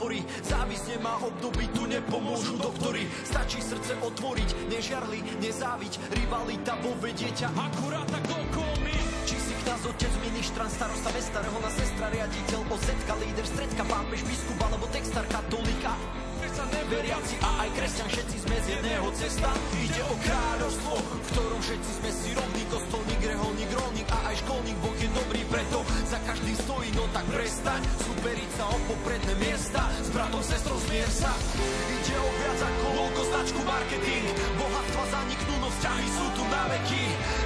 opory 0.00 0.24
Závisť 0.40 0.96
nemá 0.96 1.20
období, 1.20 1.68
tu 1.76 1.84
nepomôžu 1.84 2.56
doktory. 2.56 3.04
Stačí 3.28 3.60
srdce 3.60 4.00
otvoriť, 4.00 4.72
nežiarli, 4.72 5.20
nezáviť. 5.44 5.92
Rivalita 6.16 6.80
vo 6.80 6.96
vedieťa 7.04 7.52
akurát 7.52 8.08
tak 8.08 8.24
okolmi 8.24 8.96
Či 9.28 9.36
si 9.36 9.54
kňaz, 9.60 9.84
otec, 9.84 10.12
ministran, 10.24 10.72
starosta, 10.72 11.12
mesta, 11.12 11.44
reholná 11.44 11.68
sestra, 11.76 12.08
riaditeľ, 12.08 12.60
ozetka, 12.72 13.12
líder, 13.20 13.44
stredka, 13.44 13.84
pápež, 13.84 14.24
biskup 14.24 14.58
alebo 14.64 14.88
textár, 14.88 15.28
katolíka 15.28 15.92
Veriaci 16.90 17.38
a 17.38 17.50
aj 17.62 17.70
kresťan, 17.78 18.08
všetci 18.10 18.36
sme 18.50 18.56
z 18.58 18.66
jedného 18.74 19.08
cesta. 19.14 19.46
Ide 19.78 20.02
o 20.10 20.14
kráľovstvo, 20.26 20.94
v 20.98 21.28
ktorom 21.30 21.60
všetci 21.62 21.90
sme 22.02 22.10
si 22.10 22.28
rovní. 22.34 22.62
Kostolník, 22.66 23.22
reholník, 23.30 23.70
rolník 23.78 24.08
a 24.10 24.18
aj 24.26 24.42
školník. 24.42 24.74
Boh 24.82 24.98
je 24.98 25.06
dobrý, 25.14 25.42
preto 25.46 25.86
za 26.10 26.18
každým 26.26 26.56
stojí, 26.66 26.90
no 26.98 27.06
tak 27.14 27.22
prestaň 27.30 27.82
Superiť 27.94 28.50
sa 28.58 28.64
o 28.74 28.76
popredné 28.90 29.34
miesta, 29.38 29.86
s 30.02 30.10
bratom, 30.10 30.42
sestrou 30.42 30.74
zmier 30.90 31.06
sa. 31.14 31.30
Ide 31.94 32.16
o 32.18 32.30
viac 32.42 32.58
ako 32.58 32.86
koľko 32.90 33.20
značku 33.22 33.60
marketing. 33.62 34.26
Bohatstva 34.58 35.04
zaniknú, 35.14 35.54
no 35.62 35.68
vzťahy 35.70 36.08
sú 36.10 36.26
tu 36.34 36.42
na 36.50 36.62
veky. 36.74 37.04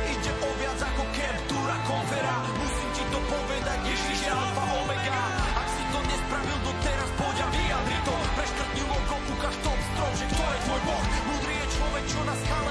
Ide 0.09 0.33
o 0.41 0.51
viac 0.57 0.81
ako 0.81 1.03
captura 1.13 1.77
konfera. 1.85 2.37
Musím 2.65 2.89
ti 2.97 3.05
to 3.13 3.21
povedať, 3.29 3.79
Ježiš 3.93 4.19
je 4.25 4.33
alfa 4.33 4.65
omega. 4.73 5.21
Ak 5.53 5.69
si 5.69 5.85
to 5.93 5.99
nespravil 6.01 6.59
doteraz, 6.65 7.11
ukáž 9.45 9.57
top 9.61 9.81
strom, 9.93 10.13
že 10.17 10.25
kto 10.33 10.43
je 10.43 10.59
tvoj 10.65 10.81
boh? 10.89 11.05
Múdry 11.29 11.53
je 11.53 11.67
človek, 11.77 12.05
čo 12.09 12.21
na 12.25 12.33
skale 12.33 12.64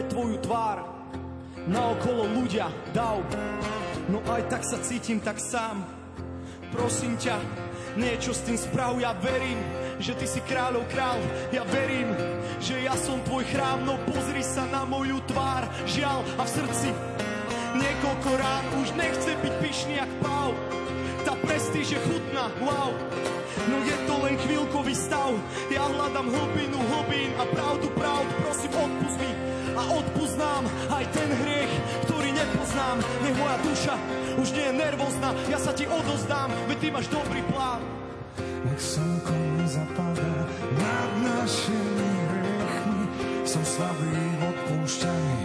Pred 0.00 0.16
tvoju 0.16 0.40
tvár 0.40 0.80
Naokolo 1.68 2.24
ľudia, 2.32 2.72
dav 2.96 3.20
No 4.08 4.24
aj 4.32 4.48
tak 4.48 4.64
sa 4.64 4.80
cítim 4.80 5.20
tak 5.20 5.36
sám. 5.36 5.84
Prosím 6.72 7.20
ťa, 7.20 7.36
niečo 8.00 8.32
s 8.32 8.40
tým 8.48 8.56
sprav. 8.56 8.96
Ja 8.96 9.12
verím, 9.20 9.60
že 10.00 10.16
ty 10.16 10.24
si 10.24 10.40
kráľov 10.40 10.88
král. 10.88 11.20
Ja 11.52 11.68
verím, 11.68 12.16
že 12.64 12.80
ja 12.80 12.96
som 12.96 13.20
tvoj 13.28 13.44
chrám. 13.52 13.84
No 13.84 14.00
pozri 14.08 14.40
sa 14.40 14.64
na 14.72 14.88
moju 14.88 15.20
tvár. 15.28 15.68
Žiaľ 15.84 16.18
a 16.40 16.42
v 16.48 16.50
srdci. 16.58 16.90
Niekoľko 17.76 18.30
rán 18.40 18.64
už 18.80 18.96
nechce 18.96 19.30
byť 19.36 19.54
pyšný 19.60 20.00
jak 20.00 20.12
pál. 20.24 20.56
Tá 21.28 21.36
prestíž 21.44 21.92
je 21.92 22.00
chutná, 22.08 22.48
wow. 22.64 22.90
No 23.68 23.76
je 23.84 23.96
to 24.08 24.14
len 24.24 24.40
chvíľkový 24.48 24.96
stav. 24.96 25.36
Ja 25.68 25.84
hľadám 25.84 26.32
hlbinu 26.32 26.80
hlbín 26.80 27.30
a 27.36 27.44
pravdu 27.52 27.92
pravd 27.92 28.26
Prosím 28.42 28.72
odpust 28.74 28.99
a 29.80 29.82
odpust 29.96 30.36
nám 30.36 30.68
Aj 30.92 31.04
ten 31.08 31.30
hriech, 31.40 31.72
ktorý 32.04 32.36
nepoznám 32.36 33.00
Nech 33.24 33.36
moja 33.40 33.56
duša 33.64 33.94
už 34.36 34.48
nie 34.52 34.66
je 34.68 34.74
nervózna 34.76 35.32
Ja 35.48 35.56
sa 35.56 35.72
ti 35.72 35.88
odozdám, 35.88 36.52
veď 36.68 36.76
ty 36.78 36.88
máš 36.92 37.08
dobrý 37.08 37.40
plán 37.48 37.80
Nech 38.68 38.80
slnko 38.80 39.32
nezapadá 39.56 40.32
nad 40.76 41.10
našimi 41.24 42.10
hriechmi. 42.28 43.04
Som 43.48 43.64
slabý 43.64 44.12
v 44.12 44.40
odpúšťaní, 44.52 45.42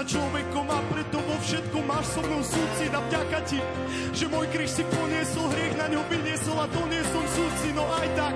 sa 0.00 0.16
človekom 0.16 0.64
a 0.64 0.80
preto 0.88 1.20
vo 1.20 1.36
všetkom 1.44 1.84
máš 1.84 2.16
so 2.16 2.24
mnou 2.24 2.40
súcit 2.40 2.88
a 2.88 3.04
vďaka 3.04 3.38
ti, 3.44 3.60
že 4.16 4.32
môj 4.32 4.48
kríž 4.48 4.80
si 4.80 4.84
poniesol, 4.88 5.52
hriech 5.52 5.76
na 5.76 5.92
ňo 5.92 6.00
vyniesol 6.08 6.56
a 6.56 6.64
doniesol 6.72 7.26
súci, 7.36 7.68
no 7.76 7.84
aj 7.84 8.08
tak 8.16 8.34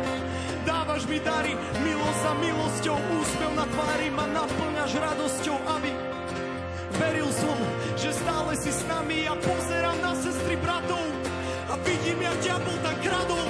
dávaš 0.68 1.08
mi 1.08 1.16
dary, 1.24 1.56
milosť 1.80 2.20
za 2.20 2.32
milosťou, 2.36 2.96
úsmev 3.00 3.52
na 3.56 3.64
tvári 3.64 4.08
ma 4.12 4.28
naplňaš 4.28 4.92
radosťou, 4.92 5.56
aby 5.80 5.90
veril 7.00 7.32
som, 7.32 7.56
že 7.96 8.12
stále 8.12 8.52
si 8.60 8.68
s 8.68 8.84
nami. 8.84 9.24
A 9.24 9.32
pozerám 9.32 9.98
na 10.04 10.12
sestry 10.20 10.60
bratov 10.60 11.06
a 11.72 11.80
vidím, 11.80 12.28
jak 12.28 12.36
diabol 12.44 12.76
tam 12.84 12.96
kradol, 13.00 13.46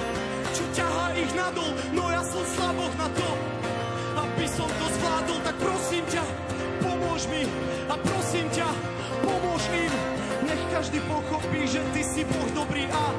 čo 0.55 0.63
ťahá 0.71 1.19
ich 1.19 1.33
nadol, 1.35 1.71
no 1.91 2.07
ja 2.15 2.23
som 2.23 2.47
slaboch 2.47 2.95
na 2.95 3.11
to, 3.11 3.29
aby 4.23 4.47
som 4.47 4.71
to 4.71 4.87
zvládol, 5.03 5.39
tak 5.43 5.57
prosím 5.59 6.07
ťa, 6.15 6.54
pomôž 7.15 7.31
mi 7.31 7.47
a 7.87 7.95
prosím 7.95 8.51
ťa, 8.51 8.67
pomôž 9.23 9.63
im. 9.71 9.93
Nech 10.51 10.59
každý 10.75 10.99
pochopí, 11.07 11.63
že 11.63 11.79
ty 11.95 12.03
si 12.03 12.27
Boh 12.27 12.51
dobrý 12.59 12.91
a 12.91 13.15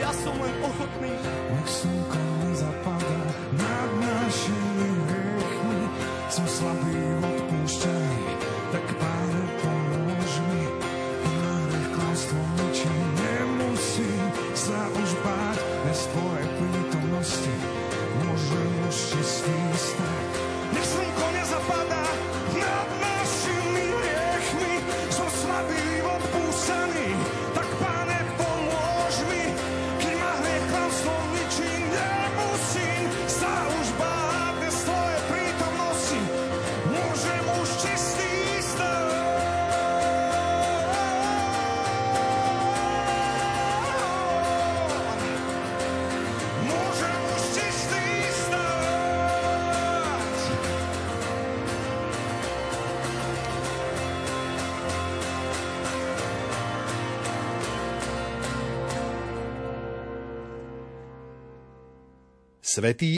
ja 0.00 0.08
som 0.24 0.32
len 0.40 0.56
ochotný. 0.64 1.12
Nech 1.52 1.68
slnko 1.68 2.33
Svetý 62.74 63.06